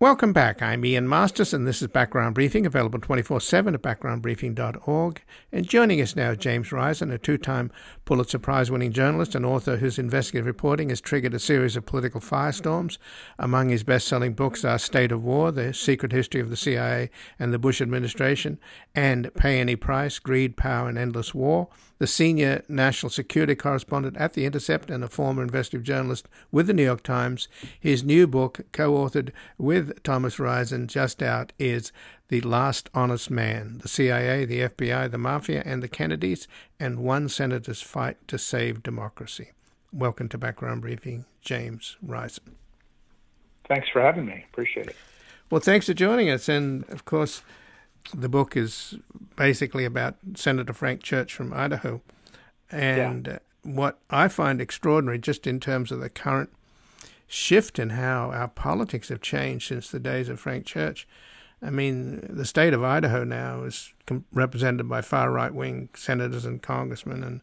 Welcome 0.00 0.32
back. 0.32 0.60
I'm 0.60 0.84
Ian 0.84 1.08
Masters, 1.08 1.54
and 1.54 1.68
this 1.68 1.80
is 1.80 1.86
Background 1.86 2.34
Briefing, 2.34 2.66
available 2.66 2.98
24 2.98 3.40
7 3.40 3.76
at 3.76 3.82
backgroundbriefing.org. 3.82 5.22
And 5.52 5.68
joining 5.68 6.00
us 6.00 6.16
now, 6.16 6.34
James 6.34 6.72
Risen, 6.72 7.12
a 7.12 7.16
two 7.16 7.38
time 7.38 7.70
Pulitzer 8.04 8.40
Prize 8.40 8.72
winning 8.72 8.90
journalist 8.90 9.36
and 9.36 9.46
author 9.46 9.76
whose 9.76 9.96
investigative 9.96 10.46
reporting 10.46 10.88
has 10.88 11.00
triggered 11.00 11.32
a 11.32 11.38
series 11.38 11.76
of 11.76 11.86
political 11.86 12.20
firestorms. 12.20 12.98
Among 13.38 13.68
his 13.68 13.84
best 13.84 14.08
selling 14.08 14.34
books 14.34 14.64
are 14.64 14.80
State 14.80 15.12
of 15.12 15.22
War, 15.22 15.52
The 15.52 15.72
Secret 15.72 16.10
History 16.10 16.40
of 16.40 16.50
the 16.50 16.56
CIA 16.56 17.08
and 17.38 17.52
the 17.52 17.58
Bush 17.60 17.80
Administration, 17.80 18.58
and 18.96 19.32
Pay 19.34 19.60
Any 19.60 19.76
Price 19.76 20.18
Greed, 20.18 20.56
Power, 20.56 20.88
and 20.88 20.98
Endless 20.98 21.36
War. 21.36 21.68
The 21.98 22.06
senior 22.08 22.64
national 22.68 23.10
security 23.10 23.54
correspondent 23.54 24.16
at 24.16 24.32
The 24.32 24.46
Intercept 24.46 24.90
and 24.90 25.04
a 25.04 25.08
former 25.08 25.42
investigative 25.42 25.86
journalist 25.86 26.28
with 26.50 26.66
the 26.66 26.74
New 26.74 26.82
York 26.82 27.04
Times. 27.04 27.46
His 27.78 28.02
new 28.02 28.26
book, 28.26 28.60
co 28.72 28.92
authored 28.94 29.30
with 29.58 30.02
Thomas 30.02 30.40
Risen, 30.40 30.88
just 30.88 31.22
out, 31.22 31.52
is 31.58 31.92
The 32.28 32.40
Last 32.40 32.90
Honest 32.94 33.30
Man 33.30 33.78
The 33.78 33.88
CIA, 33.88 34.44
the 34.44 34.62
FBI, 34.62 35.10
the 35.10 35.18
Mafia, 35.18 35.62
and 35.64 35.82
the 35.82 35.88
Kennedys, 35.88 36.48
and 36.80 36.98
one 36.98 37.28
senator's 37.28 37.80
fight 37.80 38.16
to 38.26 38.38
save 38.38 38.82
democracy. 38.82 39.52
Welcome 39.92 40.28
to 40.30 40.38
Background 40.38 40.82
Briefing, 40.82 41.26
James 41.42 41.96
Risen. 42.02 42.56
Thanks 43.68 43.88
for 43.88 44.02
having 44.02 44.26
me. 44.26 44.44
Appreciate 44.52 44.88
it. 44.88 44.96
Well, 45.48 45.60
thanks 45.60 45.86
for 45.86 45.94
joining 45.94 46.28
us. 46.28 46.48
And 46.48 46.84
of 46.90 47.04
course, 47.04 47.42
the 48.12 48.28
book 48.28 48.56
is 48.56 48.96
basically 49.36 49.84
about 49.84 50.16
Senator 50.34 50.72
Frank 50.72 51.02
Church 51.02 51.32
from 51.32 51.52
Idaho. 51.52 52.02
And 52.70 53.28
uh, 53.28 53.38
what 53.62 53.98
I 54.10 54.28
find 54.28 54.60
extraordinary, 54.60 55.18
just 55.18 55.46
in 55.46 55.60
terms 55.60 55.90
of 55.90 56.00
the 56.00 56.10
current 56.10 56.50
shift 57.26 57.78
in 57.78 57.90
how 57.90 58.30
our 58.30 58.48
politics 58.48 59.08
have 59.08 59.20
changed 59.20 59.68
since 59.68 59.90
the 59.90 59.98
days 59.98 60.28
of 60.28 60.38
Frank 60.38 60.66
Church. 60.66 61.06
I 61.62 61.70
mean, 61.70 62.26
the 62.28 62.44
state 62.44 62.74
of 62.74 62.84
Idaho 62.84 63.24
now 63.24 63.62
is 63.62 63.92
com- 64.06 64.26
represented 64.32 64.88
by 64.88 65.00
far 65.00 65.30
right 65.30 65.52
wing 65.52 65.88
senators 65.94 66.44
and 66.44 66.62
congressmen, 66.62 67.24
and 67.24 67.40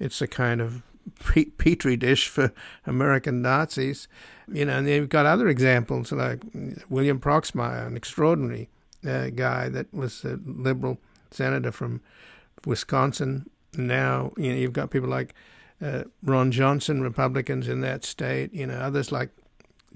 it's 0.00 0.20
a 0.20 0.26
kind 0.26 0.60
of 0.60 0.82
petri 1.58 1.96
dish 1.96 2.26
for 2.26 2.52
American 2.86 3.42
Nazis. 3.42 4.08
You 4.52 4.64
know, 4.64 4.78
and 4.78 4.88
you've 4.88 5.08
got 5.08 5.26
other 5.26 5.46
examples 5.46 6.10
like 6.10 6.42
William 6.88 7.20
Proxmire, 7.20 7.86
an 7.86 7.96
extraordinary 7.96 8.68
uh, 9.06 9.30
guy 9.30 9.68
that 9.68 9.92
was 9.92 10.24
a 10.24 10.38
liberal 10.44 10.98
senator 11.30 11.72
from 11.72 12.00
Wisconsin. 12.66 13.48
Now, 13.76 14.32
you 14.36 14.50
know, 14.52 14.58
you've 14.58 14.72
got 14.72 14.90
people 14.90 15.08
like 15.08 15.34
uh, 15.80 16.04
Ron 16.22 16.50
Johnson, 16.50 17.02
Republicans 17.02 17.68
in 17.68 17.80
that 17.80 18.04
state, 18.04 18.52
you 18.52 18.66
know, 18.66 18.74
others 18.74 19.10
like 19.12 19.30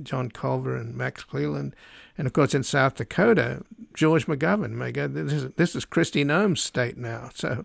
John 0.03 0.31
Culver 0.31 0.77
and 0.77 0.95
Max 0.97 1.25
Cleland. 1.25 1.75
And 2.17 2.27
of 2.27 2.33
course, 2.33 2.55
in 2.55 2.63
South 2.63 2.95
Dakota, 2.95 3.63
George 3.95 4.27
McGovern. 4.27 4.73
My 4.73 4.91
God, 4.91 5.15
this 5.15 5.33
is, 5.33 5.51
this 5.57 5.75
is 5.77 5.85
Kristi 5.85 6.25
Noem's 6.25 6.61
state 6.63 6.97
now. 6.97 7.31
So, 7.35 7.65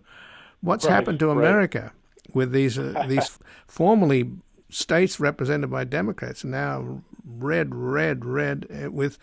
what's 0.60 0.84
Right, 0.84 0.92
happened 0.94 1.18
to 1.20 1.28
right. 1.28 1.36
America 1.38 1.92
with 2.34 2.52
these 2.52 2.78
uh, 2.78 3.04
these 3.08 3.38
formerly 3.66 4.30
states 4.68 5.18
represented 5.18 5.70
by 5.70 5.84
Democrats, 5.84 6.44
now 6.44 7.02
red, 7.24 7.74
red, 7.74 8.24
red, 8.24 8.66
uh, 8.70 8.90
with 8.90 9.18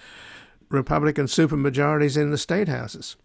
Republican 0.70 1.26
supermajorities 1.26 2.20
in 2.20 2.32
the 2.32 2.38
state 2.38 2.68
houses? 2.68 3.16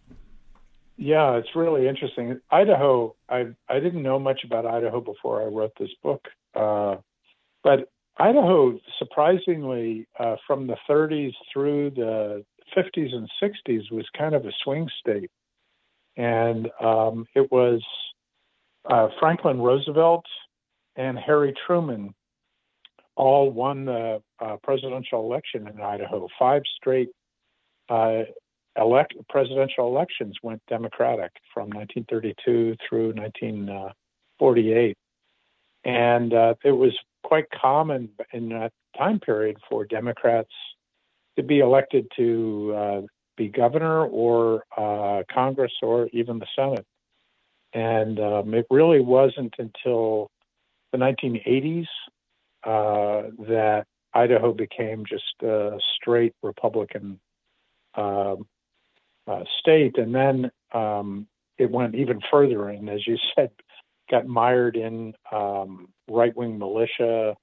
Yeah, 0.96 1.36
it's 1.36 1.56
really 1.56 1.88
interesting. 1.88 2.40
Idaho, 2.50 3.16
I 3.28 3.46
I 3.68 3.80
didn't 3.80 4.02
know 4.02 4.18
much 4.18 4.42
about 4.44 4.66
Idaho 4.66 5.00
before 5.00 5.42
I 5.42 5.46
wrote 5.46 5.72
this 5.78 5.90
book, 6.02 6.28
uh, 6.54 6.96
but 7.64 7.90
Idaho, 8.18 8.78
surprisingly, 8.98 10.06
uh, 10.18 10.36
from 10.46 10.66
the 10.66 10.76
30s 10.88 11.32
through 11.52 11.90
the 11.90 12.44
50s 12.76 13.14
and 13.14 13.28
60s, 13.42 13.90
was 13.90 14.06
kind 14.16 14.34
of 14.34 14.44
a 14.44 14.52
swing 14.62 14.88
state, 15.00 15.30
and 16.16 16.68
um, 16.80 17.26
it 17.34 17.50
was 17.50 17.82
uh, 18.84 19.08
Franklin 19.18 19.60
Roosevelt 19.60 20.26
and 20.96 21.18
Harry 21.18 21.54
Truman 21.66 22.14
all 23.16 23.50
won 23.50 23.86
the 23.86 24.22
uh, 24.40 24.56
presidential 24.62 25.20
election 25.24 25.68
in 25.68 25.80
Idaho. 25.80 26.28
Five 26.38 26.62
straight 26.76 27.10
uh, 27.88 28.22
elect 28.76 29.14
presidential 29.28 29.86
elections 29.86 30.36
went 30.42 30.62
Democratic 30.68 31.30
from 31.52 31.68
1932 31.70 32.76
through 32.88 33.12
1948, 33.14 34.96
and 35.84 36.34
uh, 36.34 36.54
it 36.64 36.72
was 36.72 36.96
quite 37.24 37.46
common 37.50 38.10
in 38.32 38.48
that 38.50 38.72
time 38.96 39.20
period 39.20 39.56
for 39.68 39.84
Democrats 39.84 40.50
to 41.36 41.42
be 41.42 41.60
elected 41.60 42.06
to 42.16 42.74
uh, 42.76 43.00
be 43.36 43.48
governor 43.48 44.04
or 44.06 44.64
uh, 44.76 45.22
Congress 45.32 45.72
or 45.82 46.08
even 46.12 46.38
the 46.38 46.46
Senate. 46.54 46.84
And 47.72 48.20
um, 48.20 48.54
it 48.54 48.66
really 48.70 49.00
wasn't 49.00 49.54
until 49.58 50.30
the 50.92 50.98
1980s 50.98 51.86
uh, 52.64 53.30
that 53.48 53.86
Idaho 54.14 54.52
became 54.52 55.04
just 55.06 55.42
a 55.42 55.78
straight 55.96 56.34
Republican 56.42 57.18
state. 59.58 59.98
And 59.98 60.14
then 60.14 60.50
um, 60.72 61.26
it 61.58 61.70
went 61.70 61.94
even 61.94 62.20
further, 62.30 62.68
and 62.68 62.88
as 62.88 63.06
you 63.06 63.16
said, 63.34 63.50
got 64.10 64.26
mired 64.26 64.76
in 64.76 65.14
um, 65.30 65.88
right 66.08 66.36
wing 66.36 66.58
militia 66.58 67.34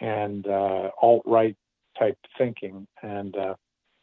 and 0.00 0.46
uh, 0.46 0.90
alt 1.00 1.22
right 1.24 1.56
type 1.98 2.18
thinking. 2.36 2.86
And 3.02 3.36
uh, 3.36 3.54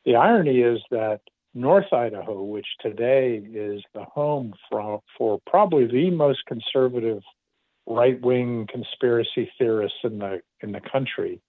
the 0.06 0.16
irony 0.16 0.62
is 0.62 0.80
that 0.92 1.22
North 1.54 1.92
Idaho, 1.92 2.44
which 2.44 2.68
today 2.80 3.36
is 3.36 3.84
the 3.94 4.06
home 4.06 4.54
for, 4.70 5.02
for 5.18 5.40
probably 5.46 5.86
the 5.86 6.10
most 6.10 6.46
conservative 6.46 7.22
right-wing 7.86 8.68
conspiracy 8.72 9.52
theorists 9.58 9.98
in 10.04 10.20
the 10.20 10.42
in 10.62 10.72
the 10.72 10.80
country, 10.80 11.42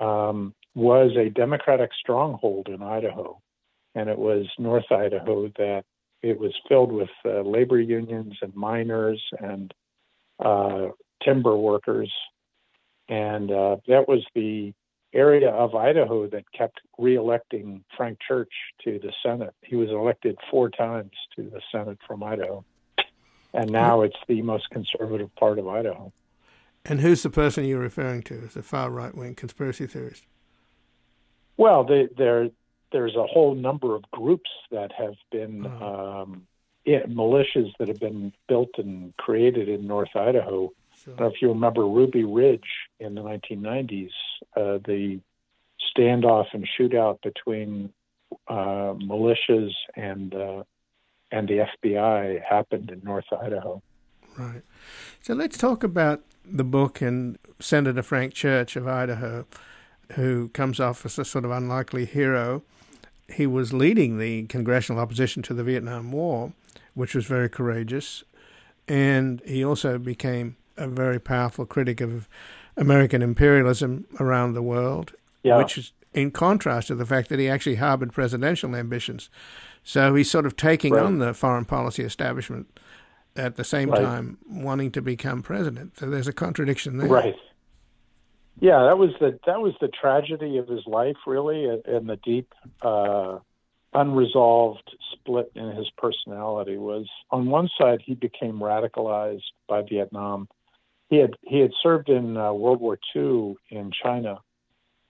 um, 0.00 0.54
was 0.74 1.12
a 1.16 1.30
Democratic 1.30 1.90
stronghold 1.98 2.68
in 2.68 2.82
Idaho, 2.82 3.40
and 3.94 4.08
it 4.08 4.18
was 4.18 4.46
North 4.58 4.90
Idaho 4.90 5.48
that 5.58 5.84
it 6.22 6.38
was 6.38 6.52
filled 6.68 6.92
with 6.92 7.10
uh, 7.24 7.40
labor 7.40 7.80
unions 7.80 8.36
and 8.42 8.54
miners 8.54 9.22
and 9.38 9.72
uh, 10.38 10.88
timber 11.24 11.56
workers, 11.56 12.12
and 13.08 13.50
uh, 13.50 13.76
that 13.88 14.08
was 14.08 14.24
the 14.34 14.72
area 15.12 15.50
of 15.50 15.74
Idaho 15.74 16.28
that 16.28 16.44
kept 16.52 16.80
reelecting 16.98 17.82
Frank 17.96 18.18
Church 18.26 18.52
to 18.84 18.98
the 18.98 19.12
Senate. 19.24 19.54
He 19.62 19.76
was 19.76 19.90
elected 19.90 20.38
four 20.50 20.70
times 20.70 21.12
to 21.36 21.42
the 21.42 21.60
Senate 21.72 21.98
from 22.06 22.22
Idaho. 22.22 22.64
And 23.52 23.70
now 23.70 24.02
it's 24.02 24.16
the 24.28 24.42
most 24.42 24.70
conservative 24.70 25.34
part 25.34 25.58
of 25.58 25.66
Idaho. 25.66 26.12
And 26.84 27.00
who's 27.00 27.22
the 27.22 27.30
person 27.30 27.64
you're 27.64 27.80
referring 27.80 28.22
to 28.22 28.42
as 28.46 28.56
a 28.56 28.62
far 28.62 28.90
right 28.90 29.14
wing 29.14 29.34
conspiracy 29.34 29.86
theorist? 29.86 30.24
Well, 31.56 31.84
they, 31.84 32.08
there 32.16 32.48
there's 32.92 33.16
a 33.16 33.26
whole 33.26 33.54
number 33.54 33.94
of 33.94 34.02
groups 34.10 34.50
that 34.70 34.92
have 34.92 35.14
been 35.30 35.66
Uh-huh. 35.66 36.22
um, 36.22 36.46
yeah, 36.84 37.02
militias 37.04 37.70
that 37.78 37.88
have 37.88 38.00
been 38.00 38.32
built 38.48 38.70
and 38.78 39.14
created 39.18 39.68
in 39.68 39.86
North 39.86 40.14
Idaho. 40.16 40.72
I 41.06 41.10
don't 41.10 41.20
know 41.20 41.26
if 41.26 41.40
you 41.42 41.48
remember 41.48 41.86
Ruby 41.86 42.24
Ridge 42.24 42.70
in 42.98 43.14
the 43.14 43.22
1990s, 43.22 44.10
uh, 44.56 44.78
the 44.84 45.20
standoff 45.96 46.46
and 46.52 46.66
shootout 46.78 47.20
between 47.22 47.92
uh, 48.48 48.94
militias 48.94 49.72
and 49.96 50.34
uh, 50.34 50.62
and 51.32 51.48
the 51.48 51.66
FBI 51.84 52.42
happened 52.42 52.90
in 52.90 53.00
North 53.04 53.26
Idaho. 53.32 53.82
Right. 54.38 54.62
So 55.22 55.34
let's 55.34 55.56
talk 55.58 55.84
about 55.84 56.22
the 56.44 56.64
book 56.64 57.00
and 57.00 57.38
Senator 57.60 58.02
Frank 58.02 58.34
Church 58.34 58.74
of 58.76 58.88
Idaho, 58.88 59.46
who 60.12 60.48
comes 60.48 60.80
off 60.80 61.04
as 61.06 61.18
a 61.18 61.24
sort 61.24 61.44
of 61.44 61.50
unlikely 61.50 62.04
hero. 62.06 62.62
He 63.32 63.46
was 63.46 63.72
leading 63.72 64.18
the 64.18 64.44
congressional 64.46 65.00
opposition 65.00 65.42
to 65.44 65.54
the 65.54 65.62
Vietnam 65.64 66.12
War, 66.12 66.52
which 66.94 67.14
was 67.14 67.26
very 67.26 67.48
courageous, 67.48 68.24
and 68.88 69.40
he 69.46 69.64
also 69.64 69.98
became 69.98 70.56
a 70.76 70.88
very 70.88 71.18
powerful 71.20 71.66
critic 71.66 72.00
of 72.00 72.28
American 72.76 73.22
imperialism 73.22 74.06
around 74.18 74.54
the 74.54 74.62
world, 74.62 75.12
Yeah. 75.42 75.58
which 75.58 75.76
is 75.78 75.92
in 76.12 76.30
contrast 76.30 76.88
to 76.88 76.94
the 76.94 77.06
fact 77.06 77.28
that 77.28 77.38
he 77.38 77.48
actually 77.48 77.76
harbored 77.76 78.12
presidential 78.12 78.74
ambitions. 78.74 79.28
So 79.84 80.14
he's 80.14 80.30
sort 80.30 80.46
of 80.46 80.56
taking 80.56 80.94
Right. 80.94 81.04
on 81.04 81.18
the 81.18 81.32
foreign 81.34 81.64
policy 81.64 82.02
establishment 82.02 82.66
at 83.36 83.56
the 83.56 83.64
same 83.64 83.90
Right. 83.90 84.02
time 84.02 84.38
wanting 84.48 84.90
to 84.92 85.02
become 85.02 85.42
president. 85.42 85.98
So 85.98 86.10
there's 86.10 86.26
a 86.28 86.32
contradiction 86.32 86.98
there. 86.98 87.08
Right. 87.08 87.36
Yeah, 88.58 88.84
that 88.84 88.98
was 88.98 89.10
the 89.20 89.38
that 89.46 89.60
was 89.60 89.74
the 89.80 89.88
tragedy 89.88 90.58
of 90.58 90.68
his 90.68 90.86
life, 90.86 91.16
really, 91.26 91.66
and 91.66 92.08
the 92.08 92.18
deep, 92.22 92.52
uh, 92.82 93.38
unresolved 93.94 94.96
split 95.12 95.50
in 95.54 95.70
his 95.76 95.90
personality. 95.96 96.76
Was 96.76 97.08
on 97.30 97.46
one 97.46 97.68
side 97.78 98.02
he 98.04 98.14
became 98.14 98.58
radicalized 98.58 99.42
by 99.68 99.82
Vietnam. 99.82 100.48
He 101.08 101.16
had 101.16 101.36
he 101.42 101.60
had 101.60 101.72
served 101.82 102.08
in 102.08 102.36
uh, 102.36 102.52
World 102.52 102.80
War 102.80 102.98
II 103.16 103.56
in 103.70 103.92
China 104.02 104.40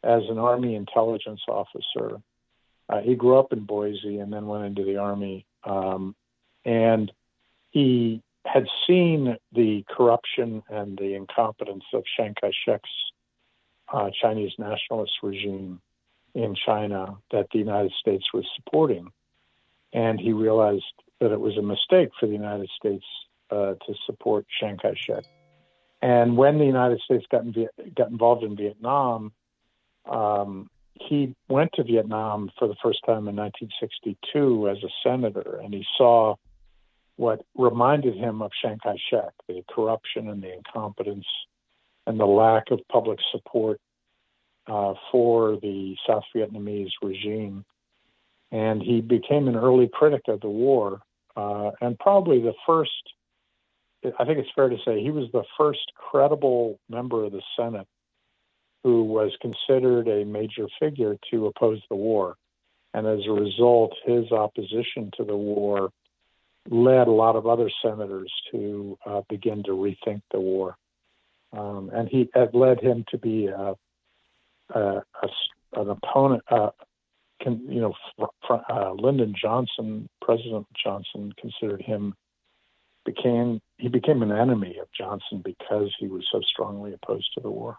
as 0.02 0.22
an 0.28 0.38
Army 0.38 0.74
intelligence 0.74 1.42
officer. 1.48 2.22
Uh, 2.88 3.00
he 3.00 3.14
grew 3.14 3.38
up 3.38 3.52
in 3.52 3.64
Boise 3.64 4.18
and 4.18 4.32
then 4.32 4.46
went 4.46 4.64
into 4.64 4.84
the 4.84 4.96
Army, 4.96 5.46
um, 5.64 6.14
and 6.64 7.12
he 7.70 8.22
had 8.46 8.66
seen 8.86 9.36
the 9.52 9.84
corruption 9.88 10.62
and 10.68 10.98
the 10.98 11.14
incompetence 11.14 11.84
of 11.92 12.02
Chiang 12.16 12.34
Kai-shek's 12.40 12.88
uh, 13.92 14.10
Chinese 14.20 14.52
nationalist 14.58 15.12
regime 15.22 15.80
in 16.34 16.54
China 16.66 17.16
that 17.32 17.48
the 17.52 17.58
United 17.58 17.92
States 18.00 18.24
was 18.32 18.44
supporting, 18.56 19.10
and 19.92 20.20
he 20.20 20.32
realized 20.32 20.84
that 21.20 21.32
it 21.32 21.40
was 21.40 21.56
a 21.56 21.62
mistake 21.62 22.10
for 22.18 22.26
the 22.26 22.32
United 22.32 22.70
States 22.78 23.04
uh, 23.50 23.74
to 23.86 23.94
support 24.06 24.46
Chiang 24.58 24.78
Kai-shek. 24.78 25.24
And 26.02 26.36
when 26.36 26.58
the 26.58 26.64
United 26.64 27.00
States 27.00 27.26
got, 27.30 27.44
in 27.44 27.52
Viet- 27.52 27.94
got 27.94 28.10
involved 28.10 28.42
in 28.42 28.56
Vietnam, 28.56 29.32
um, 30.08 30.70
he 30.94 31.34
went 31.48 31.72
to 31.74 31.82
Vietnam 31.82 32.50
for 32.58 32.68
the 32.68 32.76
first 32.82 33.00
time 33.04 33.28
in 33.28 33.36
1962 33.36 34.68
as 34.68 34.78
a 34.82 34.88
senator, 35.02 35.60
and 35.62 35.74
he 35.74 35.84
saw 35.96 36.36
what 37.16 37.42
reminded 37.54 38.16
him 38.16 38.40
of 38.40 38.50
Chiang 38.62 38.78
Kai 38.82 38.96
shek 39.10 39.32
the 39.46 39.62
corruption 39.68 40.30
and 40.30 40.42
the 40.42 40.54
incompetence 40.54 41.26
and 42.10 42.18
the 42.18 42.26
lack 42.26 42.70
of 42.72 42.80
public 42.90 43.20
support 43.30 43.80
uh, 44.66 44.94
for 45.12 45.56
the 45.62 45.96
South 46.06 46.24
Vietnamese 46.34 46.90
regime. 47.02 47.64
And 48.50 48.82
he 48.82 49.00
became 49.00 49.46
an 49.46 49.54
early 49.54 49.88
critic 49.92 50.22
of 50.26 50.40
the 50.40 50.48
war, 50.48 51.00
uh, 51.36 51.70
and 51.80 51.96
probably 51.98 52.40
the 52.40 52.54
first, 52.66 52.90
I 54.04 54.24
think 54.24 54.38
it's 54.38 54.50
fair 54.56 54.68
to 54.68 54.76
say, 54.84 55.00
he 55.00 55.12
was 55.12 55.28
the 55.32 55.44
first 55.56 55.92
credible 55.94 56.80
member 56.88 57.24
of 57.24 57.32
the 57.32 57.42
Senate 57.56 57.86
who 58.82 59.04
was 59.04 59.30
considered 59.40 60.08
a 60.08 60.24
major 60.24 60.66
figure 60.80 61.16
to 61.30 61.46
oppose 61.46 61.80
the 61.88 61.96
war. 61.96 62.34
And 62.92 63.06
as 63.06 63.20
a 63.28 63.32
result, 63.32 63.94
his 64.04 64.32
opposition 64.32 65.12
to 65.16 65.24
the 65.24 65.36
war 65.36 65.90
led 66.68 67.06
a 67.06 67.12
lot 67.12 67.36
of 67.36 67.46
other 67.46 67.70
senators 67.82 68.32
to 68.50 68.98
uh, 69.06 69.20
begin 69.28 69.62
to 69.64 69.70
rethink 69.70 70.22
the 70.32 70.40
war. 70.40 70.76
Um, 71.52 71.90
and 71.92 72.08
he 72.08 72.28
it 72.34 72.54
led 72.54 72.80
him 72.80 73.04
to 73.10 73.18
be 73.18 73.46
a, 73.46 73.74
a, 74.74 74.80
a 74.80 75.02
s- 75.24 75.30
an 75.74 75.90
opponent. 75.90 76.42
Uh, 76.48 76.70
can, 77.40 77.64
you 77.68 77.80
know, 77.80 77.94
fr- 78.46 78.54
uh, 78.68 78.92
Lyndon 78.92 79.34
Johnson, 79.40 80.08
President 80.22 80.66
Johnson, 80.82 81.32
considered 81.40 81.82
him 81.82 82.14
became 83.04 83.60
he 83.78 83.88
became 83.88 84.22
an 84.22 84.30
enemy 84.30 84.76
of 84.80 84.86
Johnson 84.96 85.42
because 85.44 85.94
he 85.98 86.06
was 86.06 86.26
so 86.30 86.40
strongly 86.42 86.92
opposed 86.92 87.32
to 87.34 87.40
the 87.40 87.50
war. 87.50 87.78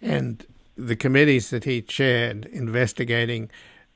And 0.00 0.46
the 0.76 0.96
committees 0.96 1.50
that 1.50 1.64
he 1.64 1.82
chaired 1.82 2.46
investigating 2.46 3.50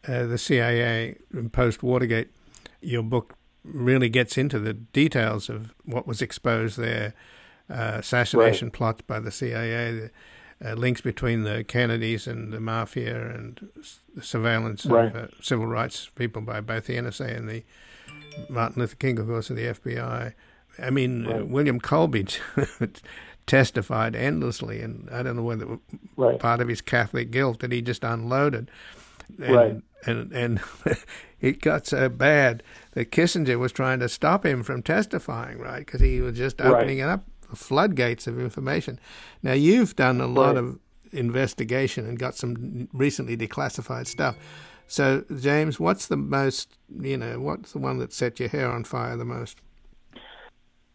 uh, 0.07 0.24
the 0.26 0.38
CIA 0.38 1.16
post 1.52 1.82
Watergate, 1.82 2.28
your 2.82 3.02
book 3.02 3.34
really 3.62 4.11
gets 4.11 4.36
into 4.36 4.59
the 4.59 4.74
details 4.74 5.48
of 5.48 5.72
what 5.84 6.07
was 6.07 6.20
exposed 6.20 6.76
there 6.76 7.14
uh, 7.70 7.96
assassination 7.98 8.70
plots 8.70 9.02
by 9.02 9.18
the 9.20 9.30
CIA, 9.30 9.92
the 9.92 10.10
uh, 10.64 10.74
links 10.74 11.00
between 11.00 11.42
the 11.42 11.64
Kennedys 11.64 12.26
and 12.26 12.52
the 12.52 12.60
mafia, 12.60 13.30
and 13.34 13.68
the 14.14 14.22
surveillance 14.22 14.86
Right. 14.86 15.14
of 15.14 15.16
uh, 15.16 15.26
civil 15.42 15.66
rights 15.66 16.08
people 16.14 16.42
by 16.42 16.60
both 16.60 16.86
the 16.86 16.96
NSA 16.96 17.36
and 17.36 17.48
the 17.48 17.64
Martin 18.48 18.80
Luther 18.80 18.96
King, 18.96 19.18
of 19.18 19.26
course, 19.26 19.50
of 19.50 19.56
the 19.56 19.66
FBI. 19.66 20.34
I 20.78 20.90
mean, 20.90 21.26
uh, 21.26 21.30
Right. 21.34 21.48
William 21.48 21.80
Colby 21.80 22.26
testified 23.46 24.16
endlessly, 24.16 24.80
and 24.80 25.08
I 25.10 25.22
don't 25.22 25.36
know 25.36 25.42
whether 25.42 25.78
Right. 26.16 26.38
part 26.38 26.60
of 26.60 26.68
his 26.68 26.80
Catholic 26.80 27.30
guilt 27.30 27.60
that 27.60 27.72
he 27.72 27.82
just 27.82 28.04
unloaded. 28.04 28.70
And, 29.42 29.54
Right. 29.54 29.76
And 30.06 30.32
and 30.32 30.60
it 31.40 31.60
got 31.62 31.86
so 31.86 32.08
bad 32.10 32.62
that 32.92 33.10
Kissinger 33.10 33.58
was 33.58 33.72
trying 33.72 34.00
to 34.00 34.08
stop 34.08 34.44
him 34.44 34.62
from 34.62 34.82
testifying, 34.82 35.58
right? 35.58 35.78
Because 35.78 36.00
he 36.02 36.20
was 36.20 36.36
just 36.36 36.60
Right. 36.60 36.68
opening 36.74 36.98
it 36.98 37.08
up 37.08 37.24
floodgates 37.55 38.26
of 38.26 38.38
information. 38.40 38.98
Now, 39.42 39.52
you've 39.52 39.96
done 39.96 40.20
a 40.20 40.26
lot 40.26 40.57
of 40.57 40.78
investigation 41.12 42.07
and 42.07 42.18
got 42.18 42.34
some 42.34 42.88
recently 42.92 43.36
declassified 43.36 44.07
stuff. 44.07 44.36
So, 44.86 45.24
James, 45.40 45.80
what's 45.80 46.07
the 46.07 46.16
most, 46.16 46.76
you 47.00 47.16
know, 47.16 47.40
what's 47.40 47.72
the 47.72 47.78
one 47.78 47.98
that 47.98 48.12
set 48.12 48.38
your 48.38 48.48
hair 48.48 48.70
on 48.70 48.84
fire 48.84 49.16
the 49.16 49.24
most? 49.24 49.59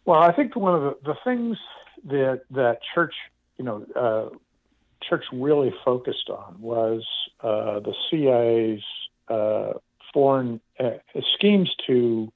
Well, 0.04 0.20
I 0.20 0.32
think 0.32 0.56
one 0.56 0.74
of 0.74 0.82
the, 0.82 0.96
the 1.04 1.14
things 1.24 1.58
that 2.04 2.42
that 2.50 2.78
church, 2.94 3.14
you 3.58 3.64
know, 3.64 3.84
uh, 3.94 4.34
church 5.02 5.24
really 5.32 5.72
focused 5.84 6.30
on 6.30 6.60
was 6.60 7.04
uh, 7.42 7.80
the 7.80 7.94
CIA's 8.10 8.82
uh, 9.28 9.78
foreign 10.12 10.60
uh, 10.78 10.98
schemes 11.34 11.74
to 11.86 12.32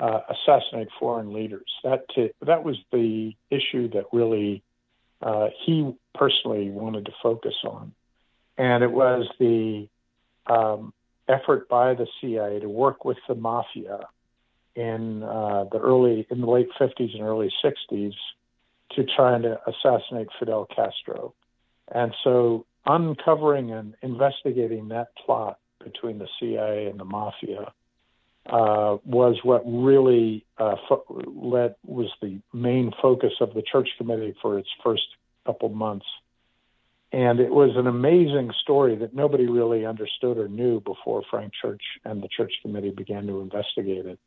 uh, 0.00 0.20
assassinate 0.30 0.88
foreign 0.98 1.32
leaders. 1.32 1.70
That 1.84 2.06
that 2.40 2.64
was 2.64 2.76
the 2.90 3.34
issue 3.50 3.88
that 3.90 4.06
really 4.12 4.62
uh, 5.22 5.48
he 5.64 5.94
personally 6.14 6.70
wanted 6.70 7.04
to 7.06 7.12
focus 7.22 7.54
on, 7.64 7.92
and 8.56 8.82
it 8.82 8.90
was 8.90 9.28
the 9.38 9.88
um, 10.46 10.92
effort 11.28 11.68
by 11.68 11.94
the 11.94 12.06
CIA 12.20 12.60
to 12.60 12.68
work 12.68 13.04
with 13.04 13.18
the 13.28 13.34
mafia 13.34 14.08
in 14.74 15.22
uh, 15.22 15.64
the 15.70 15.78
early 15.78 16.26
in 16.30 16.40
the 16.40 16.46
late 16.46 16.68
50s 16.80 17.14
and 17.14 17.22
early 17.22 17.52
60s 17.62 18.14
to 18.92 19.04
try 19.04 19.38
to 19.38 19.60
assassinate 19.66 20.28
Fidel 20.38 20.66
Castro. 20.74 21.34
And 21.92 22.14
so 22.24 22.66
uncovering 22.86 23.72
and 23.72 23.94
investigating 24.02 24.88
that 24.88 25.08
plot 25.24 25.58
between 25.84 26.18
the 26.18 26.28
CIA 26.38 26.86
and 26.86 26.98
the 26.98 27.04
mafia 27.04 27.72
uh, 28.46 28.96
was 29.04 29.38
what 29.42 29.62
really 29.66 30.44
uh, 30.58 30.76
fo- 30.88 31.04
led 31.26 31.74
was 31.84 32.10
the 32.22 32.40
main 32.52 32.92
focus 33.00 33.32
of 33.40 33.54
the 33.54 33.62
church 33.62 33.88
committee 33.98 34.34
for 34.40 34.58
its 34.58 34.68
first 34.82 35.06
couple 35.46 35.68
months. 35.68 36.06
And 37.12 37.40
it 37.40 37.50
was 37.50 37.76
an 37.76 37.86
amazing 37.86 38.52
story 38.62 38.96
that 38.96 39.14
nobody 39.14 39.46
really 39.46 39.84
understood 39.84 40.38
or 40.38 40.48
knew 40.48 40.80
before 40.80 41.22
Frank 41.28 41.52
Church 41.60 41.82
and 42.04 42.22
the 42.22 42.28
church 42.28 42.52
committee 42.62 42.90
began 42.90 43.26
to 43.26 43.40
investigate 43.40 44.06
it. 44.06 44.18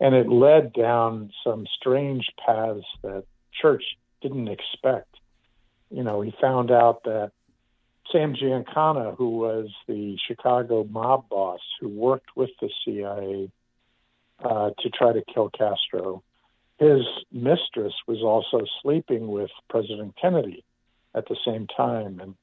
And 0.00 0.14
it 0.14 0.28
led 0.28 0.72
down 0.72 1.30
some 1.44 1.66
strange 1.78 2.26
paths 2.44 2.86
that 3.02 3.24
church 3.60 3.84
didn't 4.22 4.48
expect. 4.48 5.14
You 5.90 6.02
know, 6.02 6.22
he 6.22 6.34
found 6.40 6.70
out 6.70 7.04
that 7.04 7.32
Sam 8.10 8.34
Giancana, 8.34 9.16
who 9.16 9.30
was 9.30 9.68
the 9.86 10.18
Chicago 10.26 10.84
mob 10.84 11.28
boss 11.28 11.60
who 11.80 11.88
worked 11.88 12.36
with 12.36 12.50
the 12.60 12.70
CIA 12.84 13.50
uh, 14.42 14.70
to 14.78 14.90
try 14.90 15.12
to 15.12 15.22
kill 15.32 15.50
Castro, 15.50 16.22
his 16.78 17.02
mistress 17.30 17.94
was 18.06 18.22
also 18.22 18.64
sleeping 18.82 19.28
with 19.28 19.50
President 19.70 20.14
Kennedy 20.20 20.64
at 21.14 21.28
the 21.28 21.36
same 21.44 21.66
time. 21.68 22.18
And 22.20 22.34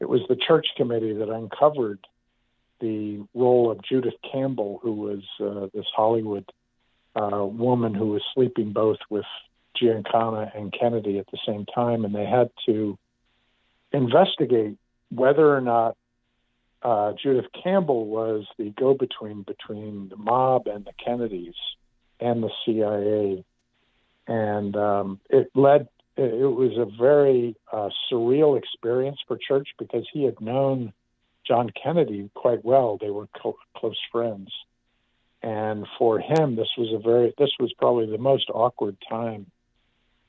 it 0.00 0.08
was 0.08 0.20
the 0.28 0.36
church 0.36 0.66
committee 0.76 1.14
that 1.14 1.28
uncovered 1.28 2.00
the 2.80 3.24
role 3.34 3.70
of 3.70 3.82
Judith 3.82 4.14
Campbell, 4.30 4.78
who 4.82 4.92
was 4.92 5.22
uh, 5.40 5.68
this 5.74 5.86
Hollywood 5.96 6.44
uh, 7.16 7.44
woman 7.44 7.94
who 7.94 8.08
was 8.08 8.22
sleeping 8.34 8.72
both 8.72 8.98
with 9.10 9.24
Giancana 9.80 10.56
and 10.56 10.72
Kennedy 10.72 11.18
at 11.18 11.26
the 11.32 11.38
same 11.46 11.64
time. 11.66 12.04
And 12.04 12.14
they 12.14 12.26
had 12.26 12.50
to 12.66 12.98
investigate 13.92 14.76
whether 15.10 15.54
or 15.54 15.60
not 15.60 15.96
uh, 16.82 17.12
Judith 17.20 17.50
Campbell 17.62 18.06
was 18.06 18.46
the 18.56 18.70
go 18.70 18.94
between 18.94 19.42
between 19.42 20.08
the 20.08 20.16
mob 20.16 20.66
and 20.66 20.84
the 20.84 20.92
Kennedys 21.04 21.54
and 22.20 22.42
the 22.42 22.50
CIA. 22.64 23.44
And 24.26 24.76
um, 24.76 25.20
it 25.30 25.50
led, 25.54 25.88
it 26.16 26.32
was 26.32 26.76
a 26.76 26.84
very 26.98 27.56
uh, 27.72 27.88
surreal 28.10 28.58
experience 28.58 29.18
for 29.26 29.38
Church 29.38 29.68
because 29.78 30.06
he 30.12 30.24
had 30.24 30.40
known 30.40 30.92
John 31.46 31.70
Kennedy 31.70 32.30
quite 32.34 32.64
well. 32.64 32.98
They 33.00 33.10
were 33.10 33.28
co- 33.40 33.58
close 33.76 33.98
friends. 34.12 34.50
And 35.42 35.86
for 35.98 36.18
him, 36.18 36.56
this 36.56 36.68
was 36.76 36.92
a 36.92 36.98
very, 36.98 37.32
this 37.38 37.52
was 37.58 37.72
probably 37.78 38.10
the 38.10 38.18
most 38.18 38.50
awkward 38.52 38.96
time 39.08 39.46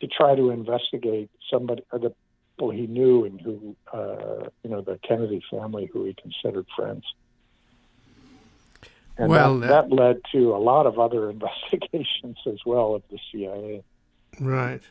to 0.01 0.07
try 0.07 0.35
to 0.35 0.51
investigate 0.51 1.29
somebody, 1.51 1.83
the 1.91 2.13
people 2.59 2.71
he 2.71 2.87
knew 2.87 3.23
and 3.25 3.39
who, 3.39 3.75
uh, 3.93 4.49
you 4.63 4.69
know, 4.69 4.81
the 4.81 4.99
Kennedy 5.07 5.41
family 5.49 5.89
who 5.91 6.03
he 6.05 6.13
considered 6.21 6.65
friends. 6.75 7.03
And 9.17 9.29
Well, 9.29 9.59
that, 9.59 9.67
that- 9.67 9.89
that 9.89 9.95
led 9.95 10.21
to 10.33 10.53
a 10.55 10.57
lot 10.57 10.85
of 10.85 10.99
other 10.99 11.29
investigations 11.35 12.37
as 12.45 12.59
well 12.65 12.95
of 12.95 13.03
the 13.09 13.17
CIA. 13.31 13.83
Right. 14.39 14.81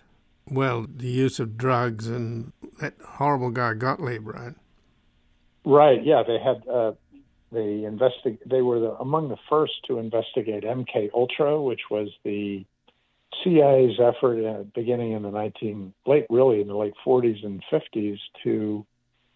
Well, 0.50 0.86
the 0.88 1.08
use 1.08 1.38
of 1.40 1.58
drugs 1.58 2.06
and 2.08 2.52
that 2.80 2.94
horrible 3.04 3.50
guy 3.50 3.74
Gottlieb, 3.74 4.26
right? 4.26 4.54
Right. 5.64 6.02
Yeah, 6.02 6.22
they 6.26 6.38
had 6.38 6.66
uh, 6.66 6.92
they 7.52 7.84
investig- 7.84 8.38
They 8.46 8.62
were 8.62 8.80
the, 8.80 8.92
among 8.92 9.28
the 9.28 9.36
first 9.50 9.74
to 9.88 9.98
investigate 9.98 10.64
MK 10.64 11.10
Ultra, 11.12 11.60
which 11.60 11.82
was 11.90 12.08
the 12.24 12.64
CIA's 13.42 13.98
effort 14.00 14.44
uh, 14.44 14.62
beginning 14.74 15.12
in 15.12 15.22
the 15.22 15.30
19 15.30 15.92
late, 16.06 16.26
really 16.30 16.60
in 16.60 16.68
the 16.68 16.76
late 16.76 16.94
40s 17.04 17.44
and 17.44 17.62
50s 17.70 18.18
to 18.44 18.86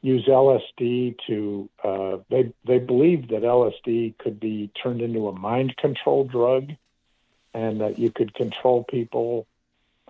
use 0.00 0.26
LSD 0.26 1.16
to. 1.26 1.70
Uh, 1.82 2.18
they 2.30 2.52
they 2.64 2.78
believed 2.78 3.30
that 3.30 3.42
LSD 3.42 4.18
could 4.18 4.40
be 4.40 4.70
turned 4.82 5.00
into 5.00 5.28
a 5.28 5.32
mind 5.32 5.76
control 5.76 6.24
drug, 6.24 6.72
and 7.54 7.80
that 7.80 7.98
you 7.98 8.10
could 8.10 8.34
control 8.34 8.84
people 8.84 9.46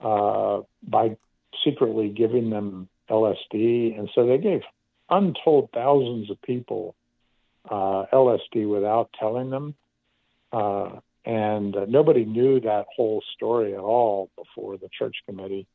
uh, 0.01 0.61
by 0.83 1.17
secretly 1.65 2.09
giving 2.09 2.51
them 2.51 2.89
LSD, 3.11 3.99
and 3.99 4.09
so 4.15 4.27
they 4.27 4.39
gave 4.39 4.63
untold 5.11 5.69
thousands 5.75 6.31
of 6.31 6.41
people 6.43 6.95
uh, 7.69 8.07
LSD 8.13 8.69
without 8.69 9.11
telling 9.19 9.51
them. 9.51 9.75
And 11.25 11.77
uh, 11.77 11.87
nobody 11.89 12.25
knew 12.25 12.61
that 12.61 12.87
whole 12.95 13.23
story 13.35 13.75
at 13.75 13.81
all 13.81 14.31
before 14.37 14.77
the 14.77 14.89
church 14.97 15.17
committee. 15.27 15.67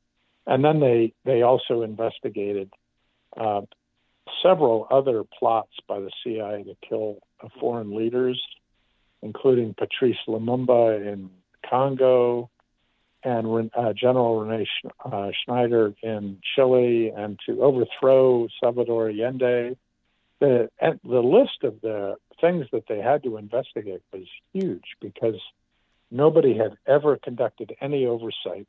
And 0.46 0.64
then 0.64 0.80
they, 0.80 1.14
they 1.26 1.42
also 1.42 1.82
investigated 1.82 2.72
uh, 3.36 3.62
several 4.44 4.88
other 4.92 5.24
plots 5.24 5.74
by 5.88 6.00
the 6.00 6.12
CIA 6.24 6.64
to 6.64 6.76
kill 6.88 7.18
uh, 7.42 7.48
foreign 7.60 7.96
leaders, 7.96 8.42
including 9.22 9.74
Patrice 9.74 10.18
Lumumba 10.28 11.14
in 11.14 11.30
Congo 11.70 12.50
and 13.24 13.72
uh, 13.76 13.94
General 13.94 14.40
Rene 14.42 14.66
uh, 15.04 15.32
Schneider 15.44 15.94
in 16.02 16.38
Chile, 16.56 17.12
and 17.16 17.40
to 17.46 17.62
overthrow 17.62 18.48
Salvador 18.62 19.10
Allende. 19.10 19.76
The, 20.40 20.70
the 21.04 21.22
list 21.22 21.64
of 21.64 21.82
the 21.82 22.16
things 22.40 22.68
that 22.72 22.84
they 22.88 23.00
had 23.00 23.24
to 23.24 23.38
investigate 23.38 24.04
was 24.14 24.28
huge 24.54 24.96
because 25.02 25.40
nobody 26.12 26.56
had 26.56 26.78
ever 26.86 27.18
conducted 27.18 27.76
any 27.82 28.06
oversight 28.06 28.68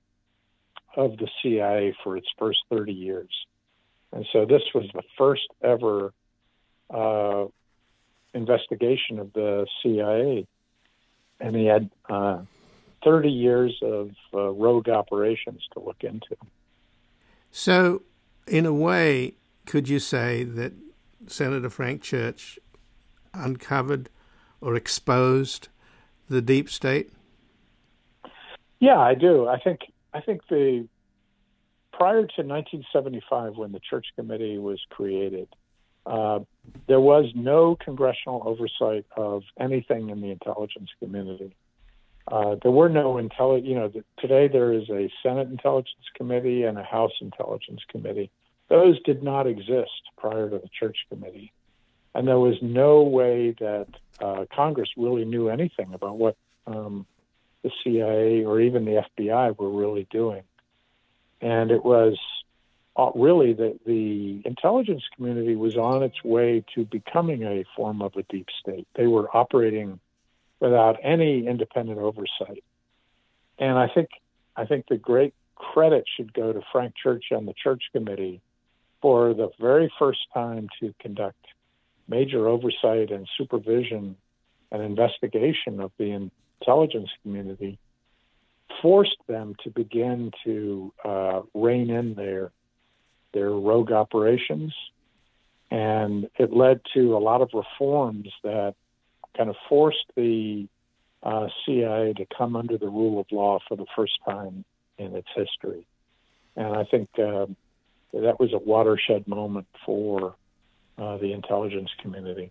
of 0.96 1.16
the 1.18 1.28
CIA 1.42 1.94
for 2.02 2.16
its 2.16 2.28
first 2.38 2.60
30 2.70 2.92
years. 2.92 3.28
And 4.12 4.26
so 4.32 4.46
this 4.46 4.62
was 4.74 4.86
the 4.94 5.02
first 5.16 5.46
ever 5.62 6.12
uh, 6.90 7.44
investigation 8.34 9.18
of 9.18 9.32
the 9.34 9.66
CIA. 9.82 10.46
And 11.40 11.54
he 11.54 11.66
had 11.66 11.90
uh, 12.08 12.40
30 13.04 13.28
years 13.28 13.78
of 13.82 14.10
uh, 14.32 14.50
rogue 14.50 14.88
operations 14.88 15.62
to 15.74 15.80
look 15.80 16.02
into. 16.02 16.36
So, 17.50 18.02
in 18.46 18.66
a 18.66 18.72
way, 18.72 19.34
could 19.66 19.88
you 19.88 19.98
say 19.98 20.44
that 20.44 20.72
Senator 21.26 21.70
Frank 21.70 22.02
Church 22.02 22.58
uncovered 23.34 24.10
or 24.60 24.74
exposed 24.74 25.68
the 26.28 26.42
deep 26.42 26.68
state? 26.68 27.10
Yeah, 28.80 28.98
I 28.98 29.14
do. 29.14 29.48
I 29.48 29.58
think 29.58 29.80
I 30.14 30.20
think 30.20 30.42
the 30.48 30.86
prior 31.92 32.20
to 32.20 32.42
1975, 32.42 33.56
when 33.56 33.72
the 33.72 33.80
Church 33.80 34.06
Committee 34.16 34.58
was 34.58 34.80
created, 34.88 35.48
uh, 36.06 36.40
there 36.86 37.00
was 37.00 37.26
no 37.34 37.76
congressional 37.76 38.42
oversight 38.46 39.04
of 39.16 39.42
anything 39.58 40.10
in 40.10 40.20
the 40.20 40.30
intelligence 40.30 40.90
community. 41.00 41.54
Uh, 42.30 42.56
there 42.62 42.70
were 42.70 42.88
no 42.88 43.14
intelli- 43.14 43.66
You 43.66 43.74
know, 43.74 43.88
the, 43.88 44.04
today 44.18 44.48
there 44.48 44.72
is 44.72 44.88
a 44.90 45.10
Senate 45.22 45.48
Intelligence 45.48 46.06
Committee 46.14 46.64
and 46.64 46.78
a 46.78 46.82
House 46.82 47.12
Intelligence 47.20 47.80
Committee. 47.90 48.30
Those 48.68 49.00
did 49.02 49.22
not 49.22 49.46
exist 49.46 50.02
prior 50.16 50.50
to 50.50 50.58
the 50.58 50.68
Church 50.78 50.98
Committee, 51.10 51.52
and 52.14 52.28
there 52.28 52.38
was 52.38 52.56
no 52.60 53.02
way 53.02 53.54
that 53.60 53.86
uh, 54.20 54.44
Congress 54.54 54.90
really 54.96 55.24
knew 55.24 55.48
anything 55.48 55.94
about 55.94 56.18
what 56.18 56.36
um, 56.66 57.06
the 57.62 57.70
CIA 57.82 58.44
or 58.44 58.60
even 58.60 58.84
the 58.84 59.04
FBI 59.18 59.58
were 59.58 59.70
really 59.70 60.06
doing. 60.10 60.42
And 61.40 61.70
it 61.70 61.84
was 61.84 62.18
uh, 62.96 63.10
really 63.14 63.52
that 63.54 63.78
the 63.86 64.42
intelligence 64.44 65.04
community 65.14 65.54
was 65.54 65.76
on 65.76 66.02
its 66.02 66.22
way 66.24 66.64
to 66.74 66.84
becoming 66.84 67.44
a 67.44 67.64
form 67.76 68.02
of 68.02 68.16
a 68.16 68.22
deep 68.24 68.48
state. 68.60 68.86
They 68.96 69.06
were 69.06 69.34
operating 69.34 70.00
without 70.60 70.96
any 71.02 71.46
independent 71.46 71.98
oversight. 71.98 72.64
And 73.58 73.78
I 73.78 73.88
think 73.88 74.08
I 74.56 74.66
think 74.66 74.86
the 74.88 74.96
great 74.96 75.34
credit 75.54 76.04
should 76.16 76.32
go 76.32 76.52
to 76.52 76.60
Frank 76.72 76.94
Church 77.00 77.26
and 77.30 77.46
the 77.46 77.54
Church 77.54 77.84
Committee 77.92 78.40
for 79.00 79.34
the 79.34 79.50
very 79.60 79.92
first 79.98 80.20
time 80.34 80.68
to 80.80 80.94
conduct 81.00 81.44
major 82.08 82.48
oversight 82.48 83.10
and 83.10 83.28
supervision 83.36 84.16
and 84.72 84.82
investigation 84.82 85.80
of 85.80 85.92
the 85.98 86.30
intelligence 86.60 87.10
community 87.22 87.78
forced 88.82 89.16
them 89.26 89.54
to 89.64 89.70
begin 89.70 90.30
to 90.44 90.92
uh, 91.04 91.40
rein 91.54 91.90
in 91.90 92.14
their 92.14 92.50
their 93.34 93.50
rogue 93.50 93.92
operations, 93.92 94.74
and 95.70 96.28
it 96.38 96.50
led 96.50 96.80
to 96.94 97.14
a 97.14 97.18
lot 97.18 97.42
of 97.42 97.50
reforms 97.52 98.28
that 98.42 98.74
kind 99.36 99.50
of 99.50 99.56
forced 99.68 100.06
the 100.16 100.66
uh, 101.22 101.48
CIA 101.64 102.14
to 102.14 102.26
come 102.36 102.56
under 102.56 102.78
the 102.78 102.88
rule 102.88 103.20
of 103.20 103.26
law 103.30 103.58
for 103.68 103.76
the 103.76 103.84
first 103.94 104.14
time 104.24 104.64
in 104.96 105.14
its 105.14 105.28
history. 105.36 105.86
And 106.56 106.74
I 106.74 106.84
think 106.84 107.10
uh, 107.18 107.46
that 108.12 108.40
was 108.40 108.52
a 108.52 108.58
watershed 108.58 109.26
moment 109.28 109.66
for 109.84 110.34
uh, 110.96 111.16
the 111.18 111.32
intelligence 111.32 111.90
community. 112.00 112.50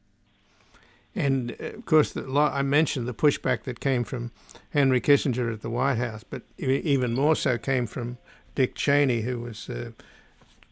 And 1.15 1.55
uh, 1.59 1.77
of 1.77 1.85
course, 1.85 2.13
the, 2.13 2.29
I 2.31 2.61
mentioned 2.61 3.07
the 3.07 3.13
pushback 3.13 3.63
that 3.63 3.79
came 3.79 4.03
from 4.03 4.31
Henry 4.69 5.01
Kissinger 5.01 5.51
at 5.51 5.61
the 5.61 5.69
White 5.69 5.97
House, 5.97 6.23
but 6.23 6.43
even 6.57 7.13
more 7.13 7.35
so 7.35 7.57
came 7.57 7.87
from 7.87 8.17
Dick 8.55 8.75
Cheney, 8.75 9.21
who 9.21 9.39
was 9.39 9.69
uh, 9.69 9.91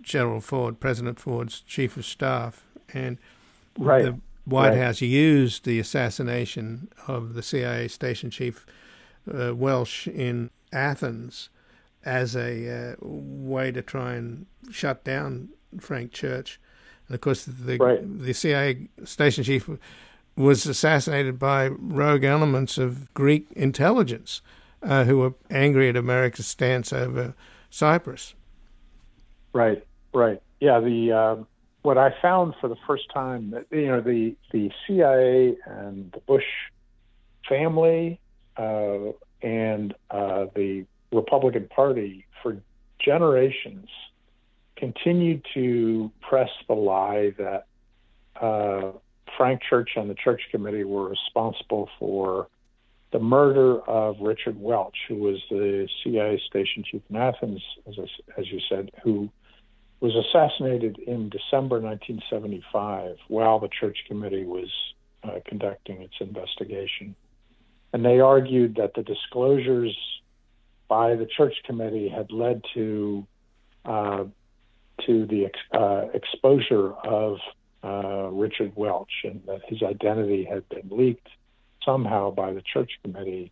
General 0.01 0.41
Ford, 0.41 0.79
President 0.79 1.19
Ford's 1.19 1.61
chief 1.61 1.97
of 1.97 2.05
staff. 2.05 2.63
And 2.93 3.17
right. 3.77 4.05
the 4.05 4.19
White 4.45 4.69
right. 4.69 4.77
House 4.77 5.01
used 5.01 5.65
the 5.65 5.79
assassination 5.79 6.89
of 7.07 7.33
the 7.33 7.41
CIA 7.41 7.87
station 7.87 8.29
chief 8.29 8.67
uh, 9.33 9.55
Welch 9.55 10.07
in 10.07 10.51
Athens 10.71 11.49
as 12.05 12.35
a 12.35 12.93
uh, 12.93 12.95
way 13.01 13.71
to 13.71 13.81
try 13.81 14.13
and 14.13 14.45
shut 14.71 15.03
down 15.03 15.49
Frank 15.79 16.11
Church. 16.11 16.59
And 17.07 17.15
of 17.15 17.21
course, 17.21 17.45
the 17.45 17.77
right. 17.77 18.23
the 18.23 18.33
CIA 18.33 18.87
station 19.03 19.43
chief 19.43 19.69
was 20.35 20.65
assassinated 20.65 21.39
by 21.39 21.67
rogue 21.67 22.23
elements 22.23 22.77
of 22.77 23.13
Greek 23.13 23.47
intelligence 23.55 24.41
uh, 24.83 25.05
who 25.05 25.19
were 25.19 25.33
angry 25.49 25.89
at 25.89 25.95
America's 25.95 26.47
stance 26.47 26.91
over 26.91 27.33
Cyprus. 27.69 28.35
Right, 29.53 29.85
right. 30.13 30.41
Yeah, 30.59 30.79
the 30.79 31.11
uh, 31.11 31.35
what 31.81 31.97
I 31.97 32.13
found 32.21 32.55
for 32.59 32.67
the 32.67 32.75
first 32.87 33.05
time, 33.13 33.53
you 33.71 33.87
know, 33.87 34.01
the 34.01 34.35
the 34.51 34.71
CIA 34.85 35.55
and 35.65 36.11
the 36.11 36.19
Bush 36.21 36.43
family 37.47 38.19
uh, 38.57 39.11
and 39.41 39.93
uh, 40.09 40.45
the 40.55 40.85
Republican 41.11 41.67
Party 41.67 42.25
for 42.41 42.57
generations 42.99 43.87
continued 44.77 45.45
to 45.53 46.11
press 46.21 46.49
the 46.67 46.73
lie 46.73 47.33
that 47.37 47.65
uh, 48.41 48.91
Frank 49.37 49.61
Church 49.69 49.91
and 49.95 50.09
the 50.09 50.15
Church 50.15 50.41
Committee 50.51 50.83
were 50.83 51.09
responsible 51.09 51.89
for 51.99 52.47
the 53.11 53.19
murder 53.19 53.79
of 53.81 54.17
Richard 54.19 54.59
Welch, 54.59 54.97
who 55.07 55.15
was 55.15 55.41
the 55.49 55.87
CIA 56.03 56.41
station 56.47 56.83
chief 56.89 57.01
in 57.09 57.15
Athens, 57.15 57.61
as, 57.87 57.95
as 58.37 58.51
you 58.51 58.59
said, 58.67 58.91
who 59.03 59.29
was 60.01 60.13
assassinated 60.15 60.99
in 60.99 61.29
December 61.29 61.79
1975 61.79 63.15
while 63.29 63.59
the 63.59 63.69
Church 63.79 63.97
Committee 64.07 64.43
was 64.43 64.69
uh, 65.23 65.39
conducting 65.45 66.01
its 66.01 66.15
investigation. 66.19 67.15
And 67.93 68.03
they 68.03 68.19
argued 68.19 68.75
that 68.75 68.93
the 68.93 69.03
disclosures 69.03 69.95
by 70.87 71.15
the 71.15 71.25
Church 71.25 71.55
Committee 71.65 72.09
had 72.09 72.31
led 72.31 72.61
to 72.73 73.25
uh, 73.85 74.25
to 75.05 75.25
the 75.25 75.45
ex- 75.45 75.59
uh, 75.73 76.05
exposure 76.13 76.93
of 76.93 77.37
uh, 77.83 78.29
Richard 78.31 78.71
Welch, 78.75 79.11
and 79.23 79.41
that 79.47 79.61
his 79.67 79.83
identity 79.83 80.43
had 80.43 80.67
been 80.69 80.89
leaked 80.89 81.27
somehow 81.83 82.31
by 82.31 82.53
the 82.53 82.61
Church 82.61 82.91
Committee, 83.03 83.51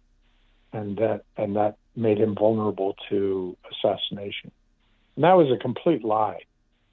and 0.71 0.97
that 0.97 1.23
and 1.37 1.55
that 1.55 1.77
made 1.95 2.17
him 2.17 2.35
vulnerable 2.35 2.95
to 3.09 3.55
assassination. 3.71 4.51
And 5.15 5.23
that 5.23 5.33
was 5.33 5.51
a 5.51 5.57
complete 5.61 6.03
lie, 6.03 6.41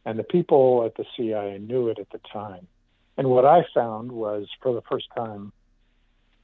and 0.04 0.18
the 0.18 0.24
people 0.24 0.84
at 0.84 0.96
the 0.96 1.04
CIA 1.16 1.58
knew 1.58 1.88
it 1.88 1.98
at 1.98 2.10
the 2.10 2.20
time. 2.32 2.66
And 3.16 3.28
what 3.28 3.44
I 3.44 3.64
found 3.74 4.12
was, 4.12 4.46
for 4.62 4.72
the 4.72 4.82
first 4.82 5.06
time, 5.16 5.52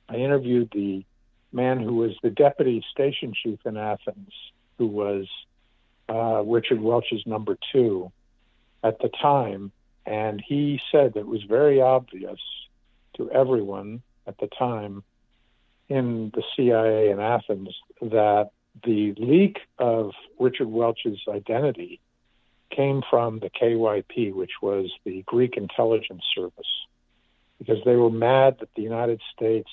I 0.09 0.17
interviewed 0.17 0.71
the 0.73 1.05
man 1.57 1.81
who 1.81 1.95
was 1.95 2.13
the 2.23 2.31
deputy 2.31 2.85
station 2.93 3.33
chief 3.35 3.59
in 3.65 3.77
Athens, 3.77 4.33
who 4.79 4.87
was 4.87 5.27
uh, 6.09 6.43
Richard 6.45 6.81
Welch's 6.81 7.23
number 7.27 7.57
two 7.73 8.13
at 8.85 8.99
the 9.01 9.09
time, 9.09 9.73
and 10.05 10.41
he 10.47 10.81
said 10.93 11.15
that 11.15 11.21
it 11.21 11.27
was 11.27 11.43
very 11.43 11.81
obvious 11.81 12.39
to 13.17 13.31
everyone 13.31 14.03
at 14.27 14.39
the 14.39 14.49
time 14.59 15.03
in 15.89 16.31
the 16.35 16.43
CIA 16.55 17.11
in 17.11 17.19
Athens 17.19 17.75
that 18.01 18.51
the 18.85 19.15
leak 19.17 19.59
of 19.79 20.13
Richard 20.39 20.69
Welch's 20.69 21.21
identity 21.29 22.01
came 22.71 23.03
from 23.09 23.39
the 23.39 23.51
KYP, 23.51 24.35
which 24.35 24.51
was 24.61 24.93
the 25.05 25.23
Greek 25.27 25.57
intelligence 25.57 26.23
service, 26.35 26.87
because 27.59 27.79
they 27.85 27.97
were 27.97 28.11
mad 28.11 28.57
that 28.61 28.69
the 28.77 28.83
United 28.83 29.21
States 29.35 29.71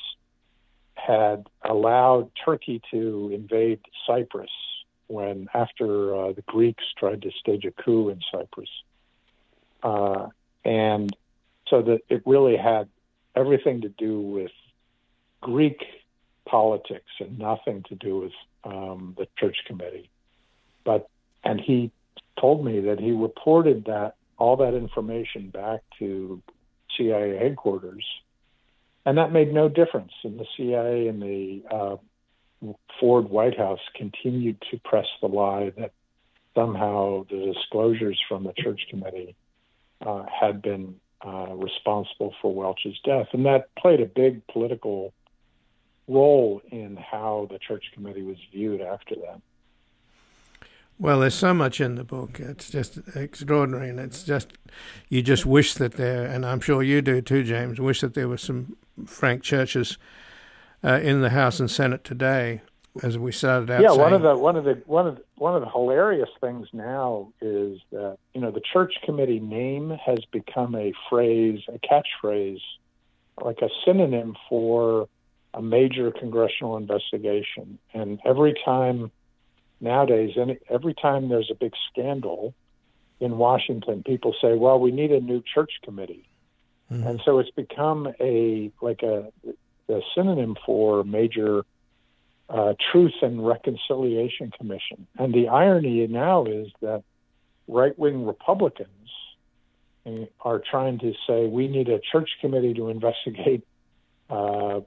had 1.06 1.48
allowed 1.64 2.32
Turkey 2.46 2.82
to 2.92 3.30
invade 3.34 3.80
Cyprus 4.08 4.50
when 5.08 5.48
after 5.54 6.16
uh, 6.16 6.32
the 6.34 6.44
Greeks 6.44 6.84
tried 6.98 7.22
to 7.24 7.32
stage 7.32 7.66
a 7.66 7.72
coup 7.72 8.10
in 8.10 8.20
Cyprus. 8.32 8.70
Uh, 9.82 10.28
and 10.64 11.16
so 11.68 11.82
that 11.82 12.00
it 12.10 12.24
really 12.26 12.56
had 12.56 12.88
everything 13.36 13.82
to 13.82 13.90
do 13.90 14.20
with 14.22 14.52
Greek 15.42 15.84
politics 16.46 17.12
and 17.20 17.38
nothing 17.38 17.84
to 17.90 17.96
do 17.96 18.20
with 18.20 18.32
um, 18.64 19.14
the 19.18 19.28
church 19.38 19.58
committee. 19.68 20.10
But 20.86 21.10
and 21.44 21.60
he 21.60 21.92
told 22.40 22.64
me 22.64 22.80
that 22.82 23.00
he 23.00 23.12
reported 23.12 23.86
that 23.86 24.16
all 24.38 24.56
that 24.58 24.74
information 24.74 25.50
back 25.50 25.82
to 26.00 26.42
CIA 26.96 27.38
headquarters, 27.38 28.06
and 29.06 29.18
that 29.18 29.32
made 29.32 29.54
no 29.54 29.70
difference. 29.70 30.12
And 30.24 30.40
the 30.40 30.46
CIA 30.58 31.08
and 31.08 31.22
the 31.22 31.64
uh, 31.70 31.98
Ford 33.00 33.30
White 33.30 33.58
House 33.58 33.80
continued 33.96 34.62
to 34.72 34.80
press 34.84 35.08
the 35.22 35.28
lie 35.28 35.72
that 35.78 35.92
somehow 36.56 37.26
the 37.30 37.54
disclosures 37.54 38.20
from 38.28 38.44
the 38.44 38.54
church 38.58 38.82
committee 38.90 39.36
uh, 40.06 40.24
had 40.28 40.62
been 40.62 40.96
uh, 41.26 41.54
responsible 41.54 42.34
for 42.42 42.54
Welch's 42.54 43.00
death, 43.06 43.28
and 43.34 43.46
that 43.46 43.70
played 43.78 44.02
a 44.02 44.06
big 44.06 44.46
political 44.48 45.14
role 46.08 46.62
in 46.70 46.98
how 46.98 47.48
the 47.50 47.60
church 47.60 47.86
committee 47.94 48.24
was 48.24 48.38
viewed 48.52 48.82
after 48.82 49.16
that. 49.16 49.42
Well, 51.00 51.20
there's 51.20 51.34
so 51.34 51.54
much 51.54 51.82
in 51.82 51.96
the 51.96 52.04
book. 52.04 52.40
It's 52.40 52.70
just 52.70 53.00
extraordinary, 53.16 53.90
and 53.90 54.00
it's 54.00 54.24
just 54.24 54.54
you 55.10 55.22
just 55.22 55.46
wish 55.46 55.74
that 55.76 55.94
there, 55.94 56.26
and 56.26 56.46
I'm 56.46 56.60
sure 56.60 56.84
you 56.84 57.02
do 57.02 57.22
too, 57.22 57.44
James. 57.44 57.80
Wish 57.80 58.02
that 58.02 58.14
there 58.14 58.30
were 58.30 58.38
some 58.38 58.78
Frank 59.06 59.44
Churches 59.44 59.98
uh, 60.84 61.00
in 61.02 61.22
the 61.22 61.32
House 61.32 61.60
and 61.60 61.70
Senate 61.70 62.04
today, 62.04 62.62
as 63.02 63.18
we 63.18 63.32
started 63.32 63.72
out. 63.72 63.82
Yeah, 63.82 63.90
saying. 63.90 64.02
one 64.02 64.14
of 64.14 64.22
the 64.22 64.38
one 64.38 64.56
of 64.56 64.64
the 64.66 64.82
one 64.86 65.08
of 65.08 65.16
the, 65.16 65.24
one 65.36 65.56
of 65.56 65.62
the 65.62 65.70
hilarious 65.70 66.30
things 66.40 66.68
now 66.74 67.34
is 67.42 67.80
that 67.92 68.18
you 68.34 68.42
know 68.42 68.52
the 68.52 68.62
church 68.62 68.94
committee 69.04 69.40
name 69.40 69.98
has 70.06 70.20
become 70.32 70.76
a 70.76 70.94
phrase, 71.10 71.62
a 71.68 71.80
catchphrase, 71.80 72.62
like 73.44 73.60
a 73.62 73.70
synonym 73.86 74.36
for 74.48 75.10
a 75.54 75.62
major 75.62 76.12
congressional 76.12 76.78
investigation. 76.78 77.78
And 77.94 78.20
every 78.26 78.56
time 78.66 79.12
nowadays, 79.84 80.32
any, 80.38 80.58
every 80.70 80.94
time 80.94 81.30
there's 81.30 81.52
a 81.52 81.56
big 81.56 81.74
scandal 81.92 82.56
in 83.20 83.38
Washington, 83.38 84.04
people 84.04 84.34
say, 84.42 84.56
"Well, 84.56 84.80
we 84.80 84.92
need 84.92 85.12
a 85.12 85.20
new 85.20 85.44
church 85.54 85.74
committee," 85.84 86.28
mm-hmm. 86.92 87.06
and 87.06 87.22
so 87.24 87.40
it's 87.40 87.52
become 87.52 88.14
a 88.20 88.72
like 88.82 89.04
a, 89.04 89.32
a 89.90 90.02
synonym 90.16 90.56
for 90.66 91.04
major 91.04 91.66
uh, 92.50 92.74
Truth 92.92 93.14
and 93.22 93.46
Reconciliation 93.46 94.52
Commission. 94.58 95.08
And 95.18 95.34
the 95.34 95.50
irony 95.50 96.06
now 96.08 96.46
is 96.46 96.68
that 96.82 97.04
right 97.68 97.98
wing 97.98 98.26
Republicans 98.26 99.10
eh, 100.06 100.26
are 100.42 100.60
trying 100.60 101.00
to 101.00 101.14
say 101.28 101.46
we 101.46 101.68
need 101.68 101.90
a 101.90 102.00
church 102.00 102.30
committee 102.42 102.74
to 102.74 102.90
investigate 102.90 103.66
uh, 104.30 104.82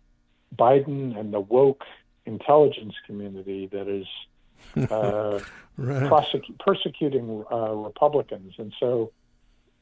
Biden 0.55 1.19
and 1.19 1.33
the 1.33 1.41
woke 1.41 1.85
intelligence 2.25 2.95
community 3.07 3.69
that 3.73 3.89
is 3.89 4.07
uh, 4.77 5.41
right. 5.77 6.03
prosecu- 6.11 6.59
persecuting 6.59 7.45
uh, 7.51 7.73
Republicans. 7.73 8.55
And 8.59 8.73
so 8.81 9.13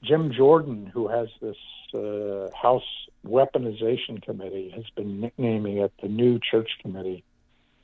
Jim 0.02 0.32
Jordan, 0.32 0.86
who 0.86 1.08
has 1.08 1.28
this 1.40 1.56
uh, 1.94 2.50
House 2.56 2.82
Weaponization 3.26 4.22
Committee, 4.22 4.70
has 4.74 4.84
been 4.96 5.20
nicknaming 5.20 5.78
it 5.78 5.92
the 6.02 6.08
New 6.08 6.38
Church 6.38 6.70
Committee 6.82 7.24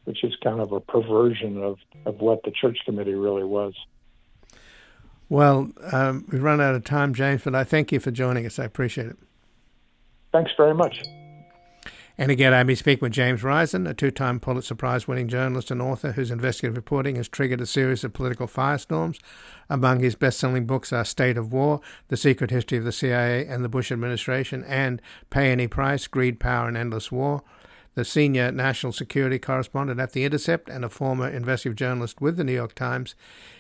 which 0.05 0.25
is 0.25 0.35
kind 0.43 0.61
of 0.61 0.73
a 0.73 0.81
perversion 0.81 1.63
of, 1.63 1.79
of 2.07 2.21
what 2.21 2.43
the 2.45 2.51
church 2.51 2.79
committee 2.85 3.15
really 3.15 3.45
was. 3.45 3.75
Well, 5.29 5.71
um, 5.93 6.27
we've 6.31 6.43
run 6.43 6.61
out 6.61 6.75
of 6.75 6.85
time, 6.85 7.15
James, 7.15 7.43
but 7.45 7.55
I 7.55 7.65
thank 7.65 7.93
you 7.93 8.01
for 8.01 8.11
joining 8.11 8.47
us. 8.47 8.59
I 8.59 8.65
appreciate 8.65 9.07
it. 9.07 9.17
Thanks 10.33 10.51
very 10.57 10.75
much. 10.75 11.03
And 12.21 12.31
again, 12.31 12.67
been 12.67 12.77
speaking 12.77 13.01
with 13.01 13.15
James 13.15 13.43
Risen, 13.43 13.87
a 13.87 13.95
two 13.95 14.11
time 14.11 14.41
Pulitzer 14.41 14.75
Prize 14.75 15.09
winning 15.09 15.27
journalist 15.27 15.71
and 15.71 15.81
author 15.81 16.13
whose 16.13 16.31
investigative 16.31 16.77
reporting 16.77 17.17
has 17.17 17.31
triggered 17.31 17.63
a 17.63 17.67
series 17.67 18.05
of 18.05 18.13
political 18.13 18.47
firestorms. 18.47 19.19
Among 19.71 20.01
his 20.01 20.17
best 20.17 20.39
selling 20.39 20.67
books 20.67 20.93
are 20.93 21.07
State 21.07 21.39
of 21.39 21.51
War, 21.51 21.81
The 22.09 22.19
Secret 22.19 22.51
History 22.51 22.77
of 22.77 22.85
the 22.85 22.93
CIA 22.93 23.47
and 23.47 23.65
the 23.65 23.71
Bush 23.71 23.91
Administration, 23.91 24.65
and 24.65 25.01
Pay 25.31 25.51
Any 25.51 25.67
Price 25.67 26.07
Greed, 26.07 26.39
Power, 26.39 26.69
and 26.69 26.77
Endless 26.77 27.11
War. 27.11 27.43
The 27.95 28.05
senior 28.05 28.53
national 28.53 28.93
security 28.93 29.39
correspondent 29.39 29.99
at 29.99 30.13
The 30.13 30.27
Intercept 30.27 30.69
and 30.69 30.85
a 30.85 30.91
former 30.91 31.27
investigative 31.27 31.79
journalist 31.79 32.21
with 32.21 32.37
The 32.37 32.45
New 32.45 32.53
York 32.53 32.75
Times. 32.75 33.15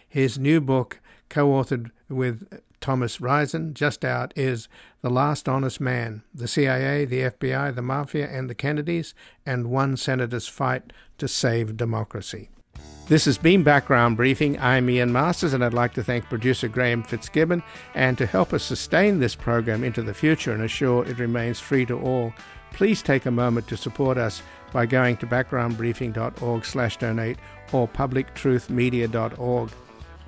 His 0.06 0.38
new 0.38 0.60
book, 0.60 1.00
co 1.30 1.48
authored 1.48 1.92
with 2.10 2.60
Thomas 2.80 3.20
Risen, 3.20 3.74
just 3.74 4.04
out, 4.04 4.32
is 4.36 4.68
The 5.02 5.10
Last 5.10 5.48
Honest 5.48 5.80
Man 5.80 6.22
The 6.34 6.48
CIA, 6.48 7.04
the 7.04 7.22
FBI, 7.22 7.74
the 7.74 7.82
Mafia, 7.82 8.28
and 8.28 8.48
the 8.48 8.54
Kennedys, 8.54 9.14
and 9.44 9.70
One 9.70 9.96
Senator's 9.96 10.46
Fight 10.48 10.92
to 11.18 11.26
Save 11.28 11.76
Democracy. 11.76 12.48
This 13.08 13.24
has 13.24 13.38
been 13.38 13.64
Background 13.64 14.16
Briefing. 14.16 14.56
I'm 14.60 14.88
Ian 14.88 15.12
Masters, 15.12 15.52
and 15.52 15.64
I'd 15.64 15.74
like 15.74 15.94
to 15.94 16.04
thank 16.04 16.26
producer 16.26 16.68
Graham 16.68 17.02
Fitzgibbon. 17.02 17.60
And 17.94 18.16
to 18.18 18.24
help 18.24 18.52
us 18.52 18.62
sustain 18.62 19.18
this 19.18 19.34
program 19.34 19.82
into 19.82 20.00
the 20.00 20.14
future 20.14 20.52
and 20.52 20.62
assure 20.62 21.04
it 21.04 21.18
remains 21.18 21.58
free 21.58 21.84
to 21.86 21.98
all, 21.98 22.32
please 22.72 23.02
take 23.02 23.26
a 23.26 23.32
moment 23.32 23.66
to 23.66 23.76
support 23.76 24.16
us 24.16 24.42
by 24.72 24.86
going 24.86 25.16
to 25.16 25.26
backgroundbriefing.org/donate 25.26 27.38
or 27.72 27.88
publictruthmedia.org 27.88 29.70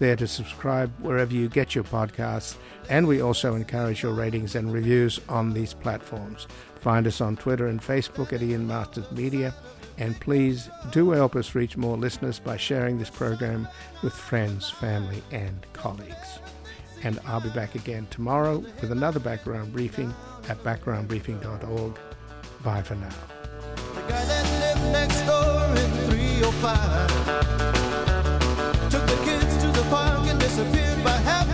there 0.00 0.16
to 0.16 0.26
subscribe 0.26 0.90
wherever 0.98 1.32
you 1.32 1.48
get 1.48 1.76
your 1.76 1.84
podcasts, 1.84 2.56
and 2.88 3.06
we 3.06 3.22
also 3.22 3.54
encourage 3.54 4.02
your 4.02 4.14
ratings 4.14 4.56
and 4.56 4.72
reviews 4.72 5.20
on 5.28 5.52
these 5.52 5.74
platforms. 5.74 6.48
Find 6.80 7.06
us 7.06 7.20
on 7.20 7.36
Twitter 7.36 7.68
and 7.68 7.80
Facebook 7.80 8.32
at 8.32 8.42
Ian 8.42 8.66
Masters 8.66 9.08
Media, 9.12 9.54
and 9.98 10.18
please 10.18 10.68
do 10.90 11.10
help 11.10 11.36
us 11.36 11.54
reach 11.54 11.76
more 11.76 11.96
listeners 11.96 12.40
by 12.40 12.56
sharing 12.56 12.98
this 12.98 13.10
program 13.10 13.68
with 14.02 14.14
friends, 14.14 14.68
family, 14.68 15.22
and 15.30 15.64
colleagues. 15.72 16.40
And 17.02 17.18
I'll 17.26 17.40
be 17.40 17.48
back 17.50 17.74
again 17.74 18.06
tomorrow 18.10 18.58
with 18.80 18.90
another 18.90 19.20
background 19.20 19.72
briefing 19.72 20.12
at 20.48 20.62
backgroundbriefing.org. 20.64 21.98
Bye 22.64 22.82
for 22.82 22.96
now. 22.96 23.08
The 23.94 24.00
guy 24.02 24.24
that 24.24 24.60
lived 24.60 24.92
next 24.92 25.22
door 25.26 25.76
in 25.76 25.90
305 26.10 28.90
took 28.90 29.06
the 29.06 29.16
kids 29.24 29.39
disappeared 30.50 31.04
by 31.04 31.10
happiness. 31.10 31.49